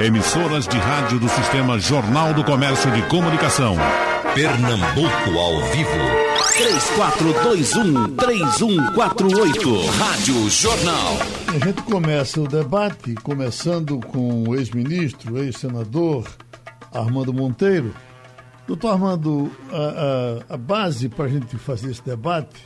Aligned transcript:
Emissoras 0.00 0.68
de 0.68 0.78
rádio 0.78 1.18
do 1.18 1.28
Sistema 1.28 1.76
Jornal 1.76 2.32
do 2.32 2.44
Comércio 2.44 2.88
de 2.92 3.02
Comunicação. 3.08 3.74
Pernambuco 4.32 5.36
ao 5.36 5.60
vivo. 5.72 5.90
3421-3148. 8.14 9.86
Rádio 9.98 10.48
Jornal. 10.50 11.18
A 11.48 11.58
gente 11.66 11.82
começa 11.82 12.40
o 12.40 12.46
debate, 12.46 13.16
começando 13.16 13.98
com 13.98 14.44
o 14.44 14.54
ex-ministro, 14.54 15.36
ex-senador 15.36 16.28
Armando 16.94 17.34
Monteiro. 17.34 17.92
Doutor 18.68 18.92
Armando, 18.92 19.50
a, 19.72 20.44
a, 20.52 20.54
a 20.54 20.56
base 20.56 21.08
para 21.08 21.24
a 21.24 21.28
gente 21.28 21.58
fazer 21.58 21.90
esse 21.90 22.04
debate, 22.04 22.62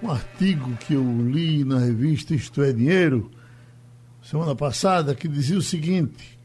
um 0.00 0.12
artigo 0.12 0.76
que 0.76 0.94
eu 0.94 1.02
li 1.02 1.64
na 1.64 1.80
revista 1.80 2.36
Isto 2.36 2.62
é 2.62 2.72
Dinheiro, 2.72 3.28
semana 4.22 4.54
passada, 4.54 5.12
que 5.12 5.26
dizia 5.26 5.58
o 5.58 5.62
seguinte: 5.62 6.40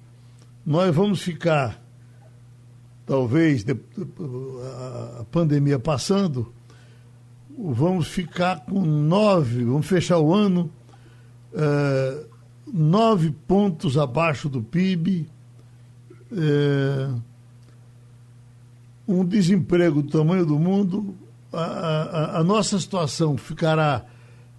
nós 0.67 0.93
vamos 0.93 1.21
ficar, 1.21 1.81
talvez, 3.05 3.65
a 5.17 5.23
pandemia 5.31 5.79
passando, 5.79 6.53
vamos 7.57 8.09
ficar 8.09 8.65
com 8.65 8.81
nove, 8.81 9.63
vamos 9.63 9.85
fechar 9.85 10.19
o 10.19 10.33
ano 10.33 10.69
é, 11.53 12.25
nove 12.73 13.31
pontos 13.47 13.97
abaixo 13.97 14.49
do 14.49 14.61
PIB, 14.61 15.29
é, 16.33 17.13
um 19.07 19.23
desemprego 19.23 20.01
do 20.01 20.09
tamanho 20.09 20.45
do 20.45 20.59
mundo, 20.59 21.15
a, 21.53 21.61
a, 21.61 22.39
a 22.39 22.43
nossa 22.43 22.77
situação 22.77 23.37
ficará 23.37 24.03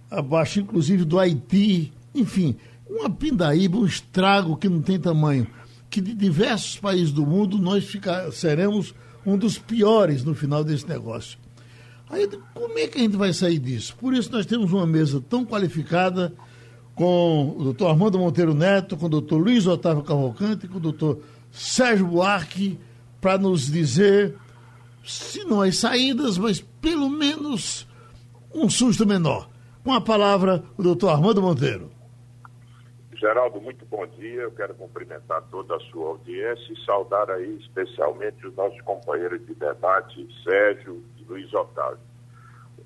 abaixo, 0.09 0.59
inclusive, 0.59 1.05
do 1.05 1.19
Haiti, 1.19 1.93
enfim, 2.15 2.57
uma 2.89 3.11
pindaíba, 3.11 3.77
um 3.77 3.85
estrago 3.85 4.57
que 4.57 4.67
não 4.67 4.81
tem 4.81 4.99
tamanho. 4.99 5.45
Que 5.89 6.01
de 6.01 6.13
diversos 6.13 6.77
países 6.77 7.11
do 7.11 7.25
mundo 7.25 7.57
nós 7.57 7.83
ficar, 7.85 8.31
seremos 8.31 8.93
um 9.25 9.37
dos 9.37 9.57
piores 9.57 10.23
no 10.23 10.35
final 10.35 10.63
desse 10.63 10.87
negócio. 10.87 11.37
Aí, 12.09 12.27
como 12.53 12.77
é 12.77 12.87
que 12.87 12.97
a 12.97 13.01
gente 13.01 13.17
vai 13.17 13.33
sair 13.33 13.59
disso? 13.59 13.95
Por 13.95 14.13
isso 14.13 14.31
nós 14.31 14.45
temos 14.45 14.71
uma 14.71 14.85
mesa 14.85 15.21
tão 15.21 15.45
qualificada 15.45 16.33
com 16.95 17.55
o 17.57 17.63
doutor 17.63 17.91
Armando 17.91 18.19
Monteiro 18.19 18.53
Neto, 18.53 18.97
com 18.97 19.05
o 19.05 19.09
doutor 19.09 19.37
Luiz 19.37 19.65
Otávio 19.67 20.03
Cavalcante, 20.03 20.67
com 20.67 20.77
o 20.77 20.81
doutor 20.81 21.21
Sérgio 21.51 22.07
Buarque, 22.07 22.79
para 23.21 23.37
nos 23.37 23.71
dizer, 23.71 24.35
se 25.05 25.43
não 25.43 25.61
as 25.61 25.77
saídas, 25.77 26.37
mas 26.37 26.59
pelo 26.81 27.09
menos 27.09 27.87
um 28.53 28.69
susto 28.69 29.05
menor. 29.05 29.49
Com 29.83 29.93
a 29.93 30.01
palavra, 30.01 30.63
o 30.77 30.83
doutor 30.83 31.09
Armando 31.09 31.41
Monteiro. 31.41 31.89
Geraldo, 33.19 33.59
muito 33.59 33.85
bom 33.85 34.07
dia. 34.07 34.43
Eu 34.43 34.51
quero 34.51 34.73
cumprimentar 34.75 35.43
toda 35.51 35.75
a 35.75 35.79
sua 35.91 36.07
audiência 36.07 36.71
e 36.71 36.85
saudar 36.85 37.29
aí 37.29 37.57
especialmente 37.57 38.47
os 38.47 38.55
nossos 38.55 38.79
companheiros 38.81 39.45
de 39.45 39.53
debate, 39.55 40.25
Sérgio 40.41 41.03
e 41.17 41.25
Luiz 41.25 41.53
Otávio. 41.53 41.99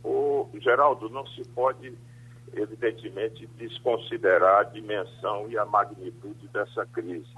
O 0.04 0.50
Geraldo, 0.56 1.08
não 1.08 1.26
se 1.28 1.48
pode, 1.50 1.94
evidentemente, 2.52 3.46
desconsiderar 3.58 4.62
a 4.62 4.64
dimensão 4.64 5.48
e 5.50 5.58
a 5.58 5.66
magnitude 5.66 6.48
dessa 6.48 6.84
crise. 6.88 7.30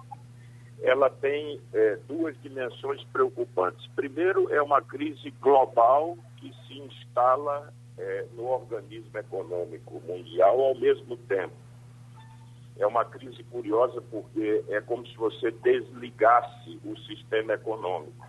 Ela 0.81 1.09
tem 1.09 1.59
é, 1.73 1.97
duas 2.07 2.39
dimensões 2.41 3.03
preocupantes. 3.11 3.85
Primeiro, 3.93 4.49
é 4.53 4.61
uma 4.61 4.81
crise 4.81 5.31
global 5.41 6.17
que 6.37 6.53
se 6.65 6.79
instala 6.79 7.73
é, 7.97 8.25
no 8.35 8.45
organismo 8.45 9.17
econômico 9.17 10.01
mundial 10.07 10.61
ao 10.61 10.75
mesmo 10.75 11.17
tempo 11.17 11.64
é 12.77 12.85
uma 12.85 13.05
crise 13.05 13.43
curiosa 13.43 14.01
porque 14.11 14.63
é 14.69 14.81
como 14.81 15.05
se 15.07 15.15
você 15.15 15.51
desligasse 15.51 16.79
o 16.83 16.97
sistema 16.99 17.53
econômico. 17.53 18.25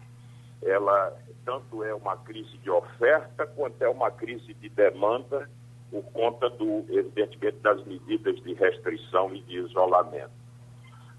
Ela 0.62 1.16
tanto 1.44 1.84
é 1.84 1.94
uma 1.94 2.16
crise 2.16 2.56
de 2.58 2.70
oferta 2.70 3.46
quanto 3.46 3.80
é 3.82 3.88
uma 3.88 4.10
crise 4.10 4.54
de 4.54 4.68
demanda 4.68 5.48
por 5.90 6.02
conta 6.12 6.50
do, 6.50 6.84
evidentemente, 6.88 7.58
das 7.58 7.84
medidas 7.84 8.36
de 8.42 8.54
restrição 8.54 9.34
e 9.34 9.40
de 9.42 9.58
isolamento. 9.58 10.32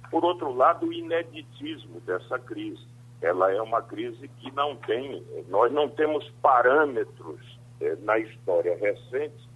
Por 0.09 0.23
outro 0.23 0.53
lado, 0.53 0.87
o 0.87 0.93
ineditismo 0.93 1.99
dessa 2.01 2.39
crise. 2.39 2.85
Ela 3.21 3.51
é 3.51 3.61
uma 3.61 3.81
crise 3.81 4.27
que 4.27 4.51
não 4.51 4.75
tem, 4.75 5.25
nós 5.47 5.71
não 5.71 5.89
temos 5.89 6.29
parâmetros 6.41 7.39
eh, 7.81 7.95
na 8.01 8.19
história 8.19 8.77
recente 8.77 9.49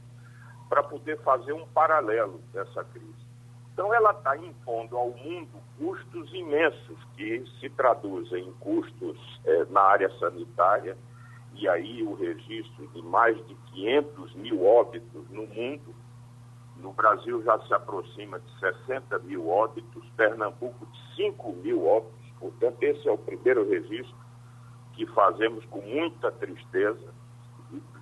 para 0.68 0.82
poder 0.82 1.20
fazer 1.20 1.54
um 1.54 1.68
paralelo 1.68 2.42
dessa 2.54 2.84
crise. 2.86 3.21
Então, 3.74 3.94
ela 3.94 4.12
está 4.12 4.36
impondo 4.38 4.98
ao 4.98 5.12
mundo 5.12 5.62
custos 5.78 6.34
imensos, 6.34 6.98
que 7.16 7.44
se 7.60 7.70
traduzem 7.70 8.48
em 8.48 8.54
custos 8.54 9.18
é, 9.46 9.66
na 9.66 9.82
área 9.82 10.10
sanitária, 10.20 10.98
e 11.54 11.68
aí 11.68 12.04
o 12.04 12.14
registro 12.14 12.88
de 12.90 13.02
mais 13.02 13.36
de 13.48 13.56
500 13.56 14.36
mil 14.36 14.66
óbitos 14.66 15.30
no 15.30 15.48
mundo. 15.48 15.96
No 16.78 16.92
Brasil 16.94 17.42
já 17.44 17.60
se 17.60 17.74
aproxima 17.74 18.40
de 18.40 18.60
60 18.60 19.20
mil 19.20 19.50
óbitos, 19.50 20.04
Pernambuco 20.18 20.86
de 20.86 21.16
5 21.16 21.54
mil 21.54 21.86
óbitos, 21.86 22.30
portanto, 22.40 22.82
esse 22.84 23.08
é 23.08 23.12
o 23.12 23.18
primeiro 23.18 23.70
registro 23.70 24.16
que 24.94 25.06
fazemos 25.08 25.64
com 25.66 25.82
muita 25.82 26.32
tristeza, 26.32 27.14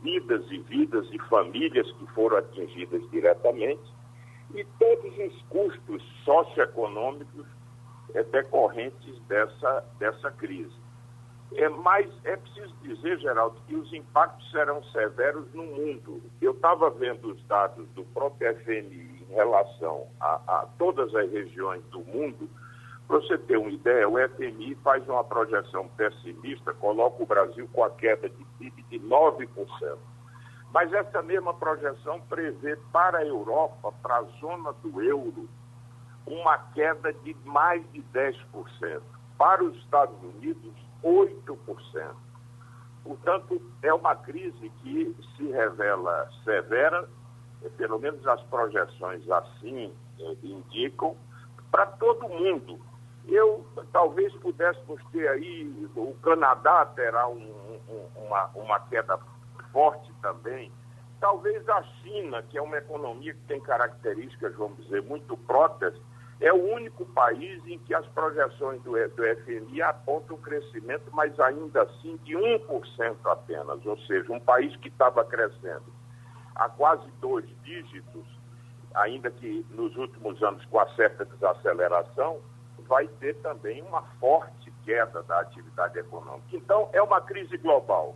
vidas 0.02 0.46
e 0.50 0.60
vidas 0.60 1.08
e 1.12 1.20
famílias 1.30 1.92
que 1.94 2.08
foram 2.08 2.38
atingidas 2.38 3.08
diretamente 3.12 3.99
e 4.54 4.64
todos 4.80 5.18
os 5.18 5.42
custos 5.44 6.04
socioeconômicos 6.24 7.46
é, 8.14 8.24
decorrentes 8.24 9.20
dessa, 9.28 9.86
dessa 10.00 10.32
crise. 10.32 10.74
É, 11.56 11.68
mas 11.68 12.08
é 12.26 12.36
preciso 12.36 12.74
dizer, 12.84 13.20
Geraldo, 13.20 13.60
que 13.68 13.76
os 13.76 13.92
impactos 13.92 14.50
serão 14.52 14.84
severos 14.86 15.52
no 15.54 15.64
mundo. 15.64 16.22
Eu 16.42 16.52
estava 16.52 16.90
vendo 16.92 17.32
os 17.32 17.44
dados 17.46 17.88
do 17.90 18.04
próprio 18.06 18.56
FMI 18.60 19.26
em 19.28 19.34
relação 19.34 20.08
a, 20.20 20.36
a 20.48 20.68
todas 20.78 21.14
as 21.16 21.32
regiões 21.32 21.84
do 21.86 22.02
mundo. 22.02 22.50
Para 23.08 23.18
você 23.18 23.38
ter 23.40 23.58
uma 23.58 23.72
ideia, 23.72 24.08
o 24.08 24.18
FMI 24.30 24.76
faz 24.84 25.08
uma 25.10 25.24
projeção 25.24 25.88
pessimista, 25.90 26.74
coloca 26.76 27.24
o 27.24 27.26
Brasil 27.26 27.68
com 27.74 27.84
a 27.84 27.90
queda 27.90 28.30
de 28.30 28.46
PIB 28.60 28.84
de 28.84 29.00
9%. 29.00 29.98
Mas 30.72 30.94
essa 30.94 31.22
mesma 31.22 31.54
projeção 31.54 32.22
prevê 32.22 32.76
para 32.92 33.20
a 33.20 33.26
Europa, 33.26 33.92
para 34.04 34.18
a 34.18 34.24
zona 34.40 34.72
do 34.74 35.02
euro, 35.02 35.50
uma 36.26 36.58
queda 36.74 37.12
de 37.12 37.36
mais 37.44 37.84
de 37.92 38.04
10%. 38.14 39.02
Para 39.38 39.64
os 39.64 39.76
Estados 39.78 40.22
Unidos, 40.22 40.74
8%. 41.04 42.16
Portanto, 43.04 43.62
é 43.82 43.94
uma 43.94 44.16
crise 44.16 44.70
que 44.82 45.16
se 45.36 45.48
revela 45.52 46.30
severa, 46.44 47.10
pelo 47.78 47.98
menos 47.98 48.26
as 48.28 48.42
projeções 48.44 49.28
assim 49.32 49.92
eh, 50.20 50.36
indicam, 50.44 51.16
para 51.72 51.86
todo 51.86 52.30
mundo. 52.30 52.80
Eu 53.28 53.66
talvez 53.92 54.34
pudéssemos 54.36 55.02
ter 55.12 55.28
aí, 55.30 55.90
o 55.96 56.14
Canadá 56.22 56.86
terá 56.88 57.28
um, 57.28 57.80
um, 57.90 58.26
uma, 58.26 58.46
uma 58.56 58.80
queda 58.82 59.18
forte 59.72 60.12
também. 60.22 60.72
Talvez 61.20 61.68
a 61.68 61.84
China, 62.02 62.42
que 62.44 62.58
é 62.58 62.62
uma 62.62 62.78
economia 62.78 63.34
que 63.34 63.42
tem 63.42 63.60
características, 63.60 64.56
vamos 64.56 64.78
dizer, 64.84 65.02
muito 65.04 65.36
próprias, 65.36 65.94
é 66.40 66.54
o 66.54 66.74
único 66.74 67.06
país 67.08 67.62
em 67.68 67.78
que 67.80 67.94
as 67.94 68.06
projeções 68.08 68.82
do, 68.84 68.92
do 68.92 69.24
FMI 69.44 69.82
apontam 69.82 70.38
um 70.38 70.42
crescimento, 70.42 71.12
mas 71.12 71.38
ainda 71.40 71.84
assim 71.84 72.16
de 72.24 72.34
1% 72.34 73.18
apenas, 73.26 73.86
ou 73.86 73.98
seja, 74.00 74.32
um 74.32 74.40
país 74.40 74.74
que 74.78 74.88
estava 74.88 75.24
crescendo 75.26 76.00
a 76.56 76.70
quase 76.70 77.10
dois 77.20 77.46
dígitos, 77.64 78.26
ainda 78.94 79.30
que 79.32 79.66
nos 79.72 79.96
últimos 79.98 80.42
anos 80.44 80.64
com 80.66 80.80
a 80.80 80.88
certa 80.96 81.26
desaceleração, 81.26 82.40
vai 82.88 83.08
ter 83.20 83.36
também 83.42 83.82
uma 83.82 84.02
forte 84.20 84.72
queda 84.84 85.22
da 85.24 85.42
atividade 85.42 86.00
econômica. 86.00 86.48
Então, 86.52 86.90
é 86.92 87.02
uma 87.02 87.22
crise 87.22 87.56
global. 87.58 88.16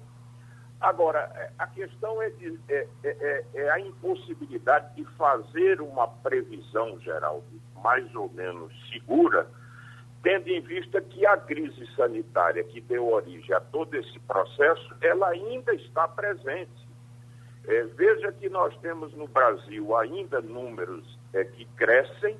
Agora, 0.84 1.32
é, 1.36 1.50
a 1.58 1.66
questão 1.66 2.22
é, 2.22 2.30
de, 2.32 2.60
é, 2.68 2.76
é, 2.76 2.88
é, 3.06 3.46
é, 3.54 3.72
a 3.72 3.80
impossibilidade 3.80 4.94
de 4.96 5.06
fazer 5.16 5.80
uma 5.80 6.10
previsão 6.10 7.00
geral, 7.00 7.42
mais 7.82 8.14
ou 8.14 8.30
menos 8.30 8.70
segura, 8.92 9.48
tendo 10.22 10.50
em 10.50 10.60
vista 10.60 11.00
que 11.00 11.26
a 11.26 11.38
crise 11.38 11.88
sanitária 11.96 12.62
que 12.66 12.82
deu 12.82 13.08
origem 13.08 13.56
a 13.56 13.62
todo 13.62 13.96
esse 13.96 14.20
processo, 14.20 14.94
ela 15.00 15.30
ainda 15.30 15.74
está 15.74 16.06
presente. 16.06 16.86
É, 17.66 17.84
veja 17.84 18.34
que 18.34 18.50
nós 18.50 18.78
temos 18.80 19.14
no 19.14 19.30
Brasil 19.30 19.96
ainda 19.96 20.42
números 20.42 21.18
que 21.56 21.64
crescem, 21.78 22.38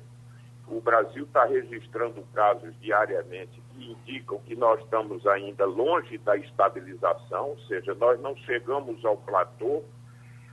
o 0.68 0.82
Brasil 0.82 1.24
está 1.24 1.46
registrando 1.46 2.22
casos 2.34 2.78
diariamente 2.78 3.58
indicam 3.78 4.38
que 4.40 4.54
nós 4.54 4.80
estamos 4.80 5.26
ainda 5.26 5.64
longe 5.64 6.18
da 6.18 6.36
estabilização, 6.36 7.50
ou 7.50 7.58
seja, 7.60 7.94
nós 7.94 8.20
não 8.20 8.36
chegamos 8.36 9.02
ao 9.04 9.16
platô. 9.16 9.82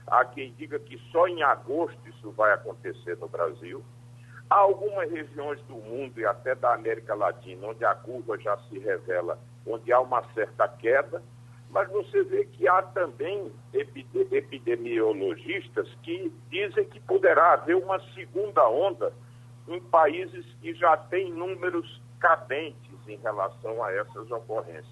Há 0.06 0.24
quem 0.24 0.52
diga 0.54 0.78
que 0.78 0.98
só 1.10 1.28
em 1.28 1.42
agosto 1.42 1.98
isso 2.08 2.30
vai 2.32 2.52
acontecer 2.52 3.16
no 3.18 3.28
Brasil. 3.28 3.84
Há 4.50 4.56
algumas 4.56 5.10
regiões 5.10 5.60
do 5.62 5.76
mundo 5.76 6.20
e 6.20 6.26
até 6.26 6.54
da 6.54 6.74
América 6.74 7.14
Latina 7.14 7.68
onde 7.68 7.82
a 7.84 7.94
curva 7.94 8.38
já 8.38 8.56
se 8.68 8.78
revela, 8.78 9.38
onde 9.66 9.92
há 9.92 10.00
uma 10.00 10.22
certa 10.34 10.68
queda, 10.68 11.22
mas 11.70 11.88
você 11.90 12.22
vê 12.24 12.44
que 12.44 12.68
há 12.68 12.82
também 12.82 13.50
epidemiologistas 13.72 15.88
que 16.02 16.30
dizem 16.50 16.84
que 16.84 17.00
poderá 17.00 17.54
haver 17.54 17.76
uma 17.76 17.98
segunda 18.12 18.68
onda 18.68 19.10
em 19.66 19.80
países 19.80 20.44
que 20.60 20.74
já 20.74 20.98
têm 20.98 21.32
números 21.32 22.02
cadentes 22.20 22.91
em 23.08 23.16
relação 23.16 23.82
a 23.82 23.92
essas 23.92 24.30
ocorrências. 24.30 24.86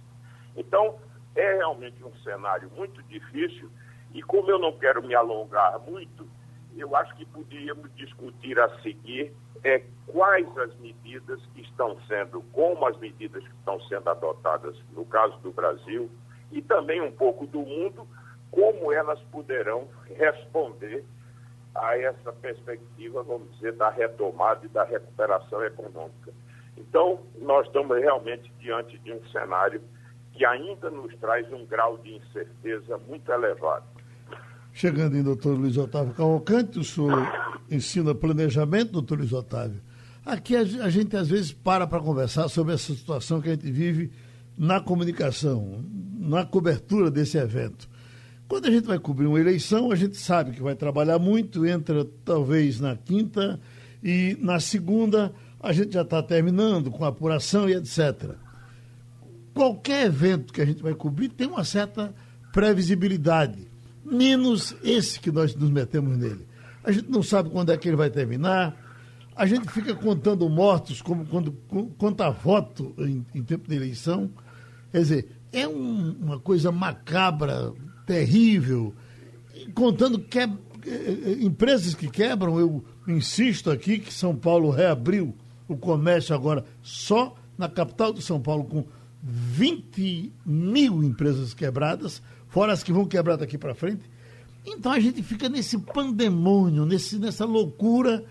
Então, 0.57 0.99
é 1.35 1.57
realmente 1.57 2.03
um 2.05 2.15
cenário 2.23 2.71
muito 2.77 3.03
difícil 3.05 3.71
e 4.13 4.23
como 4.23 4.51
eu 4.51 4.59
não 4.59 4.77
quero 4.77 5.03
me 5.03 5.15
alongar 5.15 5.79
muito, 5.81 6.27
eu 6.77 6.95
acho 6.97 7.15
que 7.17 7.25
poderíamos 7.27 7.95
discutir 7.95 8.59
a 8.59 8.81
seguir 8.81 9.33
é, 9.63 9.83
quais 10.07 10.47
as 10.59 10.75
medidas 10.77 11.41
que 11.55 11.61
estão 11.63 11.99
sendo, 12.07 12.43
como 12.53 12.87
as 12.87 12.97
medidas 12.99 13.43
que 13.43 13.55
estão 13.55 13.81
sendo 13.83 14.09
adotadas 14.09 14.77
no 14.93 15.05
caso 15.05 15.37
do 15.39 15.53
Brasil 15.53 16.11
e 16.51 16.61
também 16.63 17.01
um 17.01 17.13
pouco 17.13 17.47
do 17.47 17.61
mundo, 17.61 18.07
como 18.51 18.93
elas 18.93 19.21
poderão 19.31 19.89
responder 20.17 21.05
a 21.75 21.97
essa 21.97 22.33
perspectiva, 22.33 23.23
vamos 23.23 23.53
dizer, 23.55 23.73
da 23.75 23.91
retomada 23.91 24.67
e 24.67 24.69
da 24.69 24.83
recuperação 24.83 25.63
econômica. 25.65 26.33
Então, 26.89 27.21
nós 27.41 27.67
estamos 27.67 27.97
realmente 27.99 28.51
diante 28.59 28.99
de 28.99 29.13
um 29.13 29.21
cenário 29.31 29.83
que 30.33 30.45
ainda 30.45 30.91
nos 30.91 31.15
traz 31.17 31.51
um 31.53 31.67
grau 31.67 31.99
de 31.99 32.17
incerteza 32.17 32.99
muito 33.07 33.31
elevado. 33.31 33.85
Chegando 34.73 35.17
em 35.17 35.23
doutor 35.23 35.59
Luiz 35.59 35.77
Otávio 35.77 36.15
Cavalcante, 36.15 36.79
o 36.79 36.85
senhor 36.85 37.29
ensina 37.71 38.15
planejamento, 38.15 38.93
doutor 38.93 39.19
Luiz 39.19 39.33
Otávio. 39.33 39.81
Aqui 40.25 40.55
a, 40.55 40.65
gente 40.65 41.17
às 41.17 41.29
vezes 41.29 41.53
para 41.53 41.87
para 41.87 42.01
conversar 42.01 42.49
sobre 42.49 42.75
essa 42.75 42.95
situação 42.95 43.41
que 43.41 43.49
a 43.49 43.53
gente 43.53 43.71
vive 43.71 44.13
na 44.57 44.81
comunicação, 44.81 45.85
na 46.19 46.45
cobertura 46.45 47.11
desse 47.11 47.37
evento. 47.37 47.89
Quando 48.47 48.67
a 48.67 48.71
gente 48.71 48.87
vai 48.87 48.99
cobrir 48.99 49.27
uma 49.27 49.41
eleição, 49.41 49.91
a 49.91 49.97
gente 49.97 50.17
sabe 50.17 50.53
que 50.53 50.63
vai 50.63 50.75
trabalhar 50.75 51.19
muito, 51.19 51.67
entra 51.67 52.05
talvez 52.25 52.81
na 52.81 52.97
quinta 52.97 53.61
e 54.03 54.37
na 54.41 54.61
segunda 54.61 55.33
a 55.61 55.73
gente 55.73 55.93
já 55.93 56.03
está 56.03 56.23
terminando 56.23 56.91
com 56.91 57.05
apuração 57.05 57.69
e 57.69 57.75
etc. 57.75 58.31
Qualquer 59.55 60.07
evento 60.07 60.53
que 60.53 60.61
a 60.63 60.65
gente 60.65 60.83
vai 60.83 60.95
cobrir 60.95 61.29
tem 61.29 61.47
uma 61.47 61.65
certa 61.65 62.15
previsibilidade 62.53 63.69
menos 64.05 64.75
esse 64.83 65.21
que 65.21 65.31
nós 65.31 65.55
nos 65.55 65.71
metemos 65.71 66.17
nele. 66.17 66.47
A 66.83 66.91
gente 66.91 67.11
não 67.11 67.23
sabe 67.23 67.51
quando 67.51 67.71
é 67.71 67.77
que 67.77 67.89
ele 67.89 67.97
vai 67.97 68.09
terminar, 68.11 68.75
a 69.37 69.47
gente 69.47 69.71
fica 69.71 69.95
contando 69.95 70.49
mortos 70.49 71.01
como 71.01 71.27
quando 71.27 71.53
conta 71.99 72.31
voto 72.31 72.95
em, 72.99 73.25
em 73.35 73.43
tempo 73.43 73.69
de 73.69 73.77
eleição. 73.77 74.31
Quer 74.91 74.99
dizer, 74.99 75.29
é 75.53 75.69
um, 75.69 76.17
uma 76.21 76.41
coisa 76.41 76.73
macabra, 76.73 77.73
terrível, 78.07 78.95
contando 79.75 80.19
que, 80.19 80.39
é, 80.39 80.45
é, 80.45 81.43
empresas 81.43 81.95
que 81.95 82.09
quebram, 82.09 82.59
eu 82.59 82.85
insisto 83.07 83.71
aqui 83.71 83.99
que 83.99 84.13
São 84.13 84.35
Paulo 84.35 84.71
reabriu 84.71 85.35
o 85.73 85.77
comércio 85.77 86.35
agora 86.35 86.65
só 86.83 87.35
na 87.57 87.69
capital 87.69 88.13
de 88.13 88.23
São 88.23 88.41
Paulo 88.41 88.65
com 88.65 88.85
20 89.23 90.33
mil 90.45 91.03
empresas 91.03 91.55
quebradas, 91.55 92.23
fora 92.49 92.73
as 92.73 92.83
que 92.83 92.93
vão 92.93 93.07
quebrar 93.07 93.37
daqui 93.37 93.57
para 93.59 93.75
frente. 93.75 94.03
Então 94.67 94.91
a 94.93 94.99
gente 94.99 95.23
fica 95.23 95.49
nesse 95.49 95.79
pandemônio, 95.79 96.85
nesse, 96.85 97.19
nessa 97.19 97.45
loucura, 97.45 98.25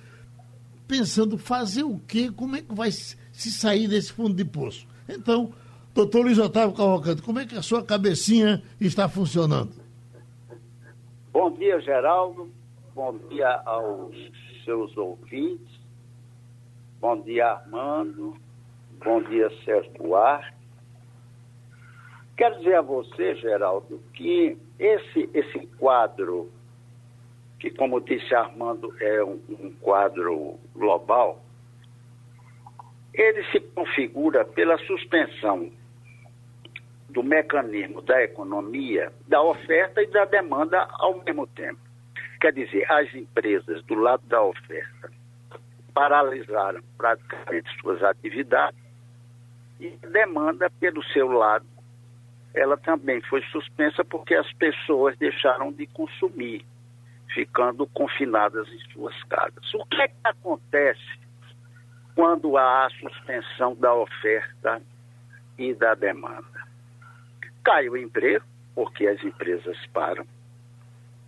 pensando 0.87 1.37
fazer 1.37 1.83
o 1.83 1.99
quê? 2.07 2.31
Como 2.35 2.55
é 2.55 2.61
que 2.61 2.73
vai 2.73 2.91
se 2.91 3.51
sair 3.51 3.87
desse 3.87 4.11
fundo 4.11 4.33
de 4.33 4.43
poço? 4.43 4.87
Então, 5.07 5.53
doutor 5.93 6.23
Luiz 6.23 6.37
Otávio 6.37 6.75
Cavalcante, 6.75 7.21
como 7.21 7.39
é 7.39 7.45
que 7.45 7.55
a 7.55 7.61
sua 7.61 7.83
cabecinha 7.83 8.61
está 8.81 9.07
funcionando? 9.07 9.71
Bom 11.31 11.51
dia, 11.51 11.79
Geraldo. 11.79 12.49
Bom 12.93 13.17
dia 13.29 13.61
aos 13.65 14.15
seus 14.65 14.95
ouvintes. 14.97 15.78
Bom 17.01 17.21
dia, 17.21 17.47
Armando. 17.47 18.35
Bom 19.01 19.23
dia, 19.23 19.49
Sérgio 19.63 19.89
Buarque. 19.93 20.53
Quero 22.35 22.57
dizer 22.57 22.75
a 22.75 22.81
você, 22.81 23.35
Geraldo, 23.35 24.03
que 24.13 24.57
esse, 24.77 25.29
esse 25.33 25.65
quadro, 25.77 26.51
que 27.57 27.69
como 27.71 28.01
disse 28.01 28.35
Armando, 28.35 28.93
é 28.99 29.23
um, 29.23 29.39
um 29.49 29.73
quadro 29.79 30.59
global, 30.75 31.41
ele 33.13 33.45
se 33.45 33.61
configura 33.61 34.43
pela 34.43 34.77
suspensão 34.79 35.71
do 37.07 37.23
mecanismo 37.23 38.01
da 38.01 38.21
economia, 38.21 39.09
da 39.25 39.41
oferta 39.41 40.01
e 40.01 40.07
da 40.07 40.25
demanda 40.25 40.85
ao 40.99 41.23
mesmo 41.23 41.47
tempo. 41.47 41.79
Quer 42.41 42.51
dizer, 42.51 42.91
as 42.91 43.13
empresas 43.15 43.81
do 43.83 43.95
lado 43.95 44.25
da 44.27 44.43
oferta 44.43 45.18
paralisaram 45.99 46.81
praticamente 46.97 47.69
suas 47.81 48.01
atividades 48.01 48.79
e 49.81 49.99
a 50.01 50.07
demanda, 50.07 50.69
pelo 50.79 51.03
seu 51.11 51.27
lado, 51.29 51.65
ela 52.53 52.77
também 52.77 53.19
foi 53.23 53.41
suspensa 53.51 54.05
porque 54.05 54.33
as 54.33 54.49
pessoas 54.53 55.17
deixaram 55.17 55.73
de 55.73 55.85
consumir, 55.87 56.65
ficando 57.33 57.85
confinadas 57.87 58.65
em 58.69 58.79
suas 58.93 59.23
casas. 59.25 59.73
O 59.73 59.85
que 59.87 60.01
é 60.01 60.07
que 60.07 60.15
acontece 60.23 61.19
quando 62.15 62.55
há 62.55 62.85
a 62.85 62.89
suspensão 62.91 63.75
da 63.75 63.93
oferta 63.93 64.81
e 65.57 65.73
da 65.73 65.95
demanda? 65.95 66.63
Cai 67.61 67.89
o 67.89 67.97
emprego, 67.97 68.45
porque 68.73 69.05
as 69.05 69.21
empresas 69.21 69.77
param. 69.87 70.25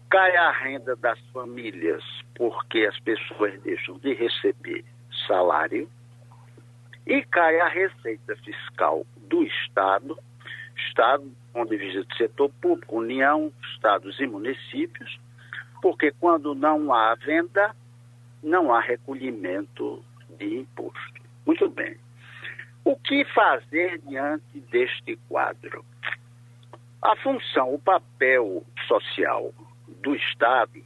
Cai 0.09 0.33
a 0.38 0.51
renda 0.51 0.95
das 0.95 1.19
famílias, 1.33 2.03
porque 2.36 2.86
as 2.86 3.00
pessoas 3.00 3.60
deixam 3.62 3.98
de 4.00 4.13
receber 4.13 4.86
salário. 5.28 5.89
E 7.06 7.24
cai 7.24 7.60
a 7.60 7.68
receita 7.68 8.36
fiscal 8.38 9.06
do 9.28 9.44
Estado, 9.44 10.18
Estado, 10.88 11.31
onde 11.54 11.75
visita 11.75 12.07
o 12.13 12.18
setor 12.18 12.50
público, 12.62 12.98
União, 12.98 13.51
Estados 13.74 14.19
e 14.19 14.28
municípios, 14.28 15.19
porque 15.81 16.12
quando 16.19 16.54
não 16.54 16.94
há 16.94 17.16
venda, 17.16 17.75
não 18.44 18.74
há 18.74 18.80
recolhimento 18.80 20.04
de 20.38 20.60
imposto. 20.60 21.22
Muito 21.45 21.69
bem. 21.69 21.98
O 22.83 22.95
que 22.95 23.25
fazer 23.25 24.00
diante 24.07 24.59
deste 24.71 25.16
quadro? 25.28 25.85
A 27.02 27.16
função, 27.18 27.73
o 27.73 27.80
papel 27.80 28.64
social 28.88 29.54
do 30.02 30.16
Estado, 30.16 30.83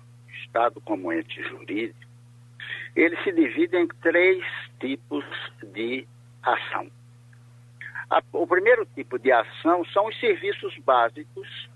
Estado 0.55 0.79
como 0.79 1.11
ente 1.11 1.43
jurídico, 1.43 1.99
ele 2.95 3.21
se 3.23 3.31
divide 3.33 3.75
em 3.75 3.87
três 4.01 4.41
tipos 4.79 5.25
de 5.61 6.07
ação. 6.41 6.89
A, 8.09 8.23
o 8.31 8.47
primeiro 8.47 8.85
tipo 8.95 9.19
de 9.19 9.33
ação 9.33 9.83
são 9.85 10.07
os 10.07 10.17
serviços 10.17 10.73
básicos 10.77 11.69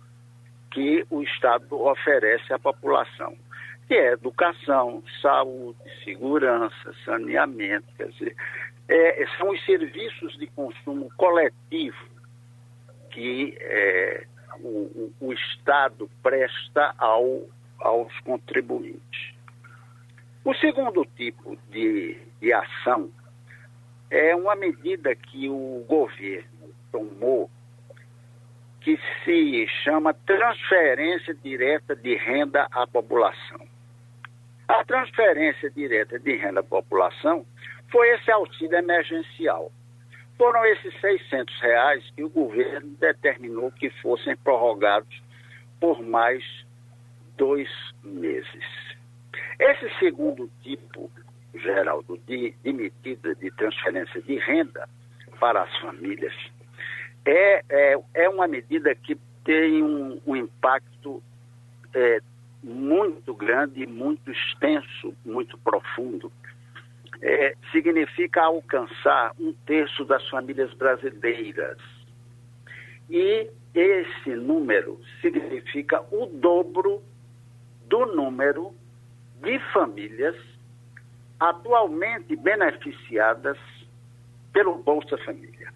que 0.72 1.06
o 1.10 1.22
Estado 1.22 1.76
oferece 1.76 2.54
à 2.54 2.58
população, 2.58 3.36
que 3.86 3.96
é 3.96 4.14
educação, 4.14 5.04
saúde, 5.22 5.80
segurança, 6.06 6.94
saneamento, 7.04 7.88
quer 7.98 8.08
dizer, 8.08 8.34
é, 8.88 9.26
são 9.38 9.50
os 9.50 9.66
serviços 9.66 10.38
de 10.38 10.48
consumo 10.48 11.12
coletivo 11.18 12.08
que 13.12 13.58
é, 13.60 14.26
o, 14.62 15.12
o, 15.20 15.34
Estado 15.34 16.10
presta 16.22 16.94
ao, 16.98 17.42
aos 17.80 18.18
contribuintes. 18.22 19.34
O 20.44 20.54
segundo 20.56 21.06
tipo 21.16 21.58
de, 21.70 22.18
de 22.40 22.54
ação 22.54 23.12
é 24.10 24.36
uma 24.36 24.56
medida 24.56 25.16
que 25.16 25.50
o 25.50 25.86
governo 25.88 26.74
tomou 26.92 27.50
que 28.82 28.98
se 29.24 29.68
chama 29.84 30.14
transferência 30.14 31.34
direta 31.36 31.96
de 31.96 32.16
renda 32.16 32.68
à 32.72 32.88
população. 32.88 33.68
A 34.68 34.84
transferência 34.86 35.70
direta 35.70 36.18
de 36.18 36.36
renda 36.38 36.62
à 36.62 36.64
população 36.64 37.46
foi 37.92 38.10
esse 38.16 38.32
auxílio 38.32 38.78
emergencial. 38.78 39.72
Foram 40.38 40.66
esses 40.66 40.98
600 41.02 41.60
reais 41.60 42.12
que 42.16 42.24
o 42.24 42.30
governo 42.30 42.96
determinou 43.00 43.72
que 43.72 43.90
fossem 44.02 44.38
prorrogados 44.38 45.22
por 45.80 46.02
mais 46.02 46.44
dois 47.40 47.70
meses. 48.04 48.66
Esse 49.58 49.90
segundo 49.98 50.50
tipo 50.62 51.10
Geraldo, 51.56 52.20
de, 52.28 52.54
de 52.64 52.72
medida 52.72 53.34
de 53.34 53.50
transferência 53.52 54.22
de 54.22 54.38
renda 54.38 54.88
para 55.40 55.64
as 55.64 55.78
famílias, 55.80 56.34
é, 57.26 57.64
é, 57.68 58.00
é 58.14 58.30
uma 58.30 58.48
medida 58.48 58.94
que 58.94 59.18
tem 59.44 59.82
um, 59.82 60.22
um 60.28 60.36
impacto 60.36 61.24
é, 61.94 62.20
muito 62.64 63.34
grande, 63.34 63.88
muito 63.88 64.32
extenso, 64.32 65.16
muito 65.26 65.58
profundo. 65.58 66.32
é, 67.22 67.56
significa 67.72 68.44
alcançar 68.44 69.34
um 69.40 69.54
terço 69.66 70.06
das 70.06 70.28
famílias 70.30 70.74
brasileiras. 70.74 71.78
E 73.10 73.50
esse 73.74 74.30
número 74.36 75.00
significa 75.22 76.02
o 76.12 76.28
dobro 76.28 77.02
do 77.90 78.06
número 78.06 78.74
de 79.42 79.60
famílias 79.74 80.36
atualmente 81.40 82.36
beneficiadas 82.36 83.58
pelo 84.54 84.76
Bolsa 84.76 85.18
Família. 85.20 85.74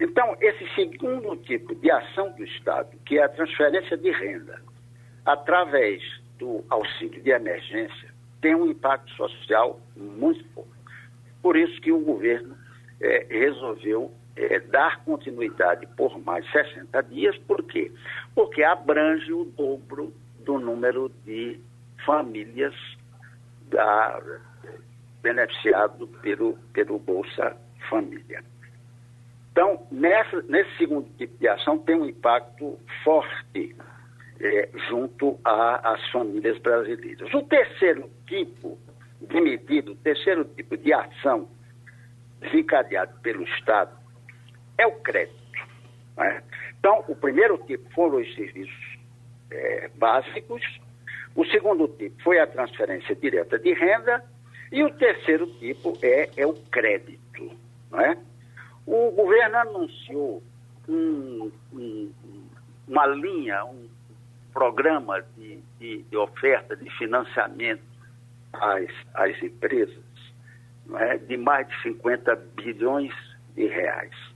Então, 0.00 0.36
esse 0.40 0.68
segundo 0.74 1.36
tipo 1.36 1.74
de 1.74 1.90
ação 1.90 2.30
do 2.32 2.44
Estado, 2.44 2.96
que 3.04 3.18
é 3.18 3.24
a 3.24 3.28
transferência 3.28 3.96
de 3.96 4.10
renda 4.10 4.60
através 5.24 6.02
do 6.38 6.64
auxílio 6.68 7.22
de 7.22 7.30
emergência, 7.30 8.12
tem 8.40 8.54
um 8.54 8.66
impacto 8.66 9.10
social 9.12 9.80
muito 9.96 10.44
forte. 10.52 10.70
Por 11.40 11.56
isso 11.56 11.80
que 11.80 11.92
o 11.92 12.00
governo 12.00 12.56
é, 13.00 13.26
resolveu 13.30 14.12
é, 14.36 14.58
dar 14.60 15.02
continuidade 15.04 15.86
por 15.96 16.18
mais 16.18 16.50
60 16.50 17.02
dias. 17.04 17.38
Por 17.38 17.62
quê? 17.64 17.90
Porque 18.34 18.62
abrange 18.62 19.32
o 19.32 19.44
dobro 19.44 20.12
do 20.44 20.58
número 20.58 21.10
de 21.24 21.60
famílias 22.04 22.74
da, 23.70 24.20
beneficiado 25.22 26.06
pelo, 26.22 26.58
pelo 26.72 26.98
Bolsa 26.98 27.56
Família. 27.88 28.44
Então, 29.50 29.86
nessa, 29.90 30.42
nesse 30.42 30.76
segundo 30.76 31.08
tipo 31.16 31.36
de 31.38 31.48
ação 31.48 31.78
tem 31.78 31.96
um 31.96 32.06
impacto 32.06 32.78
forte 33.02 33.74
é, 34.40 34.68
junto 34.88 35.38
às 35.44 36.10
famílias 36.10 36.58
brasileiras. 36.58 37.32
O 37.32 37.42
terceiro 37.42 38.10
tipo 38.26 38.78
de 39.20 39.40
medida, 39.40 39.92
o 39.92 39.96
terceiro 39.96 40.44
tipo 40.44 40.76
de 40.76 40.92
ação 40.92 41.48
desencadeado 42.40 43.18
pelo 43.20 43.44
Estado 43.44 43.96
é 44.76 44.86
o 44.86 44.92
crédito. 45.00 45.42
Né? 46.16 46.42
Então, 46.78 47.04
o 47.08 47.14
primeiro 47.14 47.56
tipo 47.58 47.88
foram 47.94 48.18
os 48.18 48.34
serviços 48.34 48.83
é, 49.54 49.90
básicos, 49.94 50.62
o 51.34 51.44
segundo 51.46 51.88
tipo 51.88 52.22
foi 52.22 52.38
a 52.38 52.46
transferência 52.46 53.14
direta 53.14 53.58
de 53.58 53.72
renda 53.72 54.24
e 54.70 54.82
o 54.82 54.92
terceiro 54.94 55.46
tipo 55.58 55.96
é, 56.02 56.30
é 56.36 56.46
o 56.46 56.54
crédito. 56.70 57.50
Não 57.90 58.00
é? 58.00 58.18
O 58.86 59.10
governo 59.12 59.56
anunciou 59.56 60.42
um, 60.88 61.50
um, 61.72 62.12
uma 62.86 63.06
linha, 63.06 63.64
um 63.64 63.88
programa 64.52 65.24
de, 65.36 65.58
de, 65.78 66.02
de, 66.02 66.16
oferta 66.16 66.76
de 66.76 66.88
financiamento 66.98 67.82
às, 68.52 68.90
às 69.14 69.42
empresas 69.42 70.04
é? 70.98 71.18
de 71.18 71.36
mais 71.36 71.66
de 71.68 71.82
50 71.82 72.36
bilhões 72.54 73.12
de 73.54 73.66
reais. 73.66 74.33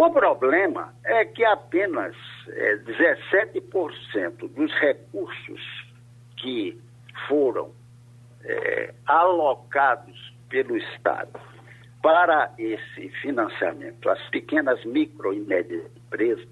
O 0.00 0.08
problema 0.12 0.94
é 1.04 1.24
que 1.24 1.44
apenas 1.44 2.14
é, 2.46 2.76
17% 2.76 4.48
dos 4.48 4.72
recursos 4.74 5.60
que 6.36 6.80
foram 7.26 7.72
é, 8.44 8.94
alocados 9.04 10.32
pelo 10.48 10.76
Estado 10.76 11.40
para 12.00 12.54
esse 12.56 13.08
financiamento, 13.22 14.08
as 14.08 14.22
pequenas, 14.30 14.84
micro 14.84 15.34
e 15.34 15.40
médias 15.40 15.90
empresas, 15.96 16.46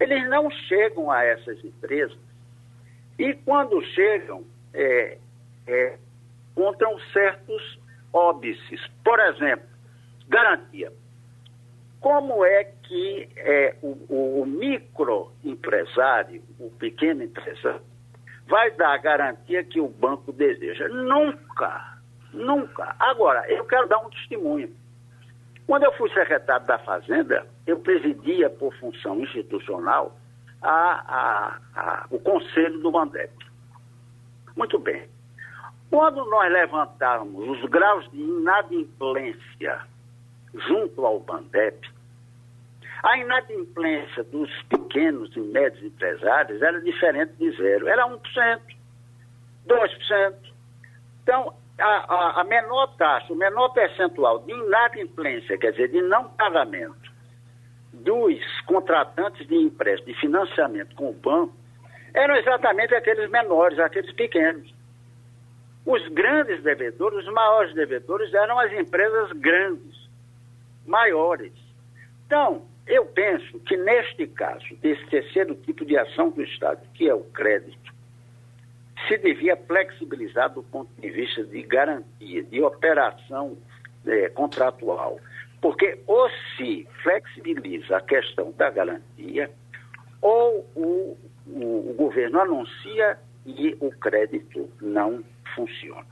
eles 0.00 0.28
não 0.28 0.50
chegam 0.50 1.08
a 1.08 1.22
essas 1.22 1.64
empresas 1.64 2.18
e, 3.16 3.32
quando 3.44 3.80
chegam, 3.94 4.44
é, 4.74 5.18
é, 5.68 5.98
encontram 6.50 6.98
certos 7.12 7.78
óbices. 8.12 8.84
Por 9.04 9.20
exemplo, 9.20 9.68
garantia. 10.26 10.92
Como 12.02 12.44
é 12.44 12.64
que 12.64 13.28
é, 13.36 13.76
o, 13.80 14.40
o 14.40 14.44
microempresário, 14.44 16.42
o 16.58 16.68
pequeno 16.68 17.22
empresário, 17.22 17.80
vai 18.48 18.72
dar 18.72 18.92
a 18.92 18.98
garantia 18.98 19.62
que 19.62 19.80
o 19.80 19.86
banco 19.86 20.32
deseja? 20.32 20.88
Nunca, 20.88 21.98
nunca. 22.32 22.96
Agora, 22.98 23.48
eu 23.48 23.64
quero 23.66 23.86
dar 23.86 23.98
um 23.98 24.10
testemunho. 24.10 24.74
Quando 25.64 25.84
eu 25.84 25.92
fui 25.92 26.10
secretário 26.10 26.66
da 26.66 26.76
Fazenda, 26.80 27.46
eu 27.68 27.78
presidia 27.78 28.50
por 28.50 28.74
função 28.78 29.20
institucional 29.20 30.16
a, 30.60 30.70
a, 30.72 31.58
a, 31.76 32.06
o 32.10 32.18
conselho 32.18 32.80
do 32.80 32.90
Bandep. 32.90 33.32
Muito 34.56 34.76
bem. 34.80 35.08
Quando 35.88 36.24
nós 36.24 36.52
levantarmos 36.52 37.48
os 37.48 37.70
graus 37.70 38.10
de 38.10 38.20
inadimplência 38.20 39.91
junto 40.54 41.04
ao 41.04 41.20
Bandep, 41.20 41.88
a 43.02 43.18
inadimplência 43.18 44.22
dos 44.24 44.50
pequenos 44.64 45.34
e 45.36 45.40
médios 45.40 45.82
empresários 45.82 46.62
era 46.62 46.80
diferente 46.80 47.32
de 47.34 47.50
zero, 47.56 47.88
era 47.88 48.06
1%, 48.06 48.60
2%. 49.66 50.34
Então, 51.22 51.52
a, 51.78 51.84
a, 51.84 52.40
a 52.40 52.44
menor 52.44 52.94
taxa, 52.96 53.32
o 53.32 53.36
menor 53.36 53.70
percentual 53.70 54.40
de 54.40 54.52
inadimplência, 54.52 55.58
quer 55.58 55.72
dizer, 55.72 55.88
de 55.88 56.00
não 56.02 56.28
pagamento 56.30 57.10
dos 57.92 58.60
contratantes 58.66 59.46
de 59.46 59.56
empréstimo, 59.56 60.12
de 60.12 60.20
financiamento 60.20 60.94
com 60.94 61.10
o 61.10 61.12
banco, 61.12 61.54
eram 62.14 62.36
exatamente 62.36 62.94
aqueles 62.94 63.30
menores, 63.30 63.78
aqueles 63.78 64.12
pequenos. 64.12 64.72
Os 65.84 66.06
grandes 66.08 66.62
devedores, 66.62 67.26
os 67.26 67.32
maiores 67.32 67.74
devedores 67.74 68.32
eram 68.32 68.58
as 68.58 68.72
empresas 68.72 69.32
grandes, 69.32 69.91
maiores. 70.86 71.52
Então, 72.26 72.62
eu 72.86 73.06
penso 73.06 73.60
que 73.60 73.76
neste 73.76 74.26
caso, 74.26 74.74
desse 74.80 75.04
terceiro 75.06 75.54
tipo 75.54 75.84
de 75.84 75.96
ação 75.96 76.30
do 76.30 76.42
Estado, 76.42 76.80
que 76.94 77.08
é 77.08 77.14
o 77.14 77.24
crédito, 77.24 77.92
se 79.06 79.18
devia 79.18 79.56
flexibilizar 79.56 80.52
do 80.52 80.62
ponto 80.62 80.90
de 81.00 81.10
vista 81.10 81.44
de 81.44 81.62
garantia, 81.62 82.42
de 82.42 82.62
operação 82.62 83.56
é, 84.06 84.28
contratual. 84.30 85.18
Porque 85.60 86.00
ou 86.06 86.28
se 86.56 86.88
flexibiliza 87.02 87.96
a 87.96 88.00
questão 88.00 88.52
da 88.52 88.70
garantia, 88.70 89.50
ou 90.20 90.66
o, 90.74 91.16
o, 91.46 91.90
o 91.90 91.94
governo 91.96 92.40
anuncia 92.40 93.18
e 93.46 93.76
o 93.80 93.90
crédito 93.90 94.70
não 94.80 95.22
funciona. 95.54 96.06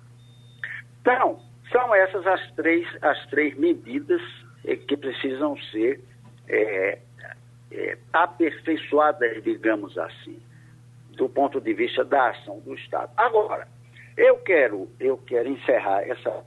Então, 1.00 1.40
são 1.70 1.94
essas 1.94 2.26
as 2.26 2.50
três, 2.52 2.86
as 3.02 3.26
três 3.26 3.56
medidas 3.56 4.22
que 4.62 4.96
precisam 4.96 5.56
ser 5.70 6.00
é, 6.48 6.98
é, 7.70 7.98
aperfeiçoadas, 8.12 9.42
digamos 9.42 9.96
assim, 9.96 10.40
do 11.16 11.28
ponto 11.28 11.60
de 11.60 11.72
vista 11.72 12.04
da 12.04 12.30
ação 12.30 12.60
do 12.60 12.74
Estado. 12.74 13.12
Agora, 13.16 13.66
eu 14.16 14.38
quero, 14.38 14.90
eu 14.98 15.16
quero 15.18 15.48
encerrar 15.48 16.02
essa. 16.02 16.44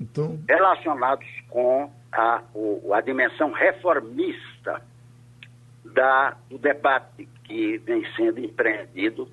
Então... 0.00 0.38
Relacionados 0.48 1.26
com 1.48 1.90
a, 2.10 2.42
o, 2.54 2.92
a 2.92 3.00
dimensão 3.00 3.52
reformista 3.52 4.82
da, 5.84 6.36
do 6.50 6.58
debate 6.58 7.28
que 7.44 7.78
vem 7.78 8.04
sendo 8.14 8.40
empreendido 8.40 9.28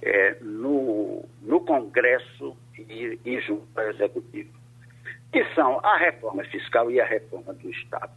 é, 0.00 0.36
no, 0.40 1.24
no 1.42 1.60
Congresso 1.60 2.56
e, 2.88 3.40
junto 3.40 3.66
ao 3.78 3.88
Executivo, 3.88 4.52
que 5.32 5.44
são 5.54 5.80
a 5.82 5.96
reforma 5.96 6.44
fiscal 6.44 6.90
e 6.90 7.00
a 7.00 7.04
reforma 7.04 7.52
do 7.54 7.70
Estado. 7.70 8.12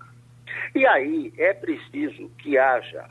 E 0.74 0.86
aí 0.86 1.34
é 1.38 1.54
preciso 1.54 2.30
que 2.38 2.58
haja 2.58 3.10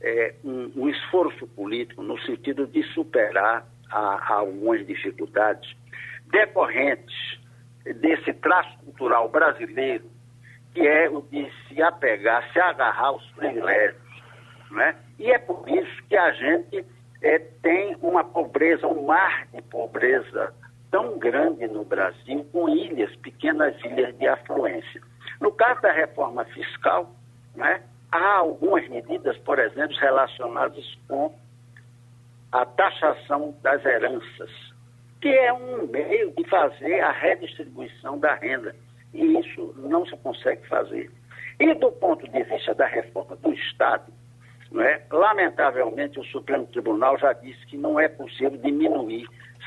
é, 0.00 0.34
um, 0.44 0.70
um, 0.76 0.88
esforço 0.88 1.46
político 1.48 2.02
no 2.02 2.18
sentido 2.20 2.66
de 2.66 2.82
superar 2.94 3.66
a, 3.90 3.98
a 3.98 4.34
algumas 4.34 4.86
dificuldades 4.86 5.76
decorrentes 6.30 7.40
desse 7.84 8.32
traço 8.34 8.76
cultural 8.84 9.28
brasileiro, 9.28 10.04
que 10.74 10.86
é 10.86 11.08
o 11.08 11.22
de 11.22 11.50
se 11.66 11.82
apegar, 11.82 12.52
se 12.52 12.60
agarrar 12.60 13.06
aos 13.06 13.24
privilégios 13.32 14.08
né? 14.70 14.94
E 15.18 15.30
é 15.30 15.38
por 15.38 15.68
isso 15.68 16.02
que 16.08 16.16
a 16.16 16.30
gente 16.32 16.84
é, 17.22 17.38
tem 17.62 17.96
uma 18.00 18.24
pobreza, 18.24 18.86
um 18.86 19.06
mar 19.06 19.46
de 19.52 19.62
pobreza 19.62 20.52
tão 20.90 21.18
grande 21.18 21.66
no 21.66 21.84
Brasil, 21.84 22.44
com 22.52 22.68
ilhas, 22.68 23.14
pequenas 23.16 23.74
ilhas 23.84 24.16
de 24.18 24.26
afluência. 24.26 25.00
No 25.40 25.52
caso 25.52 25.80
da 25.82 25.92
reforma 25.92 26.44
fiscal, 26.46 27.10
né, 27.54 27.82
há 28.10 28.36
algumas 28.36 28.88
medidas, 28.88 29.36
por 29.38 29.58
exemplo, 29.58 29.96
relacionadas 29.98 30.98
com 31.06 31.34
a 32.52 32.64
taxação 32.64 33.54
das 33.62 33.84
heranças, 33.84 34.50
que 35.20 35.28
é 35.28 35.52
um 35.52 35.86
meio 35.86 36.32
de 36.32 36.44
fazer 36.48 37.00
a 37.00 37.12
redistribuição 37.12 38.18
da 38.18 38.34
renda. 38.34 38.74
E 39.12 39.38
isso 39.38 39.74
não 39.76 40.06
se 40.06 40.16
consegue 40.18 40.66
fazer. 40.68 41.10
E 41.60 41.74
do 41.74 41.90
ponto 41.92 42.26
de 42.30 42.42
vista 42.42 42.74
da 42.74 42.86
reforma 42.86 43.36
do 43.36 43.52
Estado, 43.52 44.12
Não 44.70 44.82
é? 44.82 45.02
Lamentavelmente, 45.10 46.20
o 46.20 46.24
Supremo 46.24 46.66
Tribunal 46.66 47.18
já 47.18 47.32
disse 47.32 47.64
que 47.66 47.76
não 47.76 47.98
é 47.98 48.08
possível 48.08 48.58
diminuir 48.58 49.26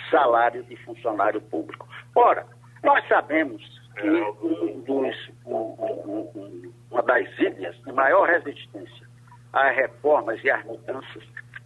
salário 0.10 0.64
de 0.64 0.76
funcionário 0.78 1.42
público. 1.42 1.88
Ora, 2.16 2.46
nós 2.84 3.08
sabemos 3.08 3.62
que 3.96 4.10
um 4.10 4.82
dos, 4.82 5.32
um, 5.46 5.56
um, 5.56 6.74
uma 6.90 7.04
das 7.04 7.28
ilhas 7.40 7.76
de 7.84 7.92
maior 7.92 8.28
resistência 8.28 9.08
às 9.54 9.76
reformas 9.76 10.44
e 10.44 10.50
às 10.50 10.64
mudanças 10.66 11.24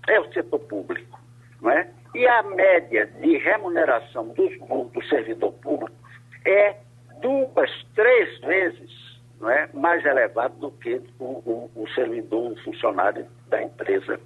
é 0.07 0.19
o 0.19 0.31
setor 0.33 0.59
público. 0.59 1.19
Não 1.61 1.71
é? 1.71 1.89
E 2.13 2.27
a 2.27 2.43
média 2.43 3.07
de 3.07 3.37
remuneração 3.37 4.29
do, 4.29 4.85
do 4.85 5.03
servidor 5.05 5.53
público 5.53 5.95
é 6.45 6.77
duas, 7.21 7.71
três 7.95 8.39
vezes 8.41 9.05
não 9.39 9.49
é, 9.49 9.69
mais 9.73 10.05
elevado 10.05 10.55
do 10.57 10.71
que 10.71 11.01
o, 11.19 11.25
o, 11.25 11.71
o 11.75 11.87
servidor, 11.89 12.51
o 12.51 12.63
funcionário 12.63 13.27
da 13.47 13.61
empresa 13.61 14.19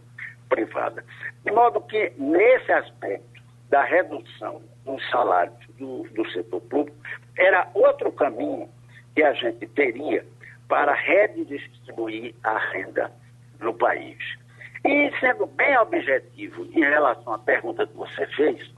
privada. 0.47 1.03
De 1.43 1.51
modo 1.51 1.81
que, 1.81 2.13
nesse 2.17 2.71
aspecto 2.71 3.38
da 3.69 3.83
redução 3.83 4.61
dos 4.85 5.09
salários 5.09 5.55
do, 5.77 6.03
do 6.09 6.29
setor 6.31 6.61
público, 6.61 6.97
era 7.37 7.69
outro 7.73 8.11
caminho 8.11 8.69
que 9.15 9.23
a 9.23 9.33
gente 9.33 9.67
teria 9.67 10.25
para 10.67 10.93
redistribuir 10.93 12.33
a 12.43 12.57
renda 12.57 13.11
no 13.59 13.73
país. 13.73 14.17
E 14.85 15.11
sendo 15.19 15.45
bem 15.45 15.77
objetivo 15.77 16.65
em 16.65 16.79
relação 16.79 17.33
à 17.33 17.39
pergunta 17.39 17.85
que 17.85 17.95
você 17.95 18.25
fez, 18.27 18.71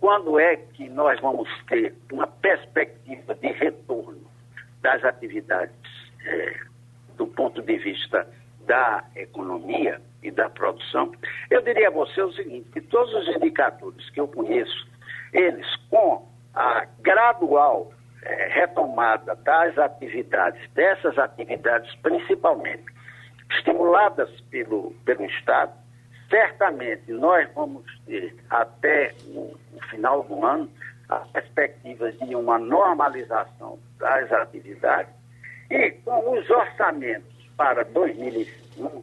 quando 0.00 0.38
é 0.38 0.56
que 0.56 0.88
nós 0.88 1.20
vamos 1.20 1.48
ter 1.66 1.94
uma 2.12 2.26
perspectiva 2.26 3.34
de 3.34 3.48
retorno 3.48 4.30
das 4.80 5.02
atividades 5.04 5.74
é, 6.24 6.60
do 7.16 7.26
ponto 7.26 7.60
de 7.62 7.76
vista 7.78 8.28
da 8.66 9.04
economia 9.16 10.00
e 10.22 10.30
da 10.30 10.48
produção? 10.50 11.12
Eu 11.50 11.62
diria 11.62 11.88
a 11.88 11.90
você 11.90 12.20
o 12.22 12.32
seguinte, 12.32 12.68
que 12.70 12.80
todos 12.80 13.12
os 13.14 13.36
indicadores 13.36 14.08
que 14.10 14.20
eu 14.20 14.28
conheço, 14.28 14.86
eles 15.32 15.66
com 15.90 16.28
a 16.54 16.86
gradual 17.00 17.92
é, 18.22 18.48
retomada 18.48 19.34
das 19.36 19.78
atividades, 19.78 20.60
dessas 20.72 21.18
atividades 21.18 21.94
principalmente, 21.96 22.84
estimuladas 23.50 24.28
pelo, 24.50 24.92
pelo 25.04 25.24
Estado, 25.24 25.72
certamente 26.28 27.10
nós 27.12 27.48
vamos 27.54 27.84
ter 28.06 28.34
até 28.50 29.14
o, 29.28 29.56
o 29.74 29.82
final 29.88 30.22
do 30.24 30.44
ano 30.44 30.68
as 31.08 31.26
perspectivas 31.28 32.18
de 32.18 32.34
uma 32.34 32.58
normalização 32.58 33.78
das 33.98 34.30
atividades 34.30 35.12
e 35.70 35.90
com 36.04 36.38
os 36.38 36.48
orçamentos 36.50 37.32
para 37.56 37.84
2021, 37.84 39.02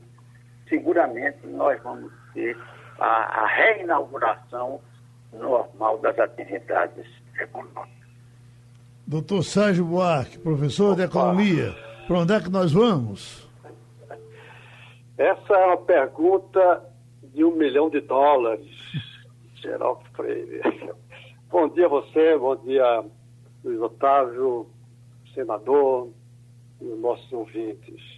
seguramente 0.70 1.46
nós 1.48 1.82
vamos 1.84 2.12
ter 2.34 2.58
a, 3.00 3.44
a 3.44 3.48
reinauguração 3.48 4.82
normal 5.34 5.98
das 6.00 6.18
atividades 6.20 7.06
econômicas. 7.40 7.96
Doutor 9.08 9.44
Sérgio 9.44 9.86
Buarque, 9.86 10.40
professor 10.40 10.94
Opa. 10.94 10.96
de 10.96 11.04
Economia, 11.04 11.76
para 12.08 12.20
onde 12.20 12.34
é 12.34 12.40
que 12.42 12.50
nós 12.50 12.72
vamos? 12.72 13.48
Essa 15.18 15.54
é 15.54 15.66
uma 15.68 15.78
pergunta 15.78 16.84
de 17.34 17.44
um 17.44 17.52
milhão 17.52 17.90
de 17.90 18.02
dólares, 18.02 18.66
Geraldo 19.62 20.04
Freire. 20.16 20.62
Bom 21.50 21.70
dia 21.70 21.86
a 21.86 21.90
você, 21.90 22.38
bom 22.38 22.56
dia 22.56 23.06
Luiz 23.64 23.80
Otávio, 23.80 24.68
senador 25.34 26.10
e 26.82 26.86
os 26.86 27.00
nossos 27.00 27.32
ouvintes. 27.32 28.15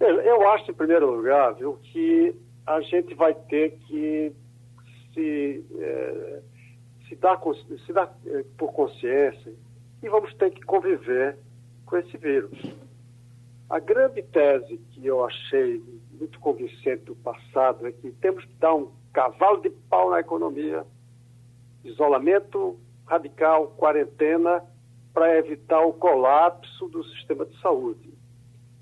Eu 0.00 0.48
acho, 0.50 0.70
em 0.70 0.74
primeiro 0.74 1.10
lugar, 1.10 1.54
viu, 1.54 1.76
que 1.82 2.34
a 2.66 2.80
gente 2.80 3.14
vai 3.14 3.34
ter 3.34 3.78
que 3.86 4.32
se, 5.12 5.64
é, 5.78 6.42
se, 7.08 7.16
dar, 7.16 7.40
se 7.84 7.92
dar 7.92 8.16
é, 8.26 8.44
por 8.56 8.72
consciência 8.72 9.52
e 10.02 10.08
vamos 10.08 10.32
ter 10.34 10.50
que 10.50 10.62
conviver 10.62 11.36
com 11.84 11.96
esse 11.96 12.16
vírus. 12.16 12.56
A 13.68 13.78
grande 13.80 14.22
tese 14.22 14.78
que 14.90 15.06
eu 15.06 15.24
achei 15.24 15.82
muito 16.12 16.38
convincente 16.38 17.04
do 17.04 17.16
passado 17.16 17.86
é 17.86 17.92
que 17.92 18.10
temos 18.12 18.44
que 18.44 18.54
dar 18.54 18.74
um 18.74 18.92
cavalo 19.12 19.60
de 19.60 19.70
pau 19.70 20.10
na 20.10 20.20
economia, 20.20 20.86
isolamento 21.84 22.78
radical, 23.06 23.68
quarentena, 23.76 24.62
para 25.12 25.36
evitar 25.36 25.80
o 25.80 25.92
colapso 25.92 26.88
do 26.88 27.02
sistema 27.04 27.44
de 27.44 27.60
saúde. 27.60 28.17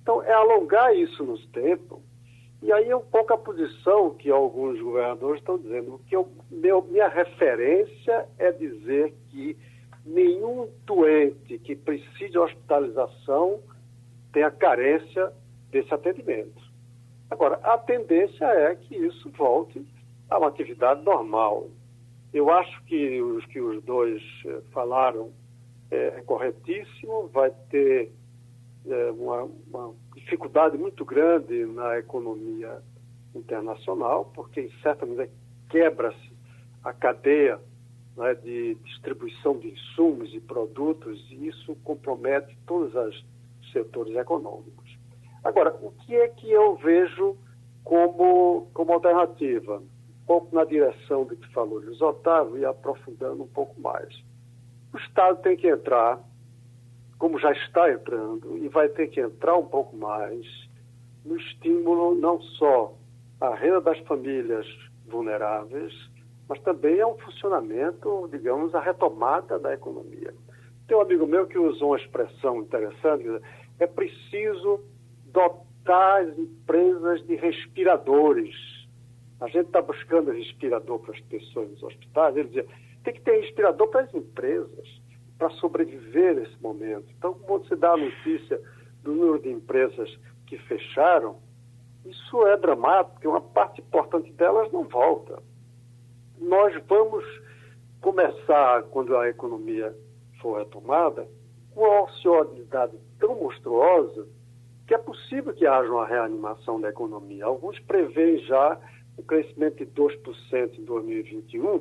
Então, 0.07 0.23
é 0.23 0.33
alongar 0.33 0.95
isso 0.95 1.25
nos 1.25 1.45
tempos, 1.47 1.99
e 2.63 2.73
aí 2.73 2.89
é 2.89 2.97
um 2.97 3.01
pouco 3.01 3.33
a 3.33 3.37
posição 3.39 4.15
que 4.15 4.31
alguns 4.31 4.81
governadores 4.81 5.41
estão 5.41 5.59
dizendo, 5.59 6.01
que 6.07 6.15
eu, 6.15 6.31
meu, 6.49 6.81
minha 6.83 7.09
referência 7.09 8.29
é 8.39 8.53
dizer 8.53 9.13
que 9.31 9.57
nenhum 10.05 10.71
doente 10.85 11.59
que 11.59 11.75
precise 11.75 12.29
de 12.29 12.39
hospitalização 12.39 13.59
tenha 14.33 14.49
carência 14.49 15.33
desse 15.73 15.93
atendimento. 15.93 16.63
Agora, 17.29 17.57
a 17.65 17.77
tendência 17.77 18.45
é 18.45 18.77
que 18.77 18.95
isso 18.95 19.29
volte 19.31 19.85
a 20.31 20.39
uma 20.39 20.47
atividade 20.47 21.03
normal. 21.03 21.67
Eu 22.33 22.49
acho 22.49 22.81
que 22.85 23.21
os 23.21 23.45
que 23.47 23.61
os 23.61 23.83
dois 23.83 24.23
eh, 24.47 24.61
falaram 24.71 25.33
é, 25.91 26.19
é 26.19 26.23
corretíssimo, 26.23 27.27
vai 27.35 27.51
ter 27.71 28.13
é, 28.89 29.11
uma, 29.11 29.49
uma 29.67 29.95
dificuldade 30.15 30.77
muito 30.79 31.05
grande 31.05 31.65
na 31.67 31.99
economia 31.99 32.83
internacional, 33.35 34.31
porque, 34.35 34.61
em 34.63 34.71
certa 34.83 35.05
medida, 35.05 35.31
quebra-se 35.69 36.33
a 36.83 36.93
cadeia 36.93 37.61
né, 38.17 38.35
de 38.35 38.75
distribuição 38.85 39.59
de 39.59 39.69
insumos 39.69 40.33
e 40.35 40.41
produtos, 40.41 41.21
e 41.31 41.49
isso 41.49 41.77
compromete 41.85 42.57
todos 42.67 42.95
os 42.95 43.25
setores 43.73 44.17
econômicos. 44.17 44.97
Agora, 45.45 45.77
o 45.83 45.93
que 45.93 46.15
é 46.15 46.29
que 46.29 46.51
eu 46.51 46.77
vejo 46.77 47.37
como, 47.85 48.69
como 48.73 48.93
alternativa? 48.93 49.79
Um 49.79 50.27
pouco 50.27 50.55
na 50.55 50.65
direção 50.65 51.25
do 51.25 51.37
que 51.37 51.53
falou 51.53 51.79
Luiz 51.79 52.01
Otávio 52.01 52.59
e 52.59 52.65
aprofundando 52.65 53.45
um 53.45 53.49
pouco 53.49 53.81
mais. 53.81 54.13
O 54.93 54.99
Estado 54.99 55.41
tem 55.43 55.57
que 55.57 55.69
entrar, 55.69 56.21
como 57.19 57.39
já 57.39 57.53
está 57.53 57.91
entrando, 57.91 58.59
e 58.59 58.69
vai 58.69 58.89
ter 58.89 59.09
que 59.09 59.21
entrar 59.21 59.57
um 59.57 59.67
pouco 59.67 59.97
mais 59.97 60.47
no 61.25 61.37
estímulo 61.37 62.15
não 62.15 62.41
só 62.41 62.95
à 63.41 63.55
renda 63.55 63.81
das 63.81 63.99
famílias 64.01 64.67
vulneráveis, 65.07 65.93
mas 66.49 66.61
também 66.61 67.05
um 67.05 67.19
funcionamento, 67.19 68.29
digamos, 68.31 68.75
a 68.75 68.81
retomada 68.81 69.59
da 69.59 69.75
economia. 69.75 70.33
Tem 70.87 70.97
um 70.97 71.01
amigo 71.01 71.27
meu 71.27 71.47
que 71.47 71.59
usou 71.59 71.91
uma 71.91 71.99
expressão 71.99 72.61
interessante, 72.61 73.25
é 73.79 73.87
preciso 73.87 74.81
dotar 75.27 76.23
as 76.23 76.39
empresas 76.39 77.27
de 77.27 77.35
respiradores. 77.35 78.55
A 79.41 79.49
gente 79.49 79.67
está 79.67 79.83
buscando 79.83 80.31
respirador 80.31 81.01
para 81.01 81.15
as 81.15 81.21
pessoas 81.23 81.71
nos 81.71 81.83
hospitais, 81.83 82.37
ele 82.37 82.49
dizia, 82.49 82.67
tem 83.03 83.15
que 83.15 83.21
ter 83.21 83.41
respirador 83.41 83.89
para 83.89 84.03
as 84.03 84.15
empresas, 84.15 85.01
para 85.39 85.51
sobreviver 85.51 86.35
nesse 86.35 86.61
momento. 86.63 87.07
Então, 87.17 87.35
quando 87.35 87.69
você 87.69 87.77
dá 87.77 87.93
a 87.93 87.97
notícia 87.97 88.61
do 89.03 89.13
número 89.13 89.43
de 89.43 89.51
empresas 89.51 90.19
que 90.47 90.57
fecharam, 90.59 91.39
isso 92.05 92.47
é 92.47 92.57
dramático, 92.57 93.15
porque 93.15 93.29
uma 93.29 93.41
parte 93.41 93.81
importante 93.81 94.33
delas 94.33 94.71
não 94.73 94.85
volta 94.85 95.43
nós 96.39 96.75
vamos 96.87 97.25
começar, 98.01 98.83
quando 98.85 99.17
a 99.17 99.29
economia 99.29 99.97
for 100.41 100.59
retomada, 100.59 101.27
com 101.73 101.81
uma 101.81 102.03
ociosidade 102.03 102.97
tão 103.19 103.35
monstruosa 103.37 104.27
que 104.87 104.95
é 104.95 104.99
possível 104.99 105.53
que 105.53 105.67
haja 105.67 105.91
uma 105.91 106.07
reanimação 106.07 106.81
da 106.81 106.89
economia. 106.89 107.45
Alguns 107.45 107.79
preveem 107.81 108.39
já 108.45 108.79
um 109.19 109.23
crescimento 109.23 109.85
de 109.85 109.87
2% 109.87 110.79
em 110.79 110.85
2021, 110.85 111.81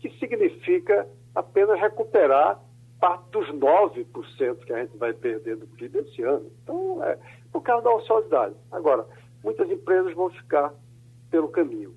que 0.00 0.10
significa 0.18 1.08
apenas 1.34 1.80
recuperar 1.80 2.60
parte 3.02 3.28
dos 3.32 3.48
9% 3.48 4.64
que 4.64 4.72
a 4.72 4.78
gente 4.78 4.96
vai 4.96 5.12
perder 5.12 5.56
do 5.56 5.66
PIB 5.66 5.98
esse 5.98 6.22
ano. 6.22 6.48
Então, 6.62 7.02
é 7.02 7.18
por 7.52 7.60
causa 7.60 7.82
da 7.82 7.92
ociosidade. 7.96 8.54
Agora, 8.70 9.04
muitas 9.42 9.68
empresas 9.68 10.14
vão 10.14 10.30
ficar 10.30 10.72
pelo 11.28 11.48
caminho. 11.48 11.96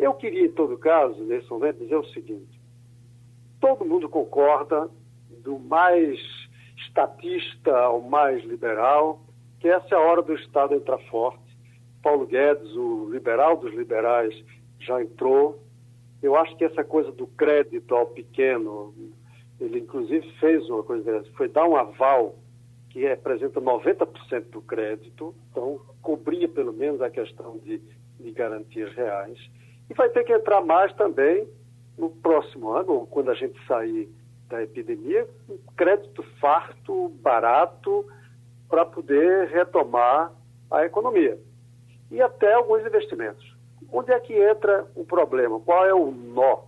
Eu 0.00 0.14
queria, 0.14 0.46
em 0.46 0.50
todo 0.50 0.76
caso, 0.76 1.22
nesse 1.22 1.48
momento, 1.48 1.78
dizer 1.78 1.94
o 1.94 2.04
seguinte: 2.06 2.60
todo 3.60 3.84
mundo 3.84 4.08
concorda, 4.08 4.90
do 5.44 5.60
mais 5.60 6.18
estatista 6.88 7.76
ao 7.76 8.00
mais 8.00 8.44
liberal, 8.44 9.22
que 9.60 9.68
essa 9.68 9.94
é 9.94 9.96
a 9.96 10.00
hora 10.00 10.22
do 10.22 10.34
Estado 10.34 10.74
entrar 10.74 10.98
forte. 11.08 11.56
Paulo 12.02 12.26
Guedes, 12.26 12.74
o 12.74 13.08
liberal 13.10 13.56
dos 13.56 13.72
liberais, 13.74 14.34
já 14.80 15.00
entrou. 15.00 15.62
Eu 16.20 16.34
acho 16.34 16.56
que 16.56 16.64
essa 16.64 16.82
coisa 16.82 17.12
do 17.12 17.28
crédito 17.28 17.94
ao 17.94 18.06
pequeno, 18.06 18.92
ele 19.62 19.80
inclusive 19.80 20.28
fez 20.38 20.68
uma 20.68 20.82
coisa 20.82 21.04
dessa, 21.04 21.30
foi 21.36 21.48
dar 21.48 21.66
um 21.66 21.76
aval 21.76 22.34
que 22.90 23.00
representa 23.00 23.60
90% 23.60 24.50
do 24.50 24.60
crédito, 24.60 25.34
então 25.50 25.80
cobria 26.02 26.48
pelo 26.48 26.72
menos 26.72 27.00
a 27.00 27.08
questão 27.08 27.58
de, 27.58 27.80
de 28.20 28.30
garantias 28.32 28.92
reais. 28.94 29.38
E 29.88 29.94
vai 29.94 30.08
ter 30.10 30.24
que 30.24 30.32
entrar 30.32 30.60
mais 30.60 30.92
também 30.94 31.48
no 31.96 32.10
próximo 32.10 32.70
ano, 32.70 33.06
quando 33.06 33.30
a 33.30 33.34
gente 33.34 33.58
sair 33.66 34.10
da 34.48 34.62
epidemia, 34.62 35.26
um 35.48 35.58
crédito 35.76 36.22
farto, 36.40 37.08
barato, 37.22 38.04
para 38.68 38.84
poder 38.84 39.48
retomar 39.48 40.32
a 40.70 40.84
economia. 40.84 41.38
E 42.10 42.20
até 42.20 42.52
alguns 42.52 42.84
investimentos. 42.84 43.56
Onde 43.90 44.12
é 44.12 44.20
que 44.20 44.34
entra 44.34 44.86
o 44.94 45.04
problema? 45.04 45.60
Qual 45.60 45.86
é 45.86 45.94
o 45.94 46.10
nó? 46.10 46.64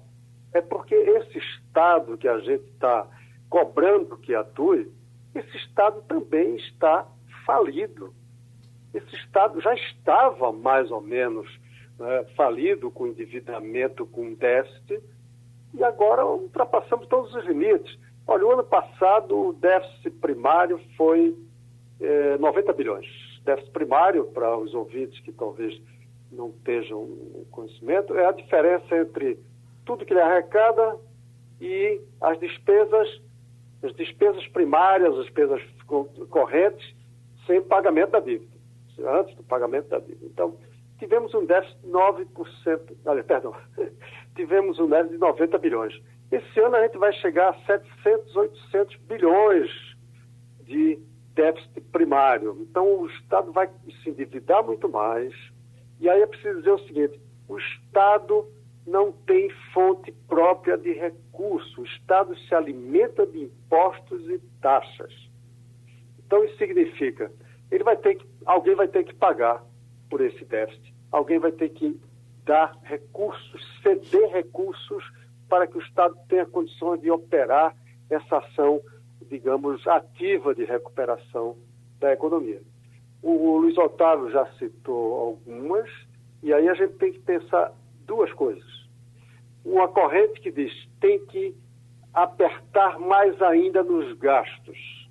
É 0.55 0.61
porque 0.61 0.95
esse 0.95 1.37
Estado 1.37 2.17
que 2.17 2.29
a 2.29 2.38
gente 2.38 2.64
está 2.71 3.09
cobrando 3.51 4.17
que 4.17 4.35
atue, 4.37 4.88
esse 5.35 5.57
Estado 5.57 6.01
também 6.03 6.55
está 6.55 7.07
falido. 7.45 8.14
Esse 8.95 9.17
Estado 9.17 9.61
já 9.61 9.75
estava 9.75 10.53
mais 10.53 10.93
ou 10.93 11.01
menos 11.01 11.51
né, 11.99 12.25
falido, 12.37 12.88
com 12.88 13.09
endividamento, 13.09 14.07
com 14.07 14.33
déficit, 14.35 15.03
e 15.75 15.83
agora 15.83 16.25
ultrapassamos 16.25 17.09
todos 17.09 17.35
os 17.35 17.45
limites. 17.45 17.99
Olha, 18.25 18.47
o 18.47 18.53
ano 18.53 18.64
passado 18.64 19.37
o 19.37 19.53
déficit 19.55 20.12
primário 20.21 20.81
foi 20.97 21.37
eh, 22.01 22.38
90 22.38 22.73
bilhões. 22.75 23.07
Déficit 23.45 23.73
primário, 23.73 24.27
para 24.27 24.57
os 24.57 24.73
ouvintes 24.73 25.19
que 25.21 25.33
talvez 25.33 25.83
não 26.31 26.51
estejam 26.51 27.09
conhecimento, 27.51 28.17
é 28.17 28.27
a 28.27 28.33
diferença 28.33 28.97
entre 28.97 29.37
tudo 29.85 30.05
que 30.05 30.12
ele 30.12 30.20
arrecada 30.20 30.99
e 31.61 32.01
as 32.20 32.38
despesas, 32.40 33.20
as 33.83 33.94
despesas 33.94 34.47
primárias, 34.49 35.14
as 35.14 35.25
despesas 35.25 35.62
correntes, 36.31 36.94
sem 37.47 37.62
pagamento 37.62 38.12
da 38.12 38.20
dívida, 38.20 38.53
antes 39.07 39.35
do 39.37 39.42
pagamento 39.42 39.88
da 39.88 39.99
dívida. 39.99 40.27
Então, 40.27 40.57
tivemos 40.99 41.35
um 41.35 41.44
déficit 41.44 41.79
de 41.81 41.88
9%, 41.88 42.97
olha, 43.05 43.25
perdão, 43.25 43.55
tivemos 44.35 44.79
um 44.79 44.88
déficit 44.88 45.12
de 45.12 45.18
90 45.18 45.59
bilhões. 45.59 46.03
Esse 46.31 46.61
ano 46.61 46.77
a 46.77 46.83
gente 46.83 46.99
vai 46.99 47.12
chegar 47.14 47.51
a 47.51 47.66
700, 47.66 48.35
800 48.35 48.97
bilhões 49.07 49.70
de 50.64 50.99
déficit 51.35 51.81
primário. 51.92 52.57
Então 52.61 53.01
o 53.01 53.07
Estado 53.07 53.53
vai 53.53 53.70
se 54.03 54.11
endividar 54.11 54.64
muito 54.64 54.88
mais. 54.88 55.33
E 56.01 56.09
aí 56.09 56.23
é 56.23 56.27
preciso 56.27 56.59
dizer 56.59 56.73
o 56.73 56.87
seguinte: 56.87 57.20
o 57.49 57.59
Estado 57.59 58.49
não 58.87 59.12
tem 59.12 59.49
fonte 59.73 60.12
própria 60.29 60.77
de 60.77 60.92
recurso. 60.92 61.81
O 61.81 61.85
Estado 61.85 62.37
se 62.37 62.55
alimenta 62.55 63.27
de 63.27 63.44
impostos 63.44 64.29
e 64.29 64.38
taxas. 64.61 65.12
Então 66.27 66.44
isso 66.44 66.57
significa, 66.57 67.33
ele 67.70 67.85
vai 67.85 67.97
ter 67.97 68.16
que, 68.16 68.27
alguém 68.44 68.75
vai 68.75 68.88
ter 68.88 69.05
que 69.05 69.14
pagar 69.14 69.64
por 70.11 70.20
esse 70.20 70.44
déficit. 70.44 70.94
Alguém 71.11 71.38
vai 71.38 71.53
ter 71.53 71.68
que 71.70 71.99
dar 72.44 72.77
recursos, 72.83 73.81
ceder 73.83 74.31
recursos 74.31 75.05
para 75.49 75.66
que 75.66 75.79
o 75.79 75.81
Estado 75.81 76.16
tenha 76.29 76.47
condições 76.47 77.01
de 77.01 77.11
operar 77.11 77.75
essa 78.11 78.38
ação, 78.38 78.81
digamos, 79.29 79.87
ativa 79.87 80.55
de 80.55 80.64
recuperação 80.64 81.57
da 82.01 82.12
economia. 82.12 82.61
O 83.23 83.57
Luiz 83.57 83.79
Otávio 83.79 84.31
já 84.31 84.44
citou 84.59 85.14
algumas, 85.14 85.88
e 86.42 86.53
aí 86.53 86.68
a 86.68 86.75
gente 86.75 86.94
tem 86.94 87.12
que 87.12 87.20
pensar 87.20 87.73
duas 88.07 88.33
coisas. 88.33 88.64
Uma 89.64 89.88
corrente 89.88 90.40
que 90.40 90.51
diz 90.51 90.73
tem 91.01 91.25
que 91.27 91.57
apertar 92.12 92.99
mais 92.99 93.40
ainda 93.43 93.83
nos 93.83 94.12
gastos. 94.19 95.09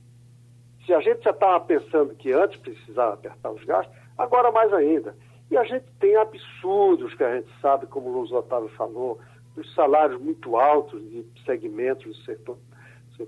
Se 0.86 0.94
a 0.94 1.00
gente 1.02 1.24
já 1.24 1.32
estava 1.32 1.60
pensando 1.64 2.16
que 2.16 2.32
antes 2.32 2.60
precisava 2.60 3.14
apertar 3.14 3.52
os 3.52 3.64
gastos, 3.64 3.96
agora 4.18 4.52
mais 4.52 4.72
ainda. 4.74 5.16
E 5.50 5.58
a 5.58 5.64
gente 5.64 5.86
tem 6.00 6.16
absurdos 6.16 7.14
que 7.16 7.24
a 7.24 7.36
gente 7.36 7.50
sabe, 7.62 7.86
como 7.88 8.10
o 8.10 8.20
Luiz 8.20 8.32
Otávio 8.32 8.70
falou, 8.70 9.20
dos 9.56 9.72
salários 9.76 10.20
muito 10.20 10.56
altos 10.58 11.02
de 11.10 11.26
segmentos 11.46 12.06
do 12.06 12.24
setor, 12.24 12.58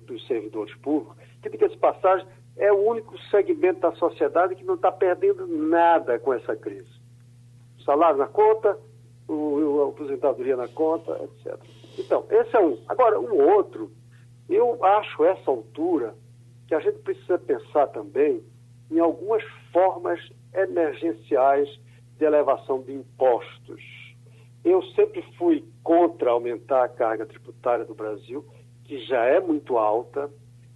dos 0.07 0.25
servidores 0.27 0.73
públicos, 0.75 1.15
que, 1.41 1.49
diga 1.49 1.69
de 1.69 1.77
passagem, 1.77 2.27
é 2.57 2.71
o 2.71 2.77
único 2.77 3.17
segmento 3.29 3.81
da 3.81 3.91
sociedade 3.93 4.55
que 4.55 4.63
não 4.63 4.75
está 4.75 4.91
perdendo 4.91 5.45
nada 5.47 6.17
com 6.17 6.33
essa 6.33 6.55
crise. 6.55 6.89
Salário 7.83 8.17
na 8.17 8.27
conta, 8.27 8.77
o, 9.27 9.83
a 9.83 9.89
aposentadoria 9.89 10.55
na 10.55 10.67
conta, 10.67 11.11
etc. 11.23 11.57
Então, 11.97 12.25
esse 12.29 12.55
é 12.55 12.59
um. 12.59 12.77
Agora, 12.87 13.19
o 13.19 13.37
outro, 13.55 13.91
eu 14.49 14.83
acho 14.83 15.23
essa 15.25 15.49
altura 15.49 16.15
que 16.67 16.75
a 16.75 16.79
gente 16.79 16.99
precisa 16.99 17.37
pensar 17.37 17.87
também 17.87 18.43
em 18.91 18.99
algumas 18.99 19.43
formas 19.71 20.19
emergenciais 20.53 21.67
de 22.17 22.25
elevação 22.25 22.81
de 22.81 22.93
impostos. 22.93 23.81
Eu 24.63 24.81
sempre 24.93 25.21
fui 25.37 25.63
contra 25.83 26.31
aumentar 26.31 26.83
a 26.83 26.89
carga 26.89 27.25
tributária 27.25 27.85
do 27.85 27.93
Brasil, 27.93 28.45
que 28.83 28.99
já 29.05 29.23
é 29.25 29.39
muito 29.39 29.77
alta, 29.77 30.29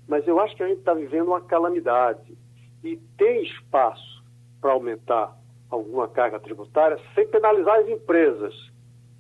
mas 0.08 0.28
eu 0.28 0.40
acho 0.40 0.56
que 0.56 0.64
a 0.64 0.68
gente 0.68 0.80
está 0.80 0.94
vivendo 0.94 1.28
uma 1.28 1.42
calamidade 1.42 2.38
e 2.84 2.98
tem 3.18 3.44
espaço 3.44 4.24
para 4.60 4.74
aumentar 4.74 5.39
alguma 5.70 6.08
carga 6.08 6.40
tributária 6.40 6.98
sem 7.16 7.28
penalizar 7.28 7.80
as 7.80 7.88
empresas, 7.88 8.54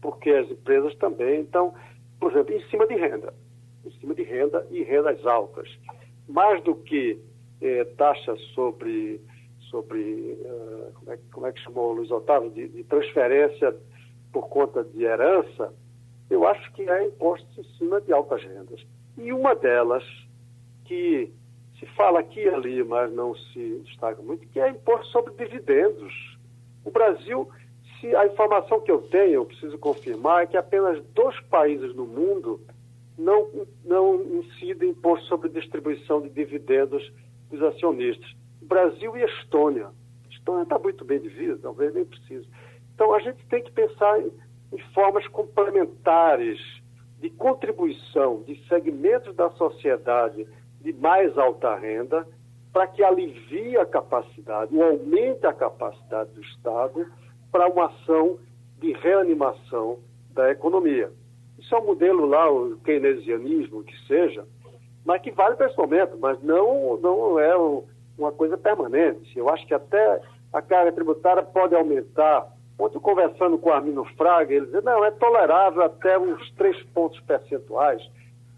porque 0.01 0.29
as 0.31 0.49
empresas 0.49 0.95
também 0.95 1.41
estão, 1.41 1.73
por 2.19 2.31
exemplo, 2.31 2.55
em 2.55 2.61
cima 2.69 2.87
de 2.87 2.95
renda, 2.95 3.33
em 3.85 3.91
cima 3.99 4.15
de 4.15 4.23
renda 4.23 4.65
e 4.71 4.83
rendas 4.83 5.25
altas. 5.25 5.69
Mais 6.27 6.63
do 6.63 6.75
que 6.75 7.19
eh, 7.61 7.85
taxas 7.97 8.39
sobre 8.53 9.21
sobre, 9.69 10.37
uh, 10.41 10.91
como, 10.93 11.11
é, 11.11 11.19
como, 11.31 11.47
é, 11.47 11.51
que 11.51 11.61
chamou 11.61 11.91
o 11.91 11.93
Luiz 11.93 12.11
Otávio, 12.11 12.49
de, 12.49 12.67
de, 12.67 12.83
transferência 12.83 13.75
por 14.31 14.49
conta 14.49 14.83
de 14.83 15.03
herança, 15.03 15.73
eu 16.29 16.47
acho 16.47 16.71
que 16.73 16.89
é 16.89 17.05
imposto 17.05 17.47
em 17.59 17.63
cima 17.77 18.01
de 18.01 18.11
altas 18.11 18.43
rendas. 18.43 18.85
E 19.17 19.31
uma 19.31 19.55
delas, 19.55 20.03
que 20.85 21.31
se 21.79 21.85
fala 21.95 22.19
aqui 22.19 22.41
e 22.41 22.49
ali, 22.49 22.83
mas 22.83 23.11
não 23.13 23.35
se 23.35 23.81
destaca 23.85 24.21
muito, 24.21 24.47
que 24.47 24.59
é 24.59 24.69
imposto 24.69 25.07
sobre 25.07 25.33
dividendos. 25.33 26.28
O 26.83 26.91
Brasil, 26.91 27.49
se 27.99 28.15
a 28.15 28.25
informação 28.25 28.79
que 28.79 28.91
eu 28.91 29.01
tenho, 29.01 29.33
eu 29.33 29.45
preciso 29.45 29.77
confirmar, 29.77 30.43
é 30.43 30.47
que 30.47 30.57
apenas 30.57 31.03
dois 31.13 31.39
países 31.41 31.93
no 31.95 32.05
mundo 32.05 32.61
não, 33.17 33.47
não 33.83 34.21
incidem 34.21 34.91
imposto 34.91 35.25
sobre 35.27 35.49
distribuição 35.49 36.21
de 36.21 36.29
dividendos 36.29 37.11
dos 37.49 37.61
acionistas. 37.61 38.33
Brasil 38.61 39.17
e 39.17 39.23
Estônia. 39.23 39.89
Estônia 40.29 40.63
está 40.63 40.79
muito 40.79 41.03
bem 41.03 41.19
de 41.19 41.29
vida, 41.29 41.59
talvez 41.61 41.93
nem 41.93 42.05
precise. 42.05 42.47
Então, 42.95 43.13
a 43.13 43.19
gente 43.19 43.45
tem 43.47 43.63
que 43.63 43.71
pensar 43.71 44.21
em, 44.21 44.31
em 44.73 44.79
formas 44.93 45.27
complementares 45.27 46.59
de 47.19 47.29
contribuição 47.31 48.43
de 48.43 48.55
segmentos 48.67 49.35
da 49.35 49.49
sociedade 49.51 50.47
de 50.81 50.93
mais 50.93 51.37
alta 51.37 51.75
renda 51.75 52.25
para 52.71 52.87
que 52.87 53.03
alivie 53.03 53.77
a 53.77 53.85
capacidade, 53.85 54.75
ou 54.75 54.83
aumente 54.83 55.45
a 55.45 55.53
capacidade 55.53 56.31
do 56.31 56.41
Estado 56.41 57.05
para 57.51 57.67
uma 57.67 57.87
ação 57.87 58.37
de 58.79 58.93
reanimação 58.93 59.99
da 60.31 60.51
economia. 60.51 61.11
Isso 61.57 61.75
é 61.75 61.79
um 61.79 61.85
modelo 61.85 62.25
lá, 62.25 62.49
o 62.49 62.77
keynesianismo, 62.77 63.83
que 63.83 63.97
seja, 64.07 64.45
mas 65.03 65.21
que 65.21 65.31
vale 65.31 65.55
para 65.55 65.67
esse 65.67 65.77
momento, 65.77 66.17
mas 66.19 66.41
não, 66.43 66.97
não 66.97 67.39
é 67.39 67.55
uma 68.17 68.31
coisa 68.31 68.57
permanente. 68.57 69.37
Eu 69.37 69.49
acho 69.49 69.65
que 69.65 69.73
até 69.73 70.21
a 70.53 70.61
carga 70.61 70.91
tributária 70.91 71.43
pode 71.43 71.75
aumentar. 71.75 72.47
Ontem, 72.77 72.99
conversando 72.99 73.57
com 73.57 73.69
o 73.69 73.73
Armino 73.73 74.05
Fraga, 74.15 74.53
ele 74.53 74.65
dizia, 74.65 74.81
não, 74.81 75.03
é 75.03 75.11
tolerável 75.11 75.83
até 75.83 76.17
uns 76.17 76.49
três 76.51 76.81
pontos 76.93 77.19
percentuais 77.21 78.01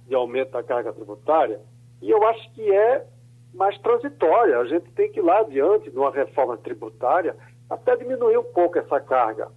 de 0.08 0.14
aumento 0.14 0.52
da 0.52 0.62
carga 0.62 0.94
tributária. 0.94 1.60
E 2.02 2.12
eu 2.12 2.24
acho 2.28 2.54
que 2.54 2.72
é 2.72 3.06
mais 3.54 3.78
transitória. 3.80 4.60
A 4.60 4.66
gente 4.66 4.92
tem 4.92 5.12
que 5.12 5.20
ir 5.20 5.24
lá 5.24 5.40
adiante, 5.40 5.90
numa 5.92 6.12
reforma 6.12 6.58
tributária, 6.58 7.36
até 7.70 7.96
diminuir 7.96 8.38
um 8.38 8.44
pouco 8.44 8.78
essa 8.78 9.00
carga 9.00 9.50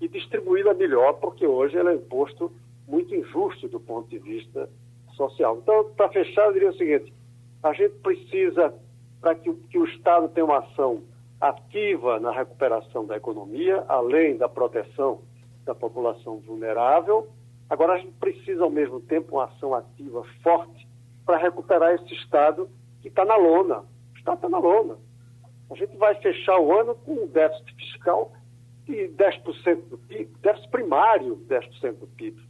e 0.00 0.08
distribuí-la 0.08 0.74
melhor, 0.74 1.14
porque 1.14 1.46
hoje 1.46 1.76
ela 1.76 1.90
é 1.90 1.94
um 1.94 1.98
imposto 1.98 2.52
muito 2.86 3.14
injusto 3.14 3.68
do 3.68 3.80
ponto 3.80 4.08
de 4.08 4.18
vista 4.18 4.68
social. 5.14 5.58
Então, 5.62 5.90
para 5.96 6.08
fechar, 6.10 6.46
eu 6.46 6.52
diria 6.52 6.70
o 6.70 6.76
seguinte: 6.76 7.12
a 7.62 7.72
gente 7.72 7.94
precisa 7.96 8.74
para 9.20 9.34
que, 9.34 9.52
que 9.70 9.78
o 9.78 9.84
Estado 9.84 10.28
tenha 10.28 10.44
uma 10.44 10.58
ação 10.58 11.02
ativa 11.40 12.20
na 12.20 12.30
recuperação 12.30 13.06
da 13.06 13.16
economia, 13.16 13.84
além 13.88 14.36
da 14.36 14.48
proteção 14.48 15.22
da 15.64 15.74
população 15.74 16.38
vulnerável. 16.40 17.28
Agora, 17.68 17.94
a 17.94 17.98
gente 17.98 18.12
precisa, 18.12 18.62
ao 18.62 18.70
mesmo 18.70 19.00
tempo, 19.00 19.36
uma 19.36 19.44
ação 19.44 19.74
ativa 19.74 20.22
forte 20.42 20.86
para 21.24 21.38
recuperar 21.38 21.94
esse 21.94 22.12
Estado 22.14 22.68
que 23.04 23.08
está 23.08 23.22
na 23.22 23.36
lona. 23.36 23.80
O 23.80 24.16
Estado 24.16 24.36
está 24.36 24.48
na 24.48 24.58
lona. 24.58 24.96
A 25.70 25.74
gente 25.74 25.94
vai 25.98 26.14
fechar 26.22 26.58
o 26.58 26.72
ano 26.74 26.94
com 26.94 27.12
um 27.12 27.26
déficit 27.26 27.74
fiscal 27.76 28.32
de 28.86 29.08
10% 29.10 29.88
do 29.90 29.98
PIB, 29.98 30.30
déficit 30.40 30.70
primário 30.70 31.36
10% 31.46 31.98
do 31.98 32.06
PIB. 32.06 32.42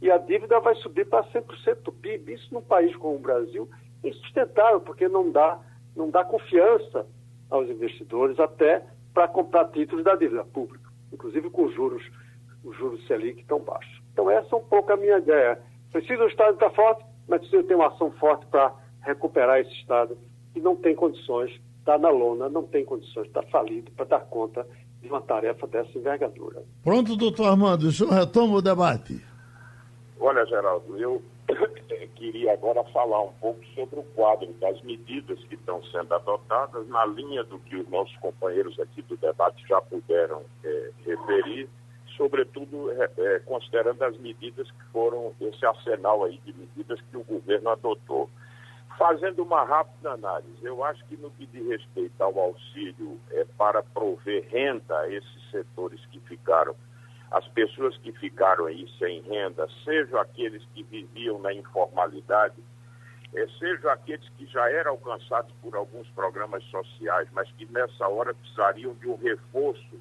E 0.00 0.10
a 0.10 0.16
dívida 0.16 0.58
vai 0.58 0.74
subir 0.76 1.06
para 1.06 1.22
100% 1.24 1.82
do 1.82 1.92
PIB. 1.92 2.32
Isso 2.32 2.48
num 2.52 2.62
país 2.62 2.96
como 2.96 3.16
o 3.16 3.18
Brasil 3.18 3.68
é 4.02 4.08
insustentável, 4.08 4.80
porque 4.80 5.06
não 5.06 5.30
dá 5.30 5.60
não 5.94 6.08
dá 6.08 6.24
confiança 6.24 7.06
aos 7.50 7.68
investidores 7.68 8.40
até 8.40 8.82
para 9.12 9.28
comprar 9.28 9.68
títulos 9.68 10.04
da 10.04 10.14
dívida 10.14 10.44
pública, 10.44 10.88
inclusive 11.12 11.50
com 11.50 11.68
juros, 11.68 12.02
os 12.64 12.74
juros 12.78 13.06
Selic 13.06 13.44
tão 13.44 13.60
baixos. 13.60 14.00
Então 14.12 14.30
essa 14.30 14.54
é 14.54 14.58
um 14.58 14.64
pouco 14.64 14.90
a 14.92 14.96
minha 14.96 15.18
ideia. 15.18 15.60
Precisa 15.92 16.24
o 16.24 16.28
Estado 16.28 16.54
estar 16.54 16.70
forte, 16.70 17.04
mas 17.28 17.40
precisa 17.40 17.64
ter 17.64 17.74
uma 17.74 17.88
ação 17.88 18.10
forte 18.12 18.46
para 18.46 18.72
recuperar 19.02 19.60
esse 19.60 19.72
Estado 19.72 20.16
que 20.52 20.60
não 20.60 20.76
tem 20.76 20.94
condições, 20.94 21.50
está 21.78 21.98
na 21.98 22.10
lona, 22.10 22.48
não 22.48 22.64
tem 22.64 22.84
condições, 22.84 23.26
está 23.26 23.42
falido 23.42 23.90
para 23.92 24.04
dar 24.04 24.20
conta 24.20 24.66
de 25.00 25.08
uma 25.08 25.20
tarefa 25.20 25.66
dessa 25.66 25.96
envergadura. 25.96 26.62
Pronto, 26.84 27.16
doutor 27.16 27.46
Armando, 27.46 27.84
o 27.84 27.92
senhor 27.92 28.12
retoma 28.12 28.56
o 28.56 28.62
debate. 28.62 29.20
Olha, 30.20 30.44
Geraldo, 30.44 30.98
eu 30.98 31.22
queria 32.16 32.52
agora 32.52 32.84
falar 32.92 33.22
um 33.22 33.32
pouco 33.40 33.64
sobre 33.74 34.00
o 34.00 34.02
quadro 34.14 34.52
das 34.60 34.80
medidas 34.82 35.42
que 35.44 35.54
estão 35.54 35.82
sendo 35.84 36.14
adotadas, 36.14 36.86
na 36.88 37.06
linha 37.06 37.42
do 37.44 37.58
que 37.60 37.76
os 37.76 37.88
nossos 37.88 38.14
companheiros 38.18 38.78
aqui 38.78 39.00
do 39.02 39.16
debate 39.16 39.66
já 39.66 39.80
puderam 39.80 40.42
é, 40.62 40.90
referir, 41.06 41.68
sobretudo 42.16 42.90
é, 42.92 43.38
considerando 43.40 44.02
as 44.02 44.18
medidas 44.18 44.70
que 44.70 44.84
foram, 44.92 45.32
esse 45.40 45.64
arsenal 45.64 46.24
aí 46.24 46.38
de 46.44 46.52
medidas 46.52 47.00
que 47.10 47.16
o 47.16 47.24
governo 47.24 47.70
adotou. 47.70 48.28
Fazendo 49.00 49.42
uma 49.42 49.64
rápida 49.64 50.10
análise, 50.10 50.62
eu 50.62 50.84
acho 50.84 51.02
que 51.06 51.16
no 51.16 51.30
que 51.30 51.46
diz 51.46 51.66
respeito 51.66 52.20
ao 52.20 52.38
auxílio 52.38 53.18
é, 53.30 53.46
para 53.56 53.82
prover 53.82 54.46
renda 54.50 54.94
a 54.94 55.08
esses 55.08 55.50
setores 55.50 56.04
que 56.12 56.20
ficaram 56.20 56.76
as 57.30 57.48
pessoas 57.48 57.96
que 57.96 58.12
ficaram 58.12 58.66
aí 58.66 58.86
sem 58.98 59.22
renda, 59.22 59.66
sejam 59.86 60.20
aqueles 60.20 60.62
que 60.74 60.82
viviam 60.82 61.38
na 61.38 61.54
informalidade, 61.54 62.62
eh, 63.32 63.46
sejam 63.58 63.90
aqueles 63.90 64.28
que 64.36 64.44
já 64.44 64.70
eram 64.70 64.90
alcançados 64.90 65.50
por 65.62 65.74
alguns 65.76 66.06
programas 66.10 66.62
sociais, 66.64 67.26
mas 67.32 67.50
que 67.52 67.64
nessa 67.72 68.06
hora 68.06 68.34
precisariam 68.34 68.92
de 68.92 69.08
um 69.08 69.16
reforço, 69.16 69.98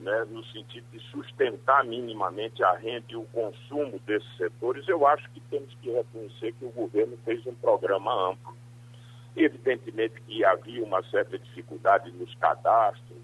né, 0.00 0.26
no 0.30 0.42
sentido 0.46 0.84
de 0.90 0.98
sustentar 1.10 1.84
minimamente 1.84 2.62
a 2.64 2.72
renda 2.72 3.06
e 3.10 3.16
o 3.16 3.24
consumo 3.26 4.00
desses 4.06 4.36
setores, 4.36 4.88
eu 4.88 5.06
acho 5.06 5.28
que 5.30 5.40
temos 5.40 5.72
que 5.74 5.90
reconhecer 5.90 6.52
que 6.54 6.64
o 6.64 6.70
governo 6.70 7.18
fez 7.24 7.46
um 7.46 7.54
programa 7.54 8.30
amplo. 8.30 8.56
Evidentemente 9.36 10.20
que 10.22 10.44
havia 10.44 10.82
uma 10.82 11.02
certa 11.04 11.38
dificuldade 11.38 12.10
nos 12.12 12.34
cadastros, 12.36 13.20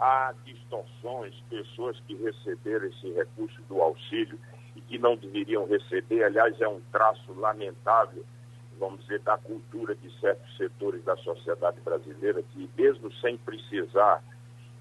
há 0.00 0.34
distorções, 0.44 1.34
pessoas 1.48 1.98
que 2.00 2.14
receberam 2.16 2.86
esse 2.86 3.12
recurso 3.12 3.60
do 3.68 3.80
auxílio 3.80 4.38
e 4.74 4.80
que 4.80 4.98
não 4.98 5.16
deveriam 5.16 5.66
receber. 5.66 6.24
Aliás, 6.24 6.60
é 6.60 6.66
um 6.66 6.80
traço 6.90 7.32
lamentável, 7.34 8.24
vamos 8.78 9.00
dizer, 9.02 9.20
da 9.20 9.38
cultura 9.38 9.94
de 9.94 10.10
certos 10.20 10.56
setores 10.56 11.04
da 11.04 11.16
sociedade 11.18 11.80
brasileira, 11.82 12.42
que 12.42 12.68
mesmo 12.76 13.12
sem 13.14 13.36
precisar, 13.36 14.22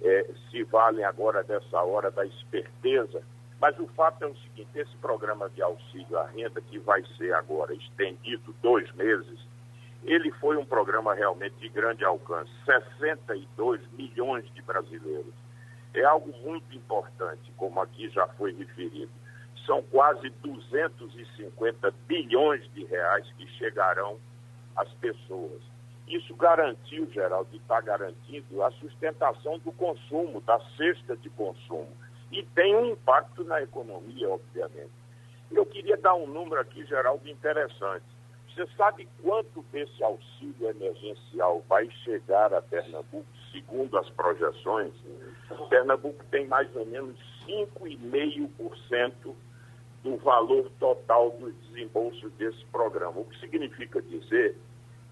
é, 0.03 0.29
se 0.51 0.63
valem 0.65 1.05
agora 1.05 1.43
dessa 1.43 1.81
hora 1.81 2.11
da 2.11 2.25
esperteza. 2.25 3.23
Mas 3.59 3.79
o 3.79 3.87
fato 3.87 4.23
é 4.23 4.27
o 4.27 4.35
seguinte: 4.35 4.69
esse 4.75 4.95
programa 4.97 5.49
de 5.49 5.61
auxílio 5.61 6.19
à 6.19 6.27
renda, 6.27 6.61
que 6.61 6.77
vai 6.79 7.01
ser 7.17 7.33
agora 7.33 7.73
estendido 7.73 8.53
dois 8.61 8.91
meses, 8.93 9.39
ele 10.03 10.31
foi 10.33 10.57
um 10.57 10.65
programa 10.65 11.13
realmente 11.13 11.55
de 11.55 11.69
grande 11.69 12.03
alcance 12.03 12.51
62 12.65 13.81
milhões 13.93 14.45
de 14.53 14.61
brasileiros. 14.61 15.33
É 15.93 16.03
algo 16.03 16.35
muito 16.39 16.75
importante, 16.75 17.51
como 17.55 17.79
aqui 17.79 18.09
já 18.09 18.27
foi 18.27 18.53
referido. 18.53 19.11
São 19.65 19.81
quase 19.83 20.29
250 20.29 21.91
bilhões 22.05 22.69
de 22.73 22.83
reais 22.83 23.25
que 23.37 23.47
chegarão 23.51 24.19
às 24.75 24.91
pessoas. 24.95 25.61
Isso 26.07 26.35
garantiu, 26.35 27.09
Geraldo, 27.11 27.55
está 27.55 27.79
garantindo 27.81 28.61
a 28.61 28.71
sustentação 28.71 29.57
do 29.59 29.71
consumo, 29.71 30.41
da 30.41 30.59
cesta 30.77 31.15
de 31.15 31.29
consumo. 31.29 31.89
E 32.31 32.43
tem 32.43 32.75
um 32.75 32.87
impacto 32.87 33.43
na 33.43 33.61
economia, 33.61 34.29
obviamente. 34.29 34.91
Eu 35.51 35.65
queria 35.65 35.95
dar 35.97 36.15
um 36.15 36.27
número 36.27 36.59
aqui, 36.59 36.85
Geraldo, 36.85 37.29
interessante. 37.29 38.05
Você 38.53 38.67
sabe 38.77 39.07
quanto 39.21 39.63
desse 39.71 40.03
auxílio 40.03 40.69
emergencial 40.69 41.63
vai 41.67 41.89
chegar 42.03 42.53
a 42.53 42.61
Pernambuco, 42.61 43.25
segundo 43.51 43.97
as 43.97 44.09
projeções? 44.11 44.93
Pernambuco 45.69 46.23
tem 46.29 46.47
mais 46.47 46.73
ou 46.75 46.85
menos 46.85 47.17
5,5% 47.47 49.33
do 50.03 50.17
valor 50.17 50.69
total 50.79 51.31
dos 51.31 51.55
desembolsos 51.67 52.31
desse 52.33 52.63
programa. 52.65 53.21
O 53.21 53.25
que 53.25 53.39
significa 53.39 54.01
dizer 54.01 54.55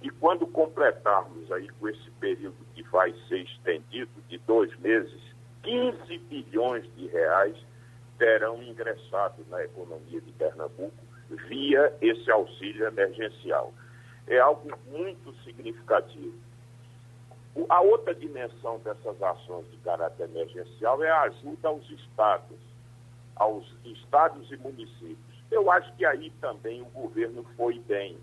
que 0.02 0.10
quando 0.10 0.48
completarmos 0.48 1.52
aí 1.52 1.70
com 1.80 1.88
esse 1.88 2.10
período 2.20 2.58
que 2.74 2.82
vai 2.84 3.14
ser 3.28 3.44
estendido 3.44 4.12
de 4.28 4.38
dois 4.40 4.76
meses, 4.80 5.22
15 5.64 6.18
bilhões 6.18 6.84
de 6.96 7.08
reais 7.08 7.56
terão 8.18 8.62
ingressado 8.62 9.46
na 9.50 9.64
economia 9.64 10.20
de 10.20 10.32
Pernambuco 10.34 10.92
via 11.48 11.96
esse 12.02 12.30
auxílio 12.32 12.88
emergencial. 12.88 13.74
É 14.28 14.40
algo 14.40 14.70
muito 14.88 15.34
significativo. 15.44 16.34
A 17.70 17.82
outra 17.82 18.16
dimensão 18.16 18.80
dessas 18.80 19.22
ações 19.22 19.70
de 19.72 19.78
caráter 19.78 20.24
emergencial 20.24 21.04
é 21.04 21.12
a 21.12 21.22
ajuda 21.24 21.68
aos 21.68 21.90
estados, 21.90 22.60
aos 23.36 23.66
estados 23.84 24.52
e 24.52 24.58
municípios. 24.58 25.18
Eu 25.52 25.70
acho 25.70 25.94
que 25.96 26.06
aí 26.06 26.32
também 26.40 26.82
o 26.82 26.86
governo 26.86 27.44
foi 27.58 27.78
bem. 27.80 28.18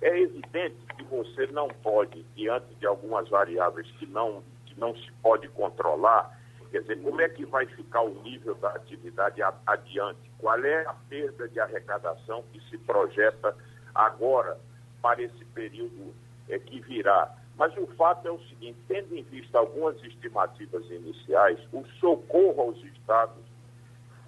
É 0.00 0.20
evidente 0.20 0.76
que 0.96 1.04
você 1.04 1.46
não 1.48 1.68
pode, 1.68 2.22
diante 2.34 2.74
de 2.76 2.86
algumas 2.86 3.28
variáveis 3.28 3.90
que 3.92 4.06
não, 4.06 4.42
que 4.66 4.78
não 4.78 4.94
se 4.96 5.10
pode 5.22 5.48
controlar, 5.48 6.38
Quer 6.70 6.82
dizer, 6.82 7.02
como 7.02 7.20
é 7.20 7.28
que 7.28 7.46
vai 7.46 7.66
ficar 7.66 8.02
o 8.02 8.22
nível 8.22 8.54
da 8.56 8.70
atividade 8.70 9.40
adiante? 9.66 10.30
Qual 10.38 10.62
é 10.62 10.86
a 10.86 10.92
perda 11.08 11.48
de 11.48 11.58
arrecadação 11.58 12.44
que 12.52 12.60
se 12.68 12.76
projeta 12.78 13.56
agora 13.94 14.58
para 15.00 15.22
esse 15.22 15.44
período 15.46 16.14
é, 16.48 16.58
que 16.58 16.80
virá? 16.80 17.34
Mas 17.56 17.74
o 17.78 17.86
fato 17.96 18.28
é 18.28 18.30
o 18.30 18.40
seguinte: 18.48 18.78
tendo 18.86 19.16
em 19.16 19.22
vista 19.22 19.58
algumas 19.58 19.96
estimativas 20.04 20.84
iniciais, 20.90 21.58
o 21.72 21.84
socorro 21.98 22.60
aos 22.60 22.78
estados 22.84 23.44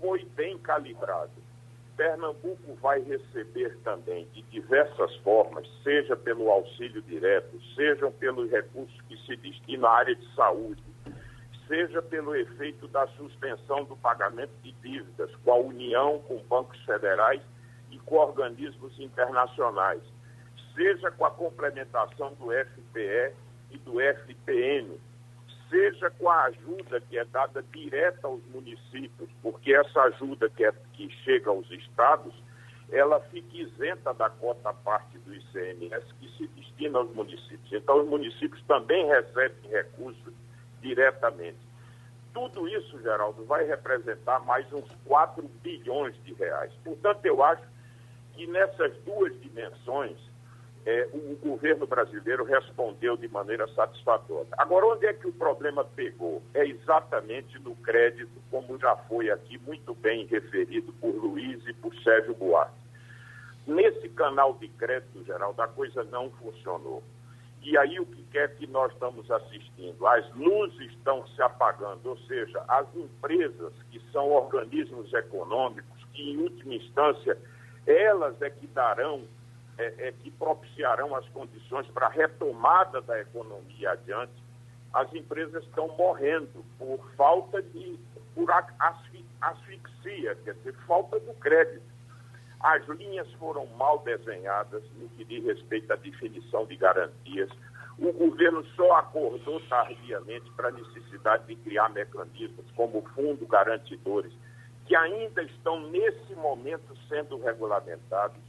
foi 0.01 0.25
bem 0.35 0.57
calibrado. 0.59 1.31
Pernambuco 2.01 2.75
vai 2.81 2.99
receber 3.03 3.77
também 3.85 4.27
de 4.33 4.41
diversas 4.45 5.15
formas, 5.17 5.69
seja 5.85 6.17
pelo 6.17 6.51
auxílio 6.51 7.03
direto, 7.03 7.61
seja 7.75 8.11
pelos 8.13 8.51
recursos 8.51 8.99
que 9.03 9.19
se 9.27 9.37
destinam 9.37 9.87
à 9.87 9.99
área 9.99 10.17
de 10.17 10.35
saúde, 10.35 10.83
seja 11.69 12.01
pelo 12.01 12.35
efeito 12.35 12.89
da 12.89 13.07
suspensão 13.09 13.85
do 13.85 13.99
pagamento 13.99 14.51
de 14.63 14.73
dívidas 14.81 15.31
com 15.45 15.53
a 15.53 15.57
União, 15.57 16.21
com 16.21 16.43
bancos 16.45 16.83
federais 16.87 17.43
e 17.91 17.99
com 17.99 18.17
organismos 18.17 18.99
internacionais, 18.99 20.01
seja 20.75 21.11
com 21.11 21.27
a 21.27 21.31
complementação 21.31 22.33
do 22.33 22.47
FPE 22.47 23.35
e 23.73 23.77
do 23.77 24.01
FPN, 24.01 24.99
seja 25.71 26.11
com 26.11 26.29
a 26.29 26.45
ajuda 26.45 27.01
que 27.01 27.17
é 27.17 27.25
dada 27.25 27.63
direta 27.73 28.27
aos 28.27 28.45
municípios, 28.47 29.31
porque 29.41 29.73
essa 29.73 30.03
ajuda 30.03 30.51
que, 30.51 30.65
é, 30.65 30.73
que 30.93 31.09
chega 31.25 31.49
aos 31.49 31.71
estados, 31.71 32.35
ela 32.91 33.21
fica 33.21 33.57
isenta 33.57 34.13
da 34.13 34.29
cota 34.29 34.75
parte 34.75 35.17
do 35.19 35.33
ICMS 35.33 36.13
que 36.19 36.29
se 36.37 36.47
destina 36.49 36.99
aos 36.99 37.15
municípios. 37.15 37.73
Então, 37.73 38.03
os 38.03 38.09
municípios 38.09 38.63
também 38.65 39.07
recebem 39.07 39.71
recursos 39.71 40.35
diretamente. 40.81 41.59
Tudo 42.35 42.69
isso, 42.69 43.01
Geraldo, 43.01 43.45
vai 43.45 43.65
representar 43.65 44.41
mais 44.41 44.71
uns 44.73 44.89
4 45.05 45.43
bilhões 45.63 46.15
de 46.25 46.33
reais. 46.35 46.73
Portanto, 46.85 47.25
eu 47.25 47.43
acho 47.43 47.63
que 48.35 48.47
nessas 48.47 48.97
duas 49.05 49.39
dimensões, 49.41 50.17
é, 50.87 51.09
o 51.13 51.37
governo 51.37 51.87
brasileiro 51.87 52.45
respondeu 52.45 53.17
de 53.17 53.29
maneira 53.29 53.69
satisfatória. 53.75 54.49
Agora, 54.53 54.87
onde 54.87 55.07
é 55.07 55.13
que 55.13 55.27
o 55.27 55.33
problema 55.33 55.85
pegou? 55.85 56.43
É 56.55 56.67
exatamente 56.67 57.59
no 57.59 57.75
crédito, 57.77 58.31
como 58.51 58.79
já 58.79 58.97
foi 58.97 59.31
aqui 59.31 59.59
muito 59.59 59.95
bem 59.95 60.27
referido 60.27 60.93
por 60.95 61.15
Luiz 61.15 61.67
e 61.67 61.73
por 61.75 61.95
Sérgio 62.03 62.35
Buarque. 62.35 62.81
Nesse 63.67 64.09
canal 64.11 64.55
de 64.55 64.69
crédito, 64.69 65.23
Geraldo, 65.25 65.61
a 65.61 65.69
coisa 65.69 66.03
não 66.05 66.31
funcionou. 66.31 67.03
E 67.63 67.77
aí 67.77 68.01
o 68.01 68.07
que 68.07 68.39
é 68.39 68.49
que 68.49 68.67
nós 68.67 68.91
estamos 68.93 69.31
assistindo? 69.31 70.07
As 70.07 70.35
luzes 70.35 70.91
estão 70.93 71.27
se 71.29 71.43
apagando, 71.43 72.09
ou 72.09 72.17
seja, 72.21 72.65
as 72.67 72.87
empresas 72.97 73.73
que 73.91 74.01
são 74.11 74.31
organismos 74.31 75.13
econômicos, 75.13 76.05
que 76.15 76.23
em 76.23 76.39
última 76.39 76.75
instância 76.75 77.37
elas 77.87 78.41
é 78.41 78.49
que 78.49 78.67
darão, 78.69 79.25
é, 79.81 80.09
é 80.09 80.13
que 80.13 80.31
propiciarão 80.31 81.15
as 81.17 81.27
condições 81.31 81.87
para 81.89 82.07
a 82.07 82.11
retomada 82.11 83.01
da 83.01 83.19
economia 83.21 83.93
adiante, 83.93 84.33
as 84.93 85.13
empresas 85.15 85.65
estão 85.65 85.89
morrendo 85.97 86.65
por 86.79 86.99
falta 87.17 87.63
de, 87.63 87.99
por 88.35 88.51
asfixia, 89.41 90.35
quer 90.45 90.55
dizer, 90.55 90.75
falta 90.87 91.19
do 91.21 91.33
crédito. 91.35 91.89
As 92.61 92.87
linhas 92.89 93.33
foram 93.35 93.67
mal 93.79 94.01
desenhadas 94.01 94.83
no 94.97 95.09
que 95.11 95.25
diz 95.25 95.45
respeito 95.45 95.91
à 95.93 95.97
definição 95.97 96.67
de 96.67 96.77
garantias. 96.77 97.49
O 97.99 98.13
governo 98.13 98.65
só 98.77 98.99
acordou 98.99 99.61
tardiamente 99.69 100.51
para 100.53 100.69
a 100.69 100.73
necessidade 100.73 101.47
de 101.47 101.57
criar 101.57 101.89
mecanismos 101.91 102.67
como 102.75 103.03
Fundo 103.15 103.47
Garantidores, 103.47 104.33
que 104.87 104.95
ainda 104.95 105.43
estão 105.43 105.89
nesse 105.89 106.35
momento 106.35 106.97
sendo 107.09 107.39
regulamentados, 107.41 108.41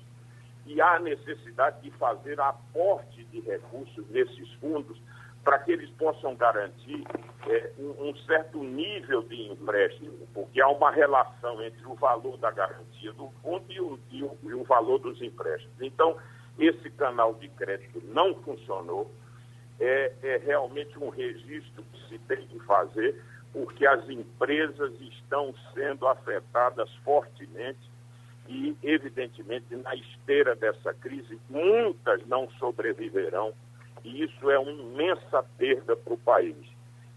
e 0.65 0.79
há 0.81 0.99
necessidade 0.99 1.81
de 1.81 1.91
fazer 1.91 2.39
aporte 2.39 3.23
de 3.25 3.39
recursos 3.41 4.07
nesses 4.09 4.51
fundos 4.53 5.01
para 5.43 5.57
que 5.59 5.71
eles 5.71 5.89
possam 5.91 6.35
garantir 6.35 7.03
é, 7.47 7.71
um, 7.79 8.09
um, 8.09 8.15
certo 8.27 8.63
nível 8.63 9.23
de 9.23 9.49
empréstimo, 9.49 10.27
porque 10.33 10.61
há 10.61 10.69
uma 10.69 10.91
relação 10.91 11.61
entre 11.63 11.83
o 11.87 11.95
valor 11.95 12.37
da 12.37 12.51
garantia 12.51 13.11
do 13.13 13.29
fundo 13.41 13.65
e 13.69 13.79
o, 13.79 13.99
e 14.11 14.23
o, 14.23 14.37
e 14.43 14.53
o 14.53 14.63
valor 14.63 14.99
dos 14.99 15.19
empréstimos. 15.21 15.81
Então, 15.81 16.15
esse 16.59 16.89
canal 16.91 17.33
de 17.35 17.49
crédito 17.49 18.01
não 18.05 18.35
funcionou. 18.43 19.11
É, 19.79 20.13
é 20.21 20.37
realmente 20.37 20.97
um 20.99 21.09
registro 21.09 21.83
que 21.91 22.07
se 22.07 22.19
tem 22.19 22.45
que 22.45 22.59
fazer, 22.59 23.19
porque 23.51 23.83
as 23.87 24.07
empresas 24.07 24.93
estão 25.01 25.55
sendo 25.73 26.07
afetadas 26.07 26.93
fortemente 27.03 27.90
e, 28.47 28.75
evidentemente, 28.83 29.75
na 29.75 29.95
esteira 29.95 30.55
dessa 30.55 30.93
crise, 30.93 31.39
muitas 31.49 32.25
não 32.27 32.49
sobreviverão 32.51 33.53
e 34.03 34.23
isso 34.23 34.49
é 34.49 34.57
uma 34.57 34.71
imensa 34.71 35.43
perda 35.57 35.95
para 35.95 36.13
o 36.13 36.17
país. 36.17 36.55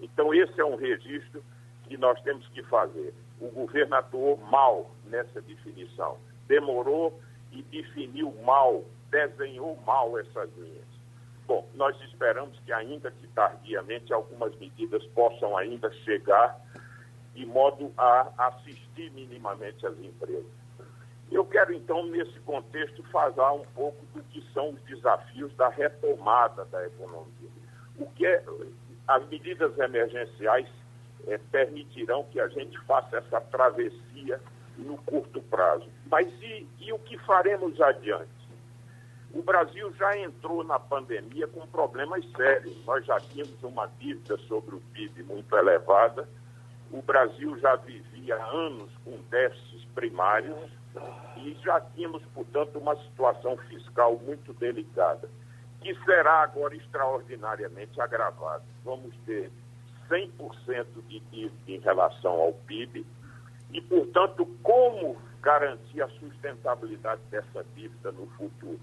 Então, 0.00 0.34
esse 0.34 0.60
é 0.60 0.64
um 0.64 0.76
registro 0.76 1.42
que 1.84 1.96
nós 1.96 2.20
temos 2.22 2.46
que 2.48 2.62
fazer. 2.64 3.14
O 3.40 3.48
governo 3.48 3.96
atuou 3.96 4.36
mal 4.36 4.90
nessa 5.06 5.40
definição, 5.40 6.18
demorou 6.46 7.18
e 7.52 7.62
definiu 7.62 8.32
mal, 8.44 8.84
desenhou 9.10 9.76
mal 9.86 10.18
essas 10.18 10.50
linhas. 10.56 10.84
Bom, 11.46 11.68
nós 11.74 11.98
esperamos 12.02 12.58
que, 12.60 12.72
ainda 12.72 13.10
que 13.10 13.26
tardiamente, 13.28 14.12
algumas 14.12 14.54
medidas 14.56 15.04
possam 15.08 15.56
ainda 15.56 15.90
chegar 16.04 16.58
de 17.34 17.44
modo 17.44 17.92
a 17.98 18.32
assistir 18.38 19.10
minimamente 19.12 19.86
as 19.86 19.98
empresas. 19.98 20.63
Eu 21.30 21.44
quero, 21.44 21.72
então, 21.72 22.06
nesse 22.06 22.38
contexto, 22.40 23.02
falar 23.04 23.52
um 23.52 23.64
pouco 23.74 24.04
do 24.14 24.22
que 24.24 24.42
são 24.52 24.70
os 24.70 24.80
desafios 24.82 25.52
da 25.54 25.68
retomada 25.68 26.64
da 26.66 26.86
economia. 26.86 27.50
O 27.98 28.06
que 28.10 28.26
é, 28.26 28.42
as 29.08 29.26
medidas 29.28 29.76
emergenciais 29.78 30.68
é, 31.26 31.38
permitirão 31.50 32.24
que 32.24 32.40
a 32.40 32.48
gente 32.48 32.78
faça 32.80 33.16
essa 33.16 33.40
travessia 33.40 34.40
no 34.76 34.96
curto 34.98 35.40
prazo. 35.42 35.88
Mas 36.06 36.28
e, 36.42 36.66
e 36.80 36.92
o 36.92 36.98
que 36.98 37.16
faremos 37.18 37.80
adiante? 37.80 38.30
O 39.32 39.42
Brasil 39.42 39.92
já 39.94 40.16
entrou 40.16 40.62
na 40.62 40.78
pandemia 40.78 41.48
com 41.48 41.66
problemas 41.66 42.24
sérios. 42.36 42.84
Nós 42.84 43.04
já 43.04 43.18
tínhamos 43.18 43.60
uma 43.62 43.86
dívida 43.98 44.36
sobre 44.38 44.76
o 44.76 44.80
PIB 44.92 45.24
muito 45.24 45.56
elevada. 45.56 46.28
O 46.92 47.02
Brasil 47.02 47.58
já 47.58 47.74
vivia 47.76 48.36
anos 48.36 48.90
com 49.04 49.18
déficits 49.30 49.84
primários 49.94 50.70
e 51.36 51.56
já 51.62 51.80
tínhamos, 51.94 52.22
portanto, 52.34 52.78
uma 52.78 52.96
situação 52.96 53.56
fiscal 53.68 54.16
muito 54.18 54.52
delicada, 54.54 55.28
que 55.80 55.94
será 56.04 56.42
agora 56.42 56.74
extraordinariamente 56.74 58.00
agravada. 58.00 58.64
Vamos 58.84 59.14
ter 59.26 59.50
100% 60.08 60.86
de 61.08 61.20
dívida 61.20 61.54
em 61.66 61.78
relação 61.80 62.32
ao 62.32 62.52
PIB 62.52 63.04
e, 63.72 63.80
portanto, 63.82 64.46
como 64.62 65.16
garantir 65.42 66.02
a 66.02 66.08
sustentabilidade 66.08 67.20
dessa 67.30 67.64
dívida 67.74 68.12
no 68.12 68.26
futuro? 68.28 68.80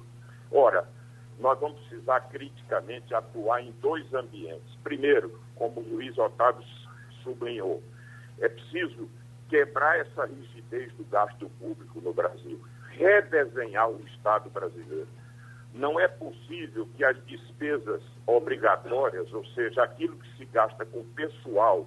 Ora, 0.51 0.87
nós 1.39 1.59
vamos 1.59 1.79
precisar 1.87 2.21
criticamente 2.29 3.13
atuar 3.15 3.61
em 3.61 3.71
dois 3.81 4.13
ambientes. 4.13 4.75
Primeiro, 4.83 5.39
como 5.55 5.81
o 5.81 5.95
Luiz 5.95 6.15
Otávio 6.17 6.63
sublinhou, 7.23 7.81
é 8.39 8.47
preciso 8.47 9.09
quebrar 9.51 9.99
essa 9.99 10.25
rigidez 10.25 10.93
do 10.93 11.03
gasto 11.03 11.49
público 11.59 11.99
no 11.99 12.13
Brasil, 12.13 12.57
redesenhar 12.91 13.89
o 13.89 13.99
Estado 14.07 14.49
brasileiro. 14.49 15.09
Não 15.73 15.99
é 15.99 16.07
possível 16.07 16.87
que 16.95 17.03
as 17.03 17.21
despesas 17.25 18.01
obrigatórias, 18.25 19.31
ou 19.33 19.45
seja, 19.47 19.83
aquilo 19.83 20.15
que 20.15 20.37
se 20.37 20.45
gasta 20.45 20.85
com 20.85 21.03
pessoal 21.09 21.85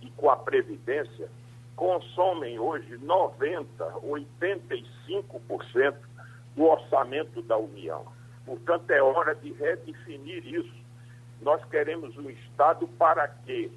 e 0.00 0.10
com 0.12 0.30
a 0.30 0.36
previdência, 0.36 1.28
consomem 1.76 2.58
hoje 2.58 2.96
90%, 2.96 3.66
85% 4.02 5.94
do 6.56 6.64
orçamento 6.64 7.42
da 7.42 7.58
União. 7.58 8.06
Portanto, 8.46 8.90
é 8.90 9.02
hora 9.02 9.34
de 9.34 9.52
redefinir 9.52 10.46
isso. 10.46 10.82
Nós 11.42 11.62
queremos 11.66 12.16
um 12.16 12.30
Estado 12.30 12.88
para 12.88 13.28
quê? 13.44 13.70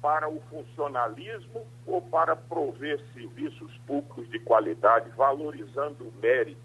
Para 0.00 0.28
o 0.28 0.40
funcionalismo 0.50 1.66
ou 1.86 2.00
para 2.00 2.36
prover 2.36 3.00
serviços 3.12 3.76
públicos 3.86 4.28
de 4.30 4.38
qualidade, 4.40 5.10
valorizando 5.10 6.04
o 6.04 6.12
mérito, 6.20 6.60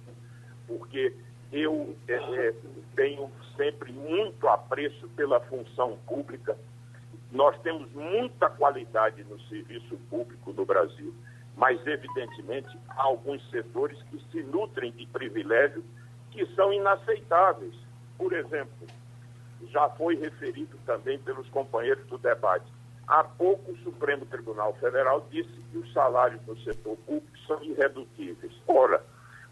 porque 0.67 1.15
eu 1.52 1.96
é, 2.08 2.13
é, 2.13 2.54
tenho 2.96 3.30
sempre 3.58 3.91
muito 3.91 4.48
apreço 4.48 5.08
pela 5.10 5.39
função 5.41 5.98
pública. 6.08 6.58
Nós 7.32 7.60
temos 7.62 7.91
muita 7.94 8.50
qualidade 8.50 9.24
no 9.24 9.39
serviço 9.41 9.98
público 10.10 10.54
no 10.54 10.65
Brasil, 10.65 11.13
mas, 11.56 11.86
evidentemente, 11.86 12.78
há 12.89 13.04
alguns 13.04 13.48
setores 13.50 14.02
que 14.04 14.20
se 14.32 14.44
nutrem 14.44 14.91
de 14.91 15.06
privilégios 15.08 15.84
que 16.32 16.46
são 16.56 16.72
inaceitáveis. 16.72 17.76
Por 18.17 18.34
exemplo, 18.34 18.88
já 19.70 19.89
foi 19.89 20.15
referido 20.15 20.78
também 20.86 21.20
pelos 21.20 21.48
companheiros 21.50 22.06
do 22.08 22.17
debate 22.17 22.72
Há 23.08 23.24
pouco 23.24 23.72
o 23.72 23.78
Supremo 23.80 24.26
Tribunal 24.26 24.74
Federal 24.76 25.28
disse 25.30 25.52
que 25.72 25.78
os 25.78 25.92
salários 25.92 26.42
no 26.46 26.58
setor 26.60 26.96
público 26.98 27.38
são 27.48 27.62
irredutíveis. 27.64 28.54
Ora, 28.68 29.04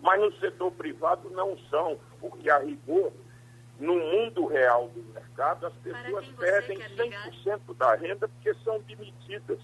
mas 0.02 0.20
no 0.22 0.32
setor 0.40 0.72
privado 0.72 1.30
não 1.32 1.58
são, 1.70 2.00
porque 2.20 2.50
a 2.50 2.60
rigor, 2.60 3.12
no 3.80 3.96
mundo 3.96 4.46
real 4.46 4.90
do 4.90 5.04
mercado, 5.14 5.68
as 5.68 5.74
pessoas 5.76 6.26
perdem 6.38 6.78
100% 6.78 7.76
da 7.78 7.96
renda 7.96 8.28
porque 8.28 8.54
são 8.64 8.80
demitidas. 8.82 9.60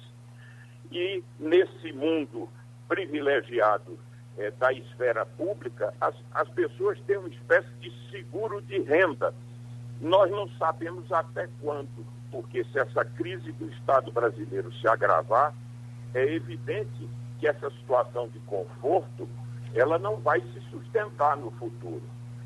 E 0.91 1.24
nesse 1.39 1.91
mundo 1.93 2.50
privilegiado 2.88 3.98
é, 4.38 4.52
da 4.52 4.71
esfera 4.74 5.26
pública, 5.26 5.93
as, 6.00 6.15
as 6.34 6.50
pessoas 6.50 7.00
têm 7.02 7.17
uma 7.17 7.30
espécie 7.30 7.69
de 7.80 7.91
seguro 8.12 8.62
de 8.62 8.80
renda. 8.80 9.34
Nós 10.02 10.30
não 10.30 10.50
sabemos 10.58 11.12
até 11.12 11.48
quando 11.62 12.06
porque 12.36 12.65
se 12.65 12.78
essa 12.78 13.06
crise 13.06 13.54
do 13.54 13.69
Estado 13.71 14.12
brasileiro 14.12 14.69
se 14.74 14.86
agravar, 14.89 15.54
é 16.13 16.21
evidente 16.34 17.10
que 17.39 17.48
essa 17.48 17.69
situação 17.69 18.28
de 18.28 18.39
conforto 18.39 19.26
ela 19.74 19.98
não 19.98 20.17
vai 20.17 20.41
se 20.41 20.60
sustentar 20.69 21.38
no 21.38 21.50
futuro. 21.52 22.04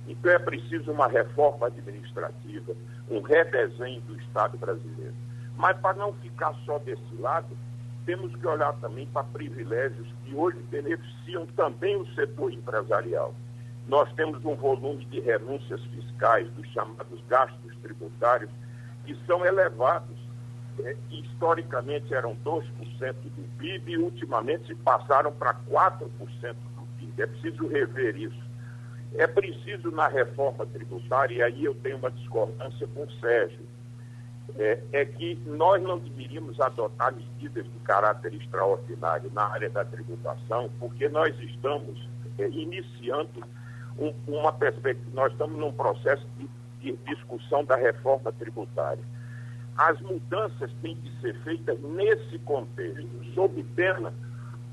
Então 0.08 0.32
é 0.32 0.38
preciso 0.38 0.91
uma 0.91 1.08
reforma 1.08 1.65
administrativa, 1.65 2.73
um 3.10 3.19
redesenho 3.19 3.99
do 4.02 4.15
Estado 4.19 4.60
brasileiro. 4.60 5.15
Mas 5.58 5.75
para 5.80 5.97
não 5.97 6.13
ficar 6.13 6.54
só 6.65 6.78
desse 6.78 7.15
lado, 7.17 7.58
temos 8.06 8.36
que 8.36 8.45
olhar 8.45 8.73
também 8.73 9.08
para 9.08 9.23
privilégios 9.23 10.08
que 10.23 10.36
hoje 10.36 10.60
beneficiam 10.69 11.47
também 11.47 11.95
o 11.95 12.06
setor 12.13 12.54
empresarial. 12.54 13.34
Nós 13.88 14.12
temos 14.13 14.45
um 14.45 14.56
volume 14.56 15.04
de 15.06 15.19
renúncias 15.19 15.82
fiscais, 15.86 16.47
dos 16.52 16.67
chamados 16.67 17.23
gastos 17.28 17.75
tributários, 17.82 18.52
que 19.10 19.26
são 19.26 19.43
elevados. 19.43 20.17
É, 20.82 20.95
historicamente 21.10 22.13
eram 22.13 22.38
2% 22.38 22.63
do 23.13 23.58
PIB 23.58 23.91
e 23.91 23.98
ultimamente 23.98 24.74
passaram 24.76 25.32
para 25.32 25.54
4% 25.69 26.08
do 26.10 26.88
PIB. 26.98 27.22
É 27.22 27.26
preciso 27.26 27.67
rever 27.67 28.15
isso. 28.15 28.50
É 29.15 29.26
preciso, 29.26 29.89
na 29.91 30.08
reforma 30.08 30.65
tributária, 30.67 31.36
e 31.36 31.41
aí 31.41 31.65
eu 31.65 31.74
tenho 31.74 31.98
uma 31.98 32.12
discordância 32.12 32.88
com 32.93 33.04
o 33.04 33.12
Sérgio, 33.19 33.67
é, 34.58 34.80
é, 34.91 35.06
que 35.06 35.36
nós 35.48 35.82
não 35.82 35.98
deveríamos 35.98 36.60
adotar 36.62 37.13
medidas 37.13 37.65
de 37.65 37.80
caráter 37.80 38.34
extraordinário 38.36 39.32
na 39.34 39.45
área 39.45 39.70
da 39.70 39.84
tributação, 39.84 40.70
porque 40.80 41.10
nós 41.10 41.38
estamos 41.39 42.07
é, 42.38 42.47
iniciando 42.47 43.43
um, 43.97 44.14
uma 44.28 44.53
perspectiva, 44.53 45.10
nós 45.14 45.32
estamos 45.32 45.57
num 45.60 45.74
processo 45.74 46.26
de 46.38 46.47
discussão 46.80 47.63
da 47.63 47.75
reforma 47.75 48.32
tributária. 48.32 49.03
As 49.77 49.99
mudanças 50.01 50.71
têm 50.82 50.95
que 50.95 51.21
ser 51.21 51.36
feitas 51.43 51.80
nesse 51.82 52.38
contexto, 52.39 53.07
sob 53.34 53.63
pena 53.75 54.13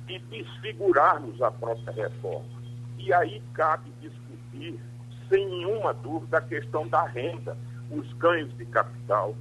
de 0.07 0.19
desfigurarmos 0.19 1.41
a 1.43 1.51
própria 1.51 1.93
reforma. 1.93 2.57
E 2.99 3.13
aí 3.13 3.43
cabe 3.55 3.91
discutir, 4.01 4.81
sem 5.29 5.47
nenhuma 5.47 5.93
dúvida, 5.95 6.39
a 6.39 6.41
questão 6.41 6.89
da 6.89 7.05
renda, 7.05 7.57
os 7.91 8.13
ganhos 8.15 8.57
de 8.57 8.65
capital. 8.67 9.35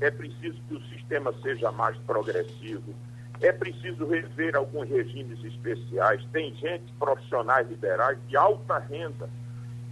É 0.00 0.10
preciso 0.10 0.60
que 0.68 0.74
o 0.74 0.82
sistema 0.88 1.32
seja 1.42 1.70
mais 1.72 1.96
progressivo. 1.98 2.94
É 3.40 3.52
preciso 3.52 4.06
rever 4.06 4.54
alguns 4.54 4.88
regimes 4.88 5.42
especiais. 5.44 6.22
Tem 6.32 6.54
gente, 6.56 6.92
profissionais 6.98 7.68
liberais 7.68 8.18
de 8.28 8.36
alta 8.36 8.78
renda, 8.78 9.30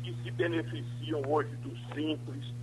que 0.08 0.22
se 0.22 0.30
beneficiam 0.30 1.22
hoje 1.26 1.54
do 1.56 1.76
simples, 1.94 2.54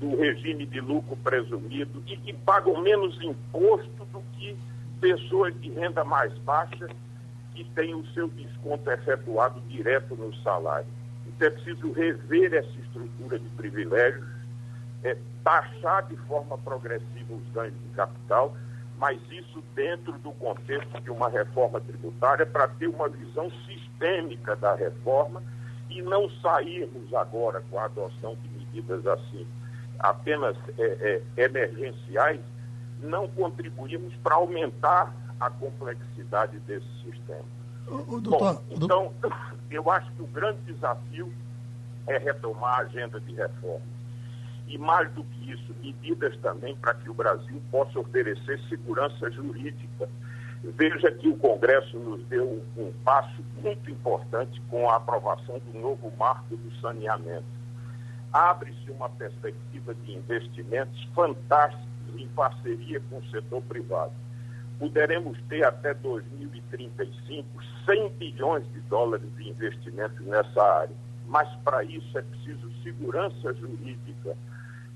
do 0.00 0.16
regime 0.16 0.66
de 0.66 0.80
lucro 0.80 1.16
presumido 1.16 2.02
e 2.06 2.16
que 2.16 2.32
pagam 2.32 2.80
menos 2.80 3.20
imposto 3.22 4.04
do 4.12 4.20
que 4.32 4.56
pessoas 5.00 5.54
de 5.60 5.70
renda 5.70 6.04
mais 6.04 6.32
baixa 6.38 6.88
que 7.54 7.64
têm 7.64 7.94
o 7.94 8.06
seu 8.08 8.28
desconto 8.28 8.90
efetuado 8.90 9.60
direto 9.68 10.16
no 10.16 10.34
salário. 10.36 10.88
Então 11.26 11.46
é 11.46 11.50
preciso 11.50 11.92
rever 11.92 12.54
essa 12.54 12.78
estrutura 12.80 13.38
de 13.38 13.48
privilégios, 13.50 14.26
é, 15.04 15.16
taxar 15.44 16.06
de 16.06 16.16
forma 16.16 16.58
progressiva 16.58 17.34
os 17.34 17.52
ganhos 17.52 17.74
de 17.74 17.94
capital, 17.94 18.56
mas 18.98 19.20
isso 19.30 19.62
dentro 19.74 20.12
do 20.18 20.32
contexto 20.32 21.00
de 21.00 21.10
uma 21.10 21.28
reforma 21.28 21.80
tributária 21.80 22.44
para 22.44 22.66
ter 22.66 22.88
uma 22.88 23.08
visão 23.08 23.50
sistêmica 23.66 24.56
da 24.56 24.74
reforma 24.74 25.42
e 25.90 26.02
não 26.02 26.28
sairmos 26.42 27.12
agora 27.14 27.62
com 27.70 27.78
a 27.78 27.84
adoção 27.84 28.36
de 28.36 28.48
medidas 28.48 29.06
assim 29.06 29.46
apenas 29.98 30.56
é, 30.78 31.22
é, 31.36 31.44
emergenciais, 31.44 32.40
não 33.00 33.28
contribuímos 33.28 34.14
para 34.22 34.36
aumentar 34.36 35.14
a 35.40 35.50
complexidade 35.50 36.58
desse 36.60 36.86
sistema. 37.04 37.44
O, 37.86 38.16
o 38.16 38.20
doutor, 38.20 38.54
Bom, 38.54 38.62
então, 38.70 39.12
eu 39.70 39.90
acho 39.90 40.10
que 40.12 40.22
o 40.22 40.26
grande 40.26 40.60
desafio 40.62 41.32
é 42.06 42.18
retomar 42.18 42.78
a 42.78 42.82
agenda 42.82 43.20
de 43.20 43.34
reforma. 43.34 43.98
E 44.66 44.76
mais 44.76 45.10
do 45.12 45.24
que 45.24 45.50
isso, 45.50 45.74
medidas 45.82 46.36
também 46.38 46.76
para 46.76 46.94
que 46.94 47.08
o 47.08 47.14
Brasil 47.14 47.60
possa 47.70 47.98
oferecer 47.98 48.60
segurança 48.68 49.30
jurídica. 49.30 50.08
Veja 50.62 51.10
que 51.12 51.28
o 51.28 51.36
Congresso 51.36 51.98
nos 51.98 52.22
deu 52.26 52.62
um 52.76 52.92
passo 53.04 53.42
muito 53.62 53.90
importante 53.90 54.60
com 54.68 54.88
a 54.90 54.96
aprovação 54.96 55.60
do 55.60 55.78
novo 55.78 56.12
marco 56.18 56.56
do 56.56 56.74
saneamento 56.80 57.58
abre-se 58.32 58.90
uma 58.90 59.08
perspectiva 59.08 59.94
de 59.94 60.12
investimentos 60.12 61.02
fantásticos 61.14 61.86
em 62.16 62.28
parceria 62.28 63.00
com 63.08 63.18
o 63.18 63.30
setor 63.30 63.62
privado. 63.62 64.12
Poderemos 64.78 65.38
ter 65.48 65.64
até 65.64 65.92
2035 65.94 67.46
100 67.84 68.10
bilhões 68.10 68.64
de 68.72 68.80
dólares 68.82 69.26
de 69.36 69.48
investimentos 69.48 70.20
nessa 70.26 70.62
área. 70.62 70.94
Mas 71.26 71.48
para 71.64 71.82
isso 71.84 72.16
é 72.16 72.22
preciso 72.22 72.70
segurança 72.82 73.52
jurídica. 73.54 74.36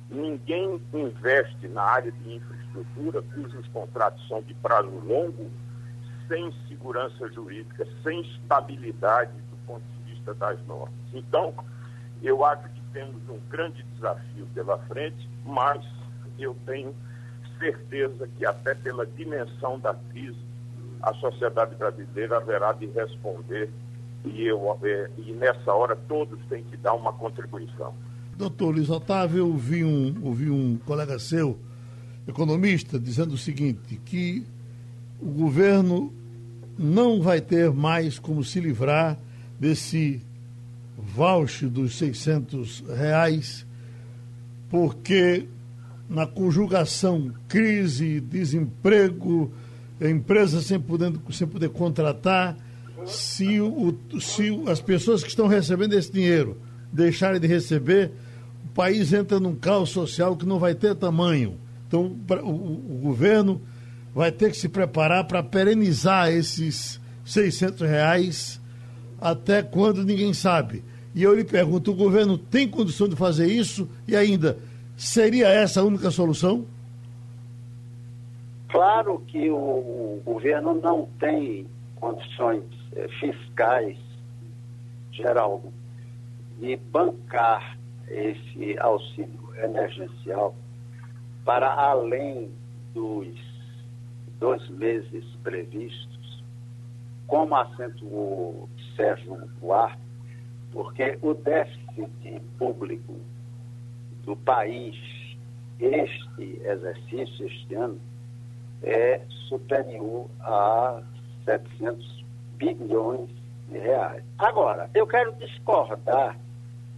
Ninguém 0.09 0.81
investe 0.93 1.69
na 1.69 1.83
área 1.83 2.13
de 2.13 2.35
infraestrutura 2.35 2.62
cujos 3.35 3.69
contratos 3.69 4.27
são 4.29 4.43
de 4.43 4.55
prazo 4.55 4.89
longo 4.89 5.51
sem 6.29 6.53
segurança 6.69 7.31
jurídica, 7.33 7.87
sem 8.03 8.21
estabilidade 8.23 9.33
do 9.51 9.57
ponto 9.67 9.83
de 9.83 10.13
vista 10.13 10.33
das 10.35 10.59
normas. 10.67 10.95
Então, 11.13 11.53
eu 12.23 12.45
acho 12.45 12.69
que 12.71 12.81
temos 12.93 13.29
um 13.29 13.39
grande 13.51 13.83
desafio 13.95 14.47
pela 14.55 14.79
frente, 14.87 15.29
mas 15.45 15.85
eu 16.39 16.57
tenho 16.65 16.95
certeza 17.59 18.29
que 18.39 18.47
até 18.47 18.75
pela 18.75 19.07
dimensão 19.07 19.79
da 19.79 19.95
crise, 20.11 20.39
a 21.03 21.13
sociedade 21.15 21.75
brasileira 21.75 22.37
haverá 22.37 22.73
de 22.73 22.87
responder 22.87 23.71
e, 24.25 24.47
eu, 24.47 24.79
é, 24.83 25.11
e 25.19 25.33
nessa 25.33 25.73
hora 25.73 25.97
todos 25.97 26.39
têm 26.49 26.63
que 26.65 26.77
dar 26.77 26.95
uma 26.95 27.13
contribuição. 27.13 27.93
Doutor 28.37 28.75
Luiz 28.75 28.89
Otávio, 28.89 29.39
eu 29.39 29.47
ouvi 29.49 29.85
um, 29.85 30.15
ouvi 30.25 30.49
um 30.51 30.79
colega 30.79 31.19
seu, 31.19 31.59
economista, 32.27 32.99
dizendo 32.99 33.35
o 33.35 33.39
seguinte, 33.39 34.01
que 34.05 34.45
o 35.21 35.27
governo 35.27 36.13
não 36.79 37.21
vai 37.21 37.41
ter 37.41 37.71
mais 37.71 38.19
como 38.19 38.43
se 38.43 38.61
livrar 38.61 39.19
desse 39.59 40.21
voucher 40.97 41.69
dos 41.69 41.97
600 41.97 42.85
reais, 42.89 43.67
porque 44.69 45.47
na 46.09 46.27
conjugação 46.27 47.33
crise, 47.49 48.21
desemprego, 48.21 49.51
empresas 50.01 50.67
sem 50.67 50.81
poder, 50.81 51.13
sem 51.31 51.47
poder 51.47 51.71
contratar, 51.71 52.57
se, 53.07 53.61
o, 53.61 53.97
se 54.21 54.63
as 54.67 54.81
pessoas 54.81 55.23
que 55.23 55.29
estão 55.29 55.47
recebendo 55.47 55.95
esse 55.95 56.13
dinheiro 56.13 56.57
deixarem 56.93 57.41
de 57.41 57.47
receber, 57.47 58.13
o 58.65 58.69
país 58.75 59.13
entra 59.13 59.41
num 59.41 59.55
caos 59.55 59.91
social 59.91 60.37
que 60.37 60.47
não 60.47 60.59
vai 60.59 60.75
ter 60.75 60.95
tamanho. 60.95 61.57
Então, 61.93 62.17
o, 62.43 62.51
o 62.51 63.01
governo 63.03 63.61
vai 64.15 64.33
ter 64.33 64.51
que 64.51 64.57
se 64.57 64.67
preparar 64.67 65.25
para 65.25 65.43
perenizar 65.43 66.31
esses 66.31 66.99
600 67.23 67.83
reais 67.83 68.61
até 69.21 69.63
quando 69.63 70.03
ninguém 70.03 70.33
sabe. 70.33 70.83
E 71.15 71.23
eu 71.23 71.35
lhe 71.35 71.45
pergunto: 71.45 71.91
o 71.91 71.95
governo 71.95 72.39
tem 72.39 72.67
condição 72.67 73.07
de 73.07 73.15
fazer 73.15 73.47
isso? 73.47 73.87
E 74.09 74.17
ainda, 74.17 74.57
seria 74.97 75.49
essa 75.49 75.83
a 75.83 75.85
única 75.85 76.11
solução? 76.11 76.65
Claro 78.71 79.23
que 79.27 79.51
o, 79.51 80.23
governo 80.25 80.73
não 80.73 81.07
tem 81.21 81.67
condições 81.97 82.65
eh, 82.97 83.07
fiscais, 83.21 83.99
Geraldo, 85.13 85.71
de 86.59 86.75
bancar 86.91 87.77
esse 88.09 88.79
auxílio 88.79 89.55
emergencial 89.63 90.55
para 91.45 91.73
além 91.73 92.53
dos 92.95 93.29
dois 94.39 94.69
meses 94.71 95.25
previstos, 95.43 96.45
como 97.27 97.55
acentuou 97.55 98.69
Sérgio 98.97 99.49
Buarque, 99.61 100.03
porque 100.73 101.19
o 101.23 101.35
déficit 101.35 102.41
público 102.59 103.21
do 104.25 104.37
país, 104.37 104.97
este 105.79 106.61
exercício, 106.65 107.47
este 107.47 107.75
ano, 107.75 108.01
é 108.83 109.21
superior 109.49 110.29
a 110.41 111.03
700 111.45 112.25
bilhões 112.57 113.29
de 113.69 113.79
reais. 113.79 114.25
Agora, 114.39 114.91
eu 114.95 115.07
quero 115.07 115.33
discordar 115.35 116.39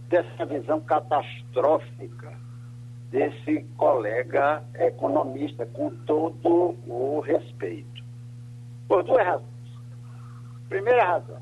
dessa 0.09 0.45
visão 0.45 0.79
catastrófica 0.81 2.44
desse 3.15 3.65
colega 3.77 4.61
economista, 4.77 5.65
com 5.67 5.89
todo 6.05 6.75
o 6.85 7.21
respeito. 7.21 8.03
Por 8.89 9.03
duas 9.03 9.25
razões. 9.25 9.45
Primeira 10.67 11.05
razão, 11.05 11.41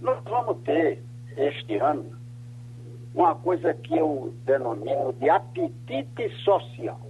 nós 0.00 0.22
vamos 0.22 0.62
ter 0.62 1.02
este 1.36 1.76
ano 1.78 2.16
uma 3.12 3.34
coisa 3.34 3.74
que 3.74 3.98
eu 3.98 4.32
denomino 4.46 5.12
de 5.14 5.28
apetite 5.28 6.30
social. 6.44 7.00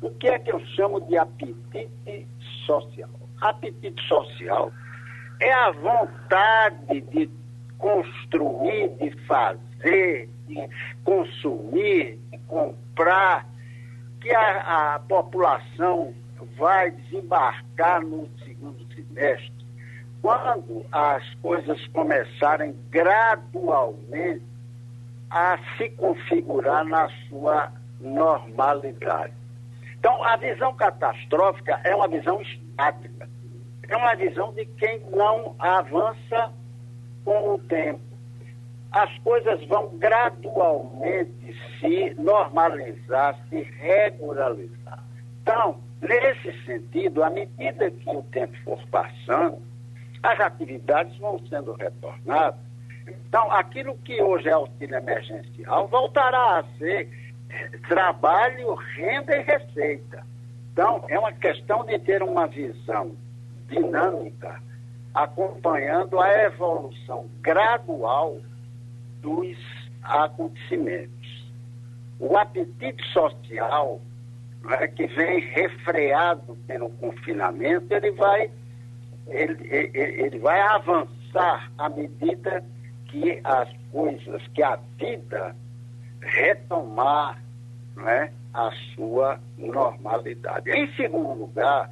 O 0.00 0.10
que 0.10 0.28
é 0.28 0.38
que 0.38 0.52
eu 0.52 0.60
chamo 0.76 1.00
de 1.00 1.18
apetite 1.18 2.28
social? 2.64 3.10
Apetite 3.40 4.00
social 4.06 4.70
é 5.40 5.52
a 5.52 5.72
vontade 5.72 7.00
de 7.00 7.28
construir, 7.76 8.90
de 9.00 9.10
fazer, 9.26 10.28
consumir, 11.04 12.18
comprar, 12.46 13.46
que 14.20 14.30
a, 14.34 14.94
a 14.94 14.98
população 14.98 16.14
vai 16.56 16.90
desembarcar 16.90 18.02
no 18.02 18.28
segundo 18.44 18.84
semestre 18.94 19.60
quando 20.22 20.84
as 20.92 21.34
coisas 21.36 21.86
começarem 21.88 22.76
gradualmente 22.90 24.42
a 25.30 25.58
se 25.76 25.88
configurar 25.90 26.84
na 26.84 27.08
sua 27.28 27.72
normalidade. 28.00 29.32
Então, 29.98 30.22
a 30.24 30.36
visão 30.36 30.74
catastrófica 30.74 31.80
é 31.84 31.94
uma 31.94 32.08
visão 32.08 32.40
estática, 32.42 33.28
é 33.88 33.96
uma 33.96 34.14
visão 34.14 34.52
de 34.52 34.64
quem 34.66 35.00
não 35.10 35.54
avança 35.58 36.52
com 37.24 37.54
o 37.54 37.58
tempo. 37.58 38.09
As 38.92 39.16
coisas 39.18 39.64
vão 39.66 39.96
gradualmente 39.98 41.56
se 41.78 42.14
normalizar, 42.14 43.38
se 43.48 43.62
regularizar. 43.62 45.04
Então, 45.42 45.80
nesse 46.00 46.52
sentido, 46.64 47.22
à 47.22 47.30
medida 47.30 47.90
que 47.90 48.10
o 48.10 48.22
tempo 48.24 48.56
for 48.64 48.80
passando, 48.90 49.62
as 50.22 50.40
atividades 50.40 51.16
vão 51.18 51.38
sendo 51.48 51.72
retornadas. 51.74 52.60
Então, 53.06 53.50
aquilo 53.52 53.96
que 53.98 54.20
hoje 54.20 54.48
é 54.48 54.52
auxílio 54.52 54.96
emergencial 54.96 55.88
voltará 55.88 56.58
a 56.58 56.64
ser 56.78 57.08
trabalho, 57.88 58.74
renda 58.74 59.36
e 59.36 59.42
receita. 59.42 60.24
Então, 60.72 61.04
é 61.08 61.18
uma 61.18 61.32
questão 61.32 61.84
de 61.84 61.98
ter 61.98 62.22
uma 62.22 62.46
visão 62.46 63.14
dinâmica, 63.68 64.60
acompanhando 65.14 66.20
a 66.20 66.44
evolução 66.44 67.28
gradual 67.40 68.38
dos 69.20 69.56
acontecimentos. 70.02 71.50
O 72.18 72.36
apetite 72.36 73.02
social, 73.12 74.00
é, 74.70 74.86
que 74.88 75.06
vem 75.06 75.40
refreado 75.40 76.56
pelo 76.66 76.90
confinamento, 76.90 77.92
ele 77.94 78.10
vai 78.12 78.50
ele, 79.28 79.56
ele, 79.70 79.90
ele 79.94 80.38
vai 80.38 80.60
avançar 80.60 81.70
à 81.78 81.88
medida 81.88 82.64
que 83.06 83.40
as 83.44 83.68
coisas, 83.92 84.42
que 84.48 84.62
a 84.62 84.78
vida 84.98 85.54
retomar 86.20 87.40
né, 87.96 88.32
a 88.52 88.70
sua 88.94 89.40
normalidade. 89.56 90.70
Em 90.70 90.92
segundo 90.94 91.32
lugar, 91.32 91.90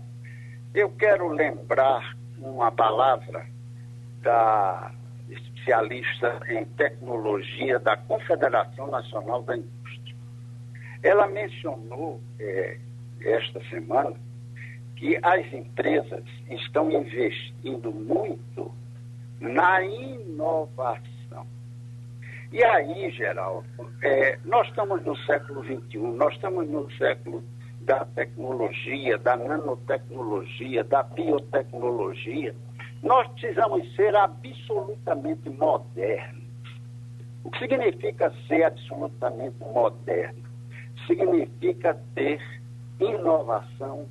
eu 0.74 0.90
quero 0.90 1.28
lembrar 1.28 2.16
uma 2.38 2.70
palavra 2.70 3.46
da 4.22 4.92
especialista 5.30 6.40
em 6.48 6.64
tecnologia 6.64 7.78
da 7.78 7.96
Confederação 7.96 8.88
Nacional 8.88 9.42
da 9.42 9.56
Indústria. 9.56 10.16
Ela 11.02 11.26
mencionou 11.28 12.20
é, 12.38 12.78
esta 13.20 13.60
semana 13.68 14.16
que 14.96 15.18
as 15.22 15.52
empresas 15.52 16.24
estão 16.50 16.90
investindo 16.90 17.92
muito 17.92 18.72
na 19.40 19.82
inovação. 19.82 21.46
E 22.52 22.64
aí, 22.64 23.10
Geraldo, 23.10 23.66
é, 24.02 24.38
nós 24.44 24.66
estamos 24.68 25.04
no 25.04 25.16
século 25.18 25.62
XXI, 25.62 25.98
nós 25.98 26.34
estamos 26.34 26.68
no 26.68 26.90
século 26.92 27.44
da 27.80 28.04
tecnologia, 28.04 29.16
da 29.18 29.36
nanotecnologia, 29.36 30.82
da 30.82 31.02
biotecnologia. 31.02 32.54
Nós 33.02 33.28
precisamos 33.28 33.94
ser 33.94 34.14
absolutamente 34.16 35.48
modernos. 35.50 36.44
O 37.44 37.50
que 37.50 37.60
significa 37.60 38.32
ser 38.46 38.64
absolutamente 38.64 39.56
moderno? 39.72 40.42
Significa 41.06 41.98
ter 42.14 42.40
inovação 43.00 44.06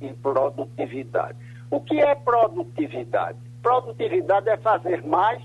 e 0.00 0.12
produtividade. 0.14 1.36
O 1.70 1.80
que 1.80 1.98
é 2.00 2.14
produtividade? 2.14 3.38
Produtividade 3.62 4.48
é 4.48 4.56
fazer 4.56 5.04
mais 5.04 5.42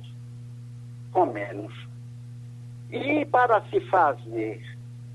com 1.11 1.25
menos. 1.25 1.73
E 2.91 3.25
para 3.25 3.61
se 3.69 3.79
fazer 3.81 4.61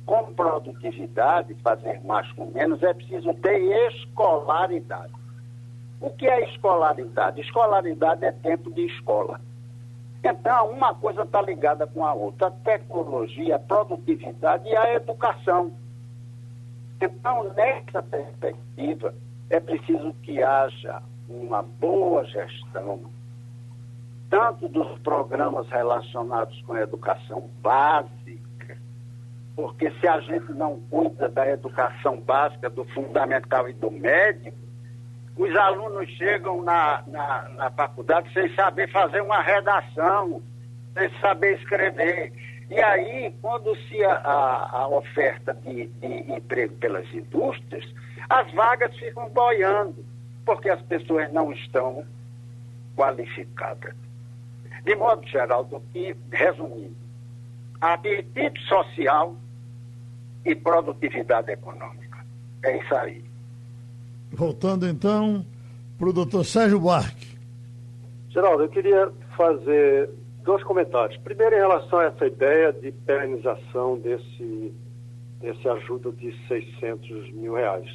com 0.04 0.34
produtividade, 0.34 1.54
fazer 1.62 2.00
mais 2.04 2.30
com 2.32 2.46
menos, 2.46 2.82
é 2.82 2.92
preciso 2.92 3.32
ter 3.34 3.60
escolaridade. 3.88 5.12
O 6.00 6.10
que 6.10 6.26
é 6.26 6.48
escolaridade? 6.50 7.40
Escolaridade 7.40 8.24
é 8.24 8.32
tempo 8.32 8.70
de 8.70 8.86
escola. 8.86 9.40
Então, 10.22 10.70
uma 10.70 10.94
coisa 10.94 11.22
está 11.22 11.40
ligada 11.42 11.86
com 11.86 12.04
a 12.04 12.12
outra: 12.12 12.48
a 12.48 12.50
tecnologia, 12.50 13.56
a 13.56 13.58
produtividade 13.58 14.68
e 14.68 14.76
a 14.76 14.94
educação. 14.94 15.72
Então, 17.00 17.52
nessa 17.54 18.02
perspectiva, 18.02 19.14
é 19.50 19.60
preciso 19.60 20.12
que 20.22 20.42
haja 20.42 21.02
uma 21.28 21.62
boa 21.62 22.24
gestão, 22.24 23.00
tanto 24.28 24.68
dos 24.68 24.98
programas 25.00 25.68
relacionados 25.68 26.60
com 26.62 26.74
a 26.74 26.80
educação 26.80 27.48
básica, 27.60 28.76
porque 29.54 29.90
se 29.92 30.08
a 30.08 30.20
gente 30.20 30.52
não 30.52 30.80
cuida 30.90 31.28
da 31.28 31.48
educação 31.48 32.20
básica, 32.20 32.68
do 32.68 32.84
fundamental 32.86 33.68
e 33.68 33.72
do 33.72 33.90
médio, 33.90 34.52
os 35.38 35.54
alunos 35.54 36.10
chegam 36.10 36.62
na, 36.62 37.02
na, 37.06 37.48
na 37.50 37.70
faculdade 37.70 38.30
sem 38.32 38.52
saber 38.56 38.90
fazer 38.90 39.22
uma 39.22 39.40
redação, 39.40 40.42
sem 40.94 41.08
saber 41.20 41.56
escrever. 41.58 42.32
E 42.68 42.80
aí, 42.80 43.32
quando 43.40 43.74
se 43.86 44.04
a, 44.04 44.16
a, 44.72 44.88
oferta 44.88 45.54
de, 45.54 45.86
de 45.86 46.32
emprego 46.32 46.74
pelas 46.76 47.08
indústrias, 47.14 47.84
as 48.28 48.52
vagas 48.52 48.94
ficam 48.98 49.30
boiando, 49.30 50.04
porque 50.44 50.68
as 50.68 50.82
pessoas 50.82 51.32
não 51.32 51.52
estão 51.52 52.04
qualificadas. 52.96 53.94
De 54.84 54.96
modo 54.96 55.24
geral, 55.28 55.64
do 55.64 55.80
que, 55.92 56.16
resumindo, 56.32 56.96
apetite 57.80 58.60
social 58.66 59.36
e 60.44 60.54
produtividade 60.54 61.52
econômica. 61.52 62.18
É 62.64 62.76
isso 62.76 62.94
aí. 62.96 63.27
Voltando 64.32 64.86
então 64.86 65.44
para 65.98 66.08
o 66.08 66.12
doutor 66.12 66.44
Sérgio 66.44 66.78
Buarque. 66.78 67.36
Geraldo, 68.30 68.64
eu 68.64 68.68
queria 68.68 69.10
fazer 69.36 70.10
dois 70.44 70.62
comentários. 70.62 71.18
Primeiro, 71.22 71.56
em 71.56 71.58
relação 71.58 71.98
a 71.98 72.04
essa 72.04 72.26
ideia 72.26 72.72
de 72.72 72.92
perenização 72.92 73.98
desse, 73.98 74.72
desse 75.40 75.68
ajuda 75.68 76.12
de 76.12 76.34
600 76.46 77.32
mil 77.32 77.54
reais. 77.54 77.88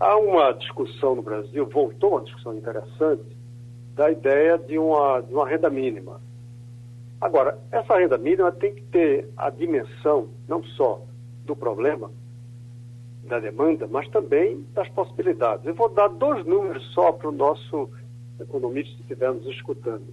Há 0.00 0.16
uma 0.16 0.52
discussão 0.52 1.16
no 1.16 1.22
Brasil, 1.22 1.66
voltou 1.66 2.12
uma 2.12 2.22
discussão 2.22 2.56
interessante, 2.56 3.36
da 3.94 4.10
ideia 4.10 4.56
de 4.56 4.78
uma, 4.78 5.20
de 5.20 5.34
uma 5.34 5.48
renda 5.48 5.68
mínima. 5.68 6.20
Agora, 7.20 7.58
essa 7.72 7.98
renda 7.98 8.16
mínima 8.16 8.52
tem 8.52 8.74
que 8.74 8.82
ter 8.82 9.28
a 9.36 9.50
dimensão 9.50 10.28
não 10.46 10.62
só 10.62 11.02
do 11.44 11.56
problema, 11.56 12.10
da 13.28 13.38
demanda, 13.38 13.86
mas 13.86 14.08
também 14.08 14.66
das 14.74 14.88
possibilidades. 14.88 15.64
Eu 15.66 15.74
vou 15.74 15.88
dar 15.88 16.08
dois 16.08 16.44
números 16.44 16.84
só 16.92 17.12
para 17.12 17.28
o 17.28 17.32
nosso 17.32 17.88
economista 18.40 18.94
que 18.96 19.02
estiver 19.02 19.32
nos 19.32 19.46
escutando. 19.46 20.06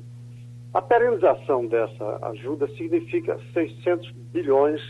A 0.73 0.81
perenização 0.81 1.65
dessa 1.65 2.19
ajuda 2.27 2.67
significa 2.75 3.39
600 3.53 4.11
bilhões 4.33 4.81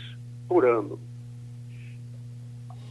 por 0.48 0.64
ano. 0.64 0.98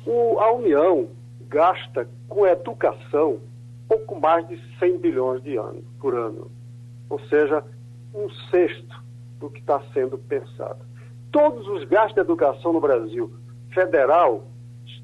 O, 0.06 0.40
a 0.40 0.54
União 0.54 1.10
gasta 1.50 2.08
com 2.28 2.48
educação 2.48 3.40
pouco 3.88 4.20
mais 4.20 4.48
de 4.48 4.60
100 4.80 4.98
bilhões 4.98 5.44
de 5.44 5.58
ano, 5.58 5.84
por 6.00 6.16
ano. 6.16 6.50
Ou 7.10 7.20
seja, 7.28 7.64
um 8.14 8.30
sexto 8.50 9.04
do 9.40 9.50
que 9.50 9.60
está 9.60 9.82
sendo 9.94 10.18
pensado. 10.18 10.86
Todos 11.32 11.68
os 11.68 11.84
gastos 11.84 12.16
de 12.16 12.22
educação 12.22 12.74
no 12.74 12.80
Brasil, 12.80 13.32
federal, 13.72 14.46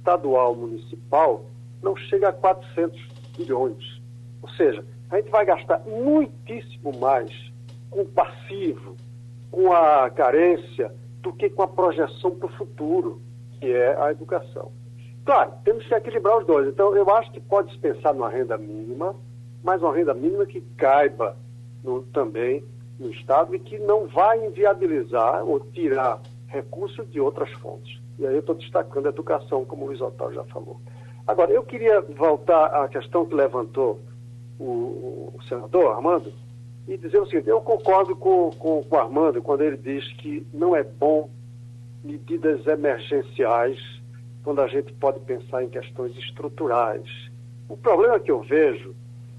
estadual, 0.02 0.56
municipal, 0.56 1.46
não 1.82 1.96
chega 1.96 2.30
a 2.30 2.34
400 2.34 3.00
bilhões. 3.38 4.02
Ou 4.42 4.50
seja, 4.50 4.84
a 5.10 5.18
gente 5.18 5.30
vai 5.30 5.46
gastar 5.46 5.82
muitíssimo 5.86 6.92
mais 7.00 7.32
com 7.90 8.02
o 8.02 8.06
passivo, 8.06 8.96
com 9.52 9.72
a 9.72 10.10
carência, 10.10 10.94
do 11.22 11.32
que 11.32 11.50
com 11.50 11.62
a 11.62 11.68
projeção 11.68 12.32
para 12.32 12.48
o 12.48 12.58
futuro, 12.58 13.22
que 13.60 13.72
é 13.72 13.96
a 14.02 14.12
educação. 14.12 14.72
Claro, 15.24 15.54
temos 15.64 15.86
que 15.86 15.94
equilibrar 15.94 16.40
os 16.40 16.48
dois. 16.48 16.68
Então, 16.68 16.96
eu 16.96 17.08
acho 17.12 17.32
que 17.32 17.40
pode-se 17.40 17.78
pensar 17.78 18.14
numa 18.14 18.30
renda 18.30 18.58
mínima, 18.58 19.16
mas 19.64 19.82
uma 19.84 19.96
renda 19.96 20.16
mínima 20.16 20.48
que 20.48 20.62
caiba 20.76 21.38
no, 21.84 22.02
também 22.06 22.64
no 22.98 23.12
Estado 23.12 23.54
e 23.56 23.60
que 23.60 23.78
não 23.78 24.08
vai 24.08 24.44
inviabilizar 24.44 25.44
ou 25.46 25.60
tirar 25.60 26.20
recursos 26.48 27.10
de 27.12 27.20
outras 27.20 27.52
fontes. 27.54 28.02
E 28.22 28.28
aí 28.28 28.36
eu 28.36 28.42
estou 28.42 28.54
destacando 28.54 29.08
a 29.08 29.10
educação, 29.10 29.66
como 29.66 29.84
o 29.84 29.88
Luiz 29.88 30.00
Otávio 30.00 30.36
já 30.36 30.44
falou. 30.44 30.80
Agora, 31.26 31.52
eu 31.52 31.64
queria 31.64 32.02
voltar 32.02 32.66
à 32.66 32.88
questão 32.88 33.26
que 33.26 33.34
levantou 33.34 34.00
o, 34.60 35.34
o 35.36 35.40
senador 35.50 35.92
Armando 35.92 36.32
e 36.88 36.96
dizer 36.98 37.20
o 37.20 37.26
seguinte: 37.26 37.50
eu 37.50 37.60
concordo 37.62 38.16
com, 38.16 38.52
com, 38.52 38.84
com 38.84 38.96
o 38.96 39.00
Armando 39.00 39.42
quando 39.42 39.62
ele 39.62 39.76
diz 39.76 40.08
que 40.18 40.46
não 40.54 40.76
é 40.76 40.84
bom 40.84 41.32
medidas 42.04 42.68
emergenciais 42.68 43.80
quando 44.44 44.62
a 44.62 44.68
gente 44.68 44.94
pode 44.94 45.20
pensar 45.22 45.64
em 45.64 45.70
questões 45.70 46.16
estruturais. 46.16 47.10
O 47.68 47.76
problema 47.76 48.20
que 48.20 48.30
eu 48.30 48.42
vejo 48.42 48.96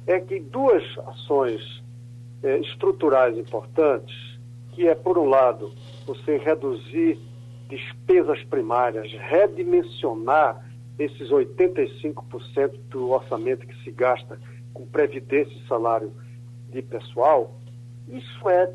é 0.08 0.18
que 0.18 0.40
duas 0.40 0.82
ações 1.06 1.84
é, 2.42 2.58
estruturais 2.58 3.38
importantes, 3.38 4.16
que 4.72 4.88
é, 4.88 4.94
por 4.96 5.18
um 5.18 5.28
lado, 5.28 5.72
você 6.04 6.36
reduzir 6.36 7.20
despesas 7.72 8.44
primárias, 8.44 9.10
redimensionar 9.12 10.62
esses 10.98 11.30
85% 11.30 12.78
do 12.90 13.10
orçamento 13.10 13.66
que 13.66 13.82
se 13.82 13.90
gasta 13.90 14.38
com 14.74 14.86
previdência 14.86 15.56
e 15.56 15.66
salário 15.66 16.12
de 16.68 16.82
pessoal, 16.82 17.58
isso 18.08 18.48
é 18.48 18.70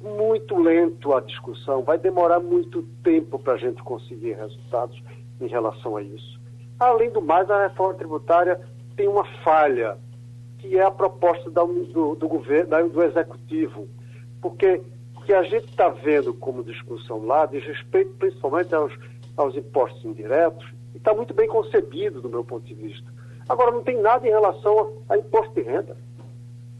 muito 0.00 0.58
lento 0.58 1.12
a 1.12 1.20
discussão, 1.20 1.82
vai 1.82 1.98
demorar 1.98 2.40
muito 2.40 2.82
tempo 3.04 3.38
para 3.38 3.54
a 3.54 3.58
gente 3.58 3.82
conseguir 3.82 4.32
resultados 4.32 5.02
em 5.38 5.46
relação 5.46 5.96
a 5.96 6.02
isso. 6.02 6.40
Além 6.78 7.10
do 7.10 7.20
mais, 7.20 7.50
a 7.50 7.64
reforma 7.64 7.94
tributária 7.94 8.58
tem 8.96 9.06
uma 9.06 9.24
falha, 9.44 9.98
que 10.58 10.78
é 10.78 10.82
a 10.82 10.90
proposta 10.90 11.50
da, 11.50 11.62
do, 11.62 12.14
do, 12.14 12.28
governo, 12.28 12.88
do 12.88 13.02
executivo, 13.02 13.86
porque 14.40 14.80
que 15.30 15.34
a 15.34 15.44
gente 15.44 15.68
está 15.68 15.88
vendo 15.88 16.34
como 16.34 16.64
discussão 16.64 17.24
lá 17.24 17.46
diz 17.46 17.64
respeito 17.64 18.10
principalmente 18.18 18.74
aos, 18.74 18.92
aos 19.36 19.54
impostos 19.54 20.04
indiretos, 20.04 20.68
e 20.92 20.96
está 20.96 21.14
muito 21.14 21.32
bem 21.32 21.46
concebido 21.46 22.20
do 22.20 22.28
meu 22.28 22.42
ponto 22.42 22.66
de 22.66 22.74
vista. 22.74 23.08
Agora, 23.48 23.70
não 23.70 23.80
tem 23.80 23.96
nada 23.96 24.26
em 24.26 24.30
relação 24.30 24.92
a, 25.08 25.14
a 25.14 25.18
imposto 25.18 25.54
de 25.54 25.60
renda. 25.60 25.96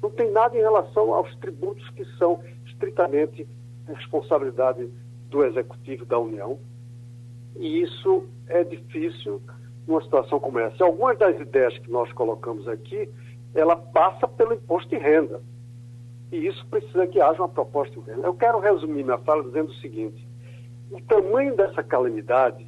Não 0.02 0.10
tem 0.10 0.32
nada 0.32 0.56
em 0.56 0.60
relação 0.60 1.14
aos 1.14 1.32
tributos 1.36 1.88
que 1.90 2.04
são 2.18 2.40
estritamente 2.66 3.46
responsabilidade 3.86 4.90
do 5.28 5.44
Executivo 5.44 6.04
da 6.04 6.18
União. 6.18 6.58
E 7.54 7.80
isso 7.80 8.26
é 8.48 8.64
difícil 8.64 9.40
numa 9.86 10.02
situação 10.02 10.40
como 10.40 10.58
essa. 10.58 10.82
Algumas 10.82 11.16
das 11.16 11.38
ideias 11.38 11.78
que 11.78 11.88
nós 11.88 12.12
colocamos 12.14 12.66
aqui, 12.66 13.08
ela 13.54 13.76
passa 13.76 14.26
pelo 14.26 14.54
imposto 14.54 14.90
de 14.90 14.96
renda. 14.96 15.40
E 16.32 16.46
isso 16.46 16.64
precisa 16.66 17.06
que 17.06 17.20
haja 17.20 17.40
uma 17.40 17.48
proposta 17.48 17.98
renda. 18.06 18.26
Eu 18.26 18.34
quero 18.34 18.60
resumir 18.60 19.02
minha 19.02 19.18
fala 19.18 19.42
dizendo 19.42 19.70
o 19.70 19.74
seguinte: 19.74 20.26
o 20.90 21.00
tamanho 21.02 21.56
dessa 21.56 21.82
calamidade 21.82 22.66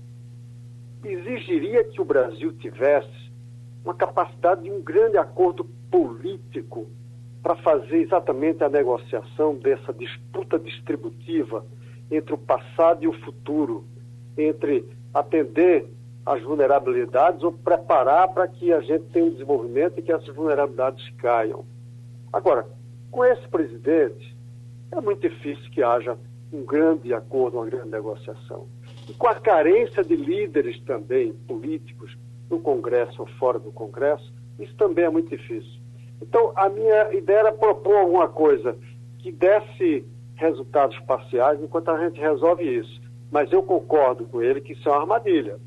exigiria 1.05 1.85
que 1.85 2.01
o 2.01 2.05
Brasil 2.05 2.53
tivesse 2.55 3.33
uma 3.85 3.95
capacidade 3.95 4.63
de 4.63 4.71
um 4.71 4.81
grande 4.81 5.17
acordo 5.17 5.65
político 5.91 6.89
para 7.43 7.57
fazer 7.57 7.99
exatamente 7.99 8.63
a 8.63 8.69
negociação 8.69 9.57
dessa 9.57 9.93
disputa 9.93 10.59
distributiva 10.59 11.67
entre 12.11 12.35
o 12.35 12.39
passado 12.39 13.03
e 13.03 13.09
o 13.09 13.13
futuro, 13.13 13.85
entre 14.37 14.89
atender 15.13 15.89
às 16.25 16.41
vulnerabilidades 16.43 17.43
ou 17.43 17.53
preparar 17.53 18.29
para 18.29 18.47
que 18.47 18.73
a 18.73 18.81
gente 18.81 19.05
tenha 19.07 19.25
um 19.25 19.31
desenvolvimento 19.31 19.99
e 19.99 20.03
que 20.03 20.13
essas 20.13 20.33
vulnerabilidades 20.35 21.11
caiam. 21.19 21.65
Agora, 22.33 22.67
com 23.13 23.25
esse 23.25 23.47
presidente, 23.47 24.35
é 24.91 25.01
muito 25.01 25.29
difícil 25.29 25.71
que 25.71 25.83
haja 25.83 26.19
um 26.53 26.65
grande 26.65 27.13
acordo, 27.15 27.59
uma 27.59 27.67
grande 27.67 27.91
negociação. 27.91 28.67
E 29.09 29.13
com 29.13 29.29
a 29.29 29.35
carência 29.35 30.03
de 30.03 30.17
líderes 30.17 30.81
também 30.81 31.33
políticos 31.47 32.17
no 32.51 32.59
Congresso 32.59 33.21
ou 33.21 33.29
fora 33.39 33.59
do 33.59 33.71
Congresso, 33.71 34.33
isso 34.59 34.75
também 34.77 35.05
é 35.05 35.11
muito 35.11 35.29
difícil. 35.29 35.81
Então, 36.21 36.53
a 36.57 36.69
minha 36.69 37.13
ideia 37.13 37.41
era 37.41 37.53
propor 37.53 37.97
alguma 37.97 38.29
coisa 38.29 38.77
que 39.19 39.31
desse 39.31 40.05
resultados 40.35 40.99
parciais 41.01 41.63
enquanto 41.63 41.91
a 41.91 42.05
gente 42.05 42.19
resolve 42.19 42.65
isso. 42.65 43.01
Mas 43.31 43.53
eu 43.53 43.63
concordo 43.63 44.25
com 44.25 44.43
ele 44.43 44.61
que 44.61 44.73
isso 44.73 44.89
é 44.89 44.93
uma 44.93 45.03
armadilha. 45.03 45.59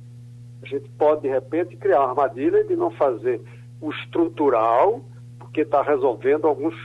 A 0.61 0.65
gente 0.65 0.89
pode, 0.97 1.21
de 1.21 1.27
repente, 1.27 1.77
criar 1.77 1.99
uma 1.99 2.09
armadilha 2.09 2.63
de 2.63 2.75
não 2.75 2.91
fazer 2.91 3.41
o 3.79 3.91
estrutural, 3.91 5.01
porque 5.39 5.61
está 5.61 5.81
resolvendo 5.81 6.47
alguns. 6.47 6.75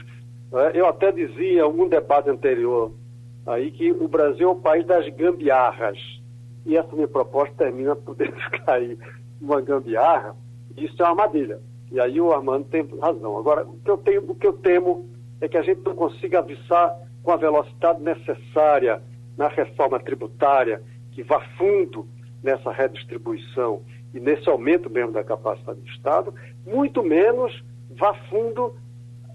Né? 0.51 0.71
Eu 0.73 0.87
até 0.87 1.11
dizia 1.11 1.53
em 1.53 1.59
algum 1.59 1.87
debate 1.87 2.29
anterior 2.29 2.91
aí 3.45 3.71
que 3.71 3.91
o 3.91 4.07
Brasil 4.07 4.49
é 4.49 4.51
o 4.51 4.55
país 4.55 4.85
das 4.85 5.07
gambiarras. 5.09 5.97
E 6.65 6.77
essa 6.77 6.93
minha 6.93 7.07
proposta 7.07 7.55
termina 7.55 7.95
podendo 7.95 8.35
cair 8.65 8.97
uma 9.41 9.59
gambiarra, 9.59 10.35
isso 10.77 11.01
é 11.01 11.05
uma 11.05 11.23
armadilha. 11.23 11.59
E 11.91 11.99
aí 11.99 12.21
o 12.21 12.31
Armando 12.31 12.65
tem 12.69 12.87
razão. 12.99 13.37
Agora, 13.37 13.65
o 13.65 13.77
que 13.79 13.91
eu, 13.91 13.97
tenho, 13.97 14.31
o 14.31 14.35
que 14.35 14.47
eu 14.47 14.53
temo 14.53 15.09
é 15.41 15.47
que 15.47 15.57
a 15.57 15.61
gente 15.61 15.81
não 15.83 15.95
consiga 15.95 16.39
avisar 16.39 16.95
com 17.21 17.31
a 17.31 17.35
velocidade 17.35 18.01
necessária 18.01 19.01
na 19.37 19.47
reforma 19.47 19.99
tributária, 19.99 20.81
que 21.11 21.23
vá 21.23 21.41
fundo 21.57 22.07
nessa 22.41 22.71
redistribuição 22.71 23.81
e 24.13 24.19
nesse 24.19 24.47
aumento 24.49 24.89
mesmo 24.89 25.11
da 25.11 25.23
capacidade 25.23 25.79
do 25.79 25.87
Estado, 25.87 26.33
muito 26.65 27.03
menos 27.03 27.63
vá 27.89 28.13
fundo 28.29 28.73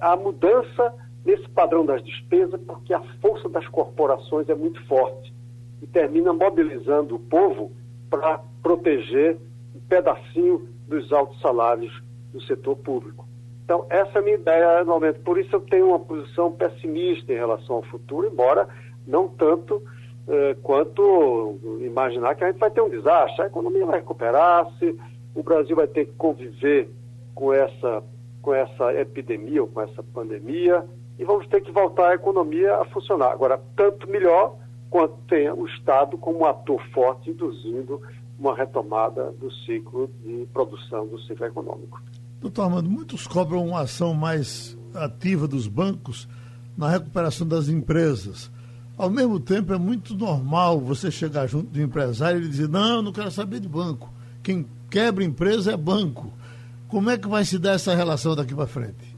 a 0.01 0.17
mudança 0.17 0.95
nesse 1.27 1.49
padrão 1.49 1.85
das 1.85 2.03
despesas, 2.05 2.61
porque 2.64 2.95
a 2.95 3.01
força 3.20 3.49
das 3.49 3.66
corporações 3.66 4.49
é 4.49 4.55
muito 4.55 4.81
forte 4.87 5.35
e 5.83 5.87
termina 5.87 6.33
mobilizando 6.33 7.16
o 7.16 7.18
povo 7.18 7.72
para 8.09 8.41
proteger 8.62 9.37
um 9.74 9.81
pedacinho 9.81 10.68
dos 10.87 11.12
altos 11.12 11.41
salários 11.41 11.93
do 12.33 12.41
setor 12.43 12.77
público. 12.77 13.27
Então, 13.64 13.85
essa 13.91 14.12
é 14.14 14.18
a 14.20 14.22
minha 14.22 14.37
ideia 14.37 14.85
no 14.85 14.93
momento. 14.93 15.20
Por 15.22 15.37
isso 15.37 15.57
eu 15.57 15.61
tenho 15.61 15.89
uma 15.89 15.99
posição 15.99 16.53
pessimista 16.53 17.33
em 17.33 17.37
relação 17.37 17.77
ao 17.77 17.83
futuro, 17.83 18.29
embora 18.29 18.68
não 19.05 19.27
tanto 19.27 19.83
eh, 20.29 20.57
quanto 20.62 21.59
imaginar 21.81 22.37
que 22.37 22.45
a 22.45 22.47
gente 22.47 22.61
vai 22.61 22.70
ter 22.70 22.81
um 22.81 22.89
desastre. 22.89 23.43
A 23.43 23.47
economia 23.47 23.85
vai 23.85 23.99
recuperar-se, 23.99 24.97
o 25.35 25.43
Brasil 25.43 25.74
vai 25.74 25.89
ter 25.89 26.05
que 26.05 26.12
conviver 26.12 26.89
com 27.35 27.53
essa, 27.53 28.05
com 28.41 28.55
essa 28.55 28.95
epidemia 28.95 29.62
ou 29.62 29.68
com 29.68 29.81
essa 29.81 30.05
pandemia 30.05 30.87
e 31.19 31.25
vamos 31.25 31.47
ter 31.49 31.61
que 31.62 31.73
voltar 31.73 32.11
a 32.11 32.14
economia 32.14 32.77
a 32.77 32.85
funcionar. 32.87 33.33
Agora, 33.33 33.61
tanto 33.75 34.09
melhor 34.09 34.57
quanto 34.91 35.14
tenha 35.29 35.55
o 35.55 35.67
Estado 35.67 36.17
como 36.19 36.41
um 36.41 36.45
ator 36.45 36.83
forte 36.93 37.31
induzindo 37.31 38.01
uma 38.39 38.55
retomada 38.55 39.33
do 39.33 39.51
ciclo 39.51 40.11
de 40.23 40.47
produção 40.53 41.07
do 41.07 41.19
ciclo 41.21 41.47
econômico. 41.47 42.01
Doutor 42.41 42.62
Armando, 42.62 42.91
muitos 42.91 43.27
cobram 43.27 43.67
uma 43.67 43.81
ação 43.81 44.12
mais 44.14 44.77
ativa 44.95 45.49
dos 45.49 45.67
bancos 45.67 46.29
na 46.77 46.89
recuperação 46.89 47.47
das 47.47 47.69
empresas. 47.69 48.51
Ao 48.97 49.11
mesmo 49.11 49.41
tempo, 49.41 49.73
é 49.73 49.79
muito 49.79 50.14
normal 50.14 50.81
você 50.81 51.11
chegar 51.11 51.47
junto 51.47 51.79
um 51.79 51.83
empresário 51.83 52.43
e 52.43 52.49
dizer: 52.49 52.69
não, 52.69 52.97
eu 52.97 53.03
não 53.03 53.12
quero 53.12 53.31
saber 53.31 53.61
de 53.61 53.69
banco. 53.69 54.12
Quem 54.43 54.67
quebra 54.91 55.25
empresa 55.25 55.73
é 55.73 55.77
banco. 55.77 56.33
Como 56.89 57.11
é 57.11 57.19
que 57.19 57.29
vai 57.29 57.45
se 57.45 57.59
dar 57.59 57.73
essa 57.73 57.95
relação 57.95 58.37
daqui 58.37 58.55
para 58.55 58.67
frente? 58.67 59.16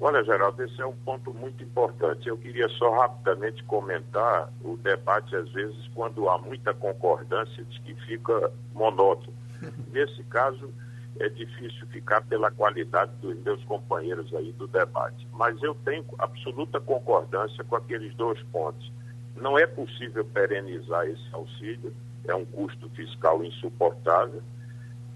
Olha, 0.00 0.22
Geraldo, 0.22 0.62
esse 0.62 0.80
é 0.80 0.86
um 0.86 0.96
ponto 0.96 1.34
muito 1.34 1.62
importante. 1.64 2.28
Eu 2.28 2.36
queria 2.36 2.68
só 2.68 2.90
rapidamente 3.00 3.64
comentar 3.64 4.48
o 4.62 4.76
debate, 4.76 5.34
às 5.34 5.50
vezes, 5.50 5.88
quando 5.92 6.28
há 6.28 6.38
muita 6.38 6.72
concordância, 6.72 7.64
de 7.64 7.80
que 7.80 7.94
fica 8.06 8.52
monótono. 8.72 9.34
Nesse 9.90 10.22
caso, 10.24 10.72
é 11.18 11.28
difícil 11.28 11.86
ficar 11.88 12.22
pela 12.22 12.50
qualidade 12.50 13.10
dos 13.20 13.36
meus 13.42 13.62
companheiros 13.64 14.32
aí 14.34 14.52
do 14.52 14.68
debate. 14.68 15.26
Mas 15.32 15.60
eu 15.62 15.74
tenho 15.84 16.04
absoluta 16.18 16.80
concordância 16.80 17.64
com 17.64 17.74
aqueles 17.74 18.14
dois 18.14 18.40
pontos. 18.52 18.92
Não 19.34 19.58
é 19.58 19.66
possível 19.66 20.24
perenizar 20.24 21.06
esse 21.06 21.28
auxílio, 21.32 21.92
é 22.24 22.34
um 22.34 22.44
custo 22.44 22.88
fiscal 22.90 23.42
insuportável. 23.42 24.42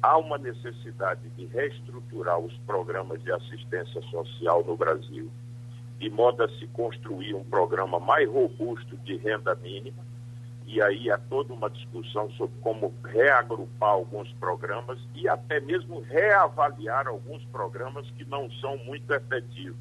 Há 0.03 0.19
uma 0.19 0.37
necessidade 0.37 1.29
de 1.37 1.47
reestruturar 1.47 2.37
os 2.37 2.53
programas 2.67 3.23
de 3.23 3.31
assistência 3.31 4.03
social 4.11 4.65
no 4.65 4.77
Brasil, 4.77 5.31
de 6.01 6.11
modo 6.11 6.43
a 6.43 6.49
se 6.59 6.67
construir 6.67 7.35
um 7.37 7.45
programa 7.45 8.01
mais 8.01 8.29
robusto 8.29 8.97
de 8.97 9.17
renda 9.17 9.55
mínima. 9.55 10.03
E 10.67 10.83
aí 10.83 11.09
há 11.09 11.19
toda 11.19 11.53
uma 11.55 11.71
discussão 11.71 12.29
sobre 12.33 12.59
como 12.61 12.93
reagrupar 13.05 13.91
alguns 13.91 14.33
programas 14.35 14.99
e 15.15 15.29
até 15.29 15.61
mesmo 15.61 16.01
reavaliar 16.01 17.07
alguns 17.07 17.45
programas 17.45 18.11
que 18.11 18.25
não 18.25 18.51
são 18.55 18.77
muito 18.79 19.09
efetivos. 19.15 19.79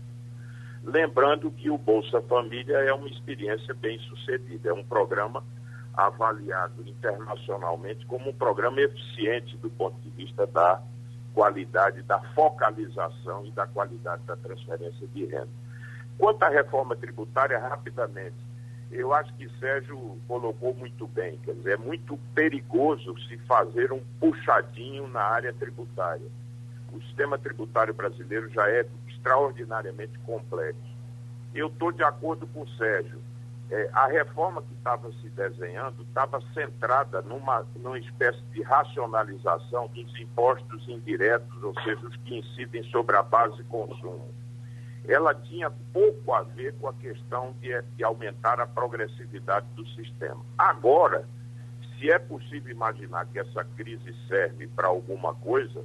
Lembrando 0.84 1.50
que 1.50 1.72
o 1.72 1.80
Bolsa 1.80 2.22
Família 2.22 2.78
é 2.78 2.94
uma 2.94 3.08
experiência 3.08 3.74
bem 3.74 3.98
sucedida, 4.00 4.70
é 4.70 4.74
um 4.74 4.84
programa 4.84 5.44
avaliado 5.94 6.88
internacionalmente 6.88 8.06
como 8.06 8.30
um 8.30 8.34
programa 8.34 8.80
eficiente 8.82 9.58
do 9.58 9.70
ponto 9.70 10.00
de 10.02 10.10
vista 10.12 10.48
da 10.48 10.82
qualidade, 11.34 12.02
da 12.04 12.20
focalização 12.34 13.46
e 13.46 13.52
da 13.52 13.66
qualidade 13.68 14.24
da 14.24 14.36
transferência 14.36 15.08
de 15.08 15.26
renda. 15.26 15.50
Quanto 16.18 16.44
à 16.44 16.50
reforma 16.50 16.96
tributária, 16.96 17.58
rapidamente, 17.60 18.36
eu 18.92 19.14
acho 19.14 19.34
que 19.36 19.50
Sérgio 19.58 20.18
colocou 20.28 20.74
muito 20.74 21.08
bem. 21.08 21.38
Quer 21.44 21.54
dizer, 21.56 21.74
é 21.74 21.78
muito 21.78 22.18
perigoso 22.36 23.18
se 23.28 23.38
fazer 23.40 23.92
um 23.92 24.02
puxadinho 24.20 25.08
na 25.08 25.22
área 25.22 25.54
tributária. 25.54 26.28
O 26.92 27.02
sistema 27.04 27.38
tributário 27.38 27.94
brasileiro 27.94 28.50
já 28.50 28.70
é 28.70 28.86
extraordinariamente 29.08 30.20
complexo. 30.20 30.92
Eu 31.56 31.68
estou 31.68 31.92
de 31.92 32.04
acordo 32.04 32.46
com 32.48 32.64
o 32.64 32.70
Sérgio. 32.72 33.21
É, 33.72 33.90
a 33.94 34.08
reforma 34.08 34.62
que 34.62 34.74
estava 34.74 35.10
se 35.14 35.30
desenhando 35.30 36.04
estava 36.04 36.42
centrada 36.54 37.22
numa, 37.22 37.66
numa 37.78 37.98
espécie 37.98 38.42
de 38.52 38.62
racionalização 38.62 39.88
dos 39.88 40.20
impostos 40.20 40.88
indiretos, 40.90 41.64
ou 41.64 41.74
seja, 41.82 42.06
os 42.06 42.16
que 42.18 42.40
incidem 42.40 42.84
sobre 42.92 43.16
a 43.16 43.24
base 43.24 43.56
de 43.56 43.64
consumo 43.64 44.30
ela 45.08 45.34
tinha 45.34 45.72
pouco 45.92 46.34
a 46.34 46.44
ver 46.44 46.74
com 46.76 46.88
a 46.88 46.94
questão 46.94 47.54
de, 47.60 47.82
de 47.96 48.04
aumentar 48.04 48.60
a 48.60 48.68
progressividade 48.68 49.66
do 49.76 49.86
sistema. 49.90 50.44
Agora, 50.58 51.28
se 51.98 52.12
é 52.12 52.20
possível 52.20 52.72
imaginar 52.72 53.26
que 53.28 53.40
essa 53.40 53.64
crise 53.64 54.16
serve 54.28 54.68
para 54.68 54.88
alguma 54.88 55.34
coisa, 55.36 55.84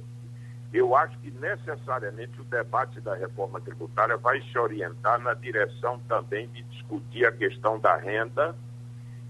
eu 0.73 0.95
acho 0.95 1.17
que 1.19 1.31
necessariamente 1.31 2.39
o 2.41 2.43
debate 2.43 2.99
da 3.01 3.15
reforma 3.15 3.59
tributária 3.61 4.17
vai 4.17 4.41
se 4.41 4.57
orientar 4.57 5.19
na 5.19 5.33
direção 5.33 5.99
também 6.07 6.47
de 6.49 6.61
discutir 6.63 7.25
a 7.25 7.31
questão 7.31 7.79
da 7.79 7.95
renda 7.95 8.55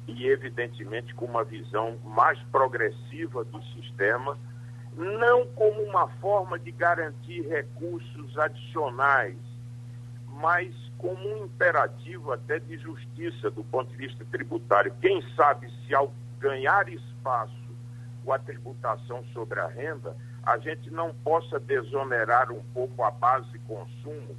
e, 0.08 0.28
evidentemente, 0.28 1.14
com 1.14 1.26
uma 1.26 1.44
visão 1.44 1.98
mais 2.04 2.40
progressiva 2.52 3.44
do 3.44 3.62
sistema, 3.74 4.38
não 4.96 5.46
como 5.48 5.82
uma 5.84 6.08
forma 6.20 6.58
de 6.58 6.72
garantir 6.72 7.42
recursos 7.48 8.38
adicionais 8.38 9.38
mas 10.40 10.74
como 10.98 11.28
um 11.28 11.46
imperativo 11.46 12.32
até 12.32 12.60
de 12.60 12.78
justiça 12.78 13.50
do 13.50 13.64
ponto 13.64 13.90
de 13.92 13.98
vista 13.98 14.26
tributário. 14.32 14.94
Quem 15.02 15.22
sabe 15.36 15.70
se 15.86 15.94
ao 15.94 16.14
ganhar 16.40 16.88
espaço 16.90 17.54
com 18.24 18.32
a 18.32 18.40
tributação 18.40 19.24
sobre 19.34 19.60
a 19.60 19.68
renda, 19.68 20.16
a 20.48 20.58
gente 20.60 20.90
não 20.90 21.14
possa 21.14 21.60
desonerar 21.60 22.54
um 22.54 22.64
pouco 22.74 23.04
a 23.04 23.12
base 23.12 23.60
consumo, 23.68 24.34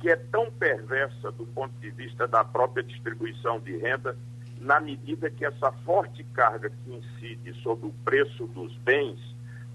que 0.00 0.08
é 0.08 0.16
tão 0.16 0.50
perversa 0.50 1.30
do 1.30 1.44
ponto 1.48 1.78
de 1.78 1.90
vista 1.90 2.26
da 2.26 2.42
própria 2.42 2.82
distribuição 2.82 3.60
de 3.60 3.76
renda, 3.76 4.16
na 4.58 4.80
medida 4.80 5.28
que 5.28 5.44
essa 5.44 5.70
forte 5.84 6.24
carga 6.32 6.70
que 6.70 6.94
incide 6.94 7.52
sobre 7.62 7.86
o 7.86 7.92
preço 8.02 8.46
dos 8.46 8.74
bens 8.78 9.20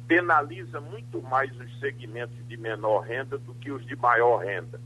penaliza 0.07 0.81
muito 0.81 1.21
mais 1.21 1.55
os 1.59 1.79
segmentos 1.79 2.35
de 2.47 2.57
menor 2.57 3.01
renda 3.01 3.37
do 3.37 3.53
que 3.53 3.71
os 3.71 3.85
de 3.85 3.95
maior 3.97 4.37
renda. 4.37 4.81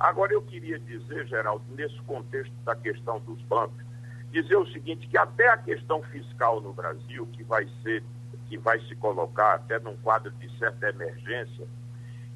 Agora, 0.00 0.32
eu 0.32 0.40
queria 0.40 0.78
dizer, 0.78 1.26
Geraldo, 1.26 1.64
nesse 1.74 2.00
contexto 2.02 2.54
da 2.64 2.74
questão 2.74 3.20
dos 3.20 3.42
bancos, 3.42 3.84
dizer 4.30 4.56
o 4.56 4.66
seguinte, 4.68 5.06
que 5.08 5.18
até 5.18 5.48
a 5.48 5.58
questão 5.58 6.02
fiscal 6.04 6.60
no 6.62 6.72
Brasil, 6.72 7.26
que 7.32 7.42
vai 7.42 7.68
ser, 7.82 8.02
que 8.48 8.56
vai 8.58 8.80
se 8.80 8.94
colocar 8.96 9.54
até 9.54 9.78
num 9.78 9.96
quadro 9.96 10.30
de 10.32 10.58
certa 10.58 10.88
emergência, 10.88 11.66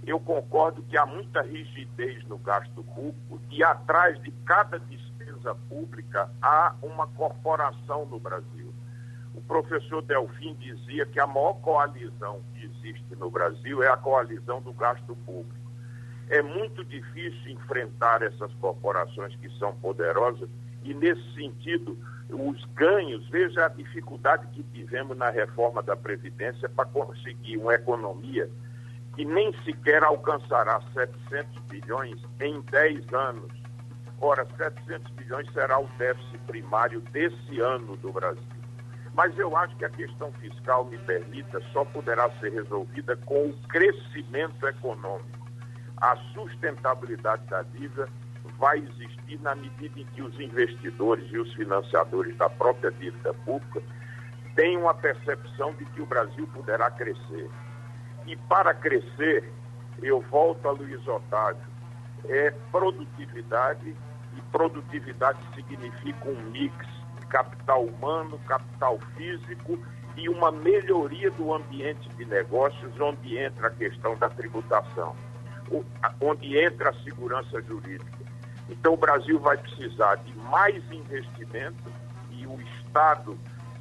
eu 0.06 0.18
concordo 0.18 0.82
que 0.82 0.96
há 0.96 1.04
muita 1.04 1.42
rigidez 1.42 2.24
no 2.26 2.38
gasto 2.38 2.82
público 2.82 3.40
e 3.50 3.62
atrás 3.62 4.20
de 4.22 4.30
cada 4.44 4.78
despesa 4.78 5.54
pública 5.68 6.30
há 6.40 6.74
uma 6.82 7.06
corporação 7.06 8.06
no 8.06 8.18
Brasil. 8.18 8.72
O 9.34 9.40
professor 9.42 10.02
Delfim 10.02 10.54
dizia 10.54 11.06
que 11.06 11.20
a 11.20 11.26
maior 11.26 11.54
coalizão 11.60 12.40
que 12.54 12.64
existe 12.64 13.14
no 13.16 13.30
Brasil 13.30 13.82
é 13.82 13.88
a 13.88 13.96
coalizão 13.96 14.60
do 14.60 14.72
gasto 14.72 15.14
público. 15.24 15.60
É 16.28 16.42
muito 16.42 16.84
difícil 16.84 17.52
enfrentar 17.52 18.22
essas 18.22 18.52
corporações 18.54 19.34
que 19.36 19.50
são 19.58 19.74
poderosas 19.76 20.48
e, 20.82 20.94
nesse 20.94 21.34
sentido, 21.34 21.98
os 22.32 22.64
ganhos, 22.74 23.28
veja 23.28 23.66
a 23.66 23.68
dificuldade 23.68 24.46
que 24.48 24.62
tivemos 24.62 25.16
na 25.16 25.30
reforma 25.30 25.82
da 25.82 25.96
Previdência 25.96 26.68
para 26.68 26.86
conseguir 26.86 27.58
uma 27.58 27.74
economia 27.74 28.48
que 29.14 29.24
nem 29.24 29.52
sequer 29.64 30.02
alcançará 30.02 30.80
700 30.94 31.62
bilhões 31.68 32.18
em 32.40 32.60
10 32.60 33.12
anos. 33.12 33.52
Ora, 34.20 34.46
700 34.56 35.12
bilhões 35.12 35.52
será 35.52 35.78
o 35.78 35.88
déficit 35.98 36.38
primário 36.46 37.00
desse 37.12 37.60
ano 37.60 37.96
do 37.96 38.12
Brasil. 38.12 38.42
Mas 39.14 39.36
eu 39.38 39.56
acho 39.56 39.76
que 39.76 39.84
a 39.84 39.90
questão 39.90 40.32
fiscal, 40.34 40.84
me 40.84 40.96
permita, 40.98 41.60
só 41.72 41.84
poderá 41.84 42.30
ser 42.38 42.52
resolvida 42.52 43.16
com 43.16 43.48
o 43.48 43.52
crescimento 43.68 44.66
econômico. 44.66 45.48
A 45.96 46.16
sustentabilidade 46.32 47.44
da 47.46 47.62
dívida 47.62 48.08
vai 48.58 48.78
existir 48.78 49.40
na 49.40 49.54
medida 49.54 50.00
em 50.00 50.04
que 50.06 50.22
os 50.22 50.38
investidores 50.38 51.26
e 51.30 51.38
os 51.38 51.52
financiadores 51.54 52.36
da 52.36 52.48
própria 52.48 52.90
dívida 52.90 53.32
pública 53.34 53.82
tenham 54.54 54.88
a 54.88 54.94
percepção 54.94 55.72
de 55.74 55.84
que 55.86 56.02
o 56.02 56.06
Brasil 56.06 56.46
poderá 56.52 56.90
crescer. 56.90 57.48
E 58.26 58.36
para 58.36 58.74
crescer, 58.74 59.50
eu 60.02 60.20
volto 60.20 60.68
a 60.68 60.72
Luiz 60.72 61.06
Otávio, 61.06 61.62
é 62.28 62.50
produtividade, 62.70 63.96
e 64.36 64.40
produtividade 64.52 65.38
significa 65.54 66.28
um 66.28 66.50
mix 66.50 66.74
de 67.18 67.26
capital 67.26 67.84
humano, 67.84 68.38
capital 68.46 68.98
físico 69.16 69.78
e 70.16 70.28
uma 70.28 70.52
melhoria 70.52 71.30
do 71.30 71.52
ambiente 71.52 72.08
de 72.10 72.24
negócios, 72.24 72.92
onde 73.00 73.38
entra 73.38 73.68
a 73.68 73.70
questão 73.70 74.16
da 74.16 74.28
tributação, 74.28 75.16
onde 76.20 76.58
entra 76.58 76.90
a 76.90 76.94
segurança 77.02 77.60
jurídica. 77.62 78.29
Então, 78.70 78.94
o 78.94 78.96
Brasil 78.96 79.38
vai 79.40 79.56
precisar 79.58 80.16
de 80.16 80.34
mais 80.36 80.82
investimento 80.90 81.92
e 82.30 82.46
o 82.46 82.58
Estado, 82.60 83.36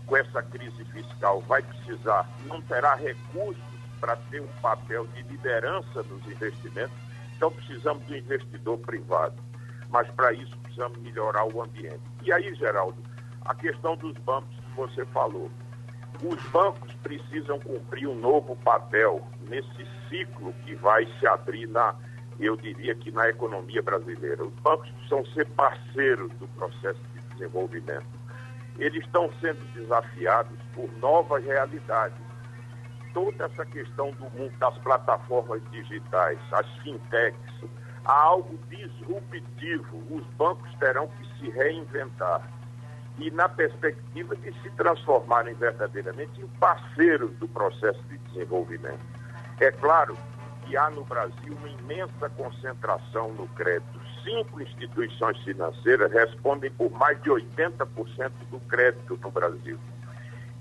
com 0.06 0.18
essa 0.18 0.42
crise 0.42 0.84
fiscal, 0.86 1.42
vai 1.42 1.62
precisar, 1.62 2.28
não 2.46 2.60
terá 2.64 2.96
recursos 2.96 3.64
para 4.00 4.16
ter 4.16 4.42
um 4.42 4.48
papel 4.62 5.06
de 5.08 5.22
liderança 5.24 6.02
nos 6.04 6.26
investimentos, 6.26 6.96
então 7.36 7.52
precisamos 7.52 8.04
do 8.06 8.16
investidor 8.16 8.80
privado. 8.80 9.36
Mas 9.90 10.10
para 10.12 10.34
isso 10.34 10.58
precisamos 10.60 10.98
melhorar 11.00 11.46
o 11.46 11.62
ambiente. 11.62 12.02
E 12.24 12.32
aí, 12.32 12.54
Geraldo, 12.56 13.02
a 13.46 13.56
questão 13.56 13.96
dos 13.96 14.14
bancos 14.20 14.56
que 14.56 14.76
você 14.76 15.06
falou. 15.08 15.50
Os 16.24 16.42
bancos 16.52 16.94
precisam 17.02 17.60
cumprir 17.60 18.08
um 18.08 18.16
novo 18.16 18.56
papel 18.58 19.26
nesse 19.48 19.88
ciclo 20.10 20.54
que 20.66 20.76
vai 20.76 21.06
se 21.20 21.28
abrir 21.28 21.68
na, 21.68 21.96
eu 22.40 22.56
diria 22.56 22.96
que 22.96 23.12
na 23.12 23.30
economia 23.30 23.82
brasileira. 23.82 24.44
Os 24.44 24.54
bancos 24.56 24.90
precisam 24.92 25.26
ser 25.34 25.46
parceiros 25.48 26.32
do 26.34 26.48
processo 26.50 27.00
de 27.14 27.22
desenvolvimento. 27.34 28.08
Eles 28.78 29.04
estão 29.04 29.30
sendo 29.42 29.60
desafiados 29.74 30.58
por 30.74 30.90
novas 31.00 31.44
realidades 31.44 32.30
toda 33.14 33.46
essa 33.46 33.66
questão 33.66 34.12
do 34.12 34.30
mundo 34.32 34.54
das 34.60 34.78
plataformas 34.80 35.62
digitais, 35.72 36.40
as 36.52 36.68
fintechs, 36.78 37.70
há 38.06 38.14
algo 38.14 38.58
disruptivo. 38.70 40.04
Os 40.10 40.26
bancos 40.38 40.74
terão 40.80 41.08
que 41.08 41.26
se 41.38 41.50
reinventar. 41.50 42.42
E 43.18 43.30
na 43.32 43.50
perspectiva 43.50 44.36
de 44.38 44.54
se 44.62 44.70
transformarem 44.72 45.54
verdadeiramente 45.56 46.40
em 46.40 46.48
parceiros 46.60 47.32
do 47.38 47.48
processo 47.50 48.02
de 48.04 48.18
desenvolvimento. 48.20 49.02
É 49.60 49.72
claro 49.72 50.18
que 50.70 50.78
há 50.78 50.90
no 50.92 51.04
Brasil 51.04 51.58
uma 51.58 51.68
imensa 51.68 52.30
concentração 52.38 53.34
no 53.34 53.48
crédito. 53.50 54.00
Cinco 54.24 54.62
instituições 54.62 55.38
financeiras 55.40 56.12
respondem 56.12 56.70
por 56.72 56.92
mais 56.92 57.20
de 57.24 57.30
80% 57.32 58.32
do 58.52 58.60
crédito 58.68 59.20
no 59.20 59.32
Brasil. 59.32 59.80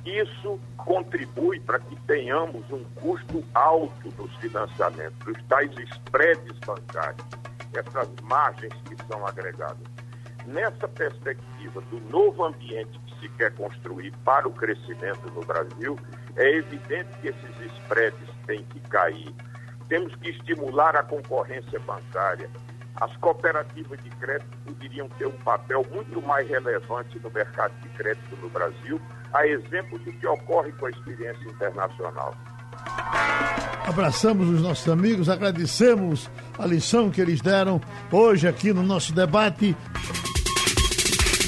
Isso 0.07 0.59
contribui 0.79 1.61
para 1.61 1.79
que 1.79 1.95
tenhamos 2.07 2.65
um 2.71 2.83
custo 2.95 3.45
alto 3.53 4.09
dos 4.13 4.35
financiamentos, 4.37 5.19
os 5.27 5.43
tais 5.45 5.71
spreads 5.77 6.59
bancários, 6.61 7.27
essas 7.75 8.09
margens 8.23 8.73
que 8.89 8.97
são 9.07 9.27
agregadas. 9.27 9.87
Nessa 10.47 10.89
perspectiva 10.89 11.83
do 11.91 12.01
novo 12.09 12.47
ambiente 12.47 12.99
que 13.01 13.21
se 13.21 13.29
quer 13.37 13.53
construir 13.53 14.15
para 14.25 14.49
o 14.49 14.53
crescimento 14.53 15.31
no 15.35 15.45
Brasil, 15.45 15.99
é 16.37 16.57
evidente 16.57 17.11
que 17.21 17.29
esses 17.29 17.73
spreads 17.83 18.29
têm 18.47 18.65
que 18.65 18.81
cair. 18.89 19.35
Temos 19.89 20.15
que 20.17 20.31
estimular 20.31 20.95
a 20.97 21.03
concorrência 21.03 21.81
bancária. 21.81 22.49
As 23.01 23.17
cooperativas 23.19 24.03
de 24.03 24.11
crédito 24.11 24.57
poderiam 24.65 25.09
ter 25.11 25.27
um 25.27 25.39
papel 25.39 25.87
muito 25.93 26.21
mais 26.23 26.49
relevante 26.49 27.19
no 27.21 27.31
mercado 27.31 27.73
de 27.81 27.89
crédito 27.91 28.37
no 28.43 28.49
Brasil, 28.51 29.01
a 29.33 29.47
exemplo 29.47 29.99
do 30.01 30.13
que 30.13 30.27
ocorre 30.27 30.73
com 30.73 30.87
a 30.87 30.91
experiência 30.91 31.49
internacional. 31.49 32.35
Abraçamos 33.87 34.49
os 34.49 34.61
nossos 34.61 34.89
amigos, 34.89 35.29
agradecemos 35.29 36.31
a 36.59 36.67
lição 36.67 37.11
que 37.11 37.21
eles 37.21 37.41
deram 37.41 37.81
hoje 38.13 38.47
aqui 38.47 38.73
no 38.73 38.83
nosso 38.83 39.15
debate. 39.15 39.75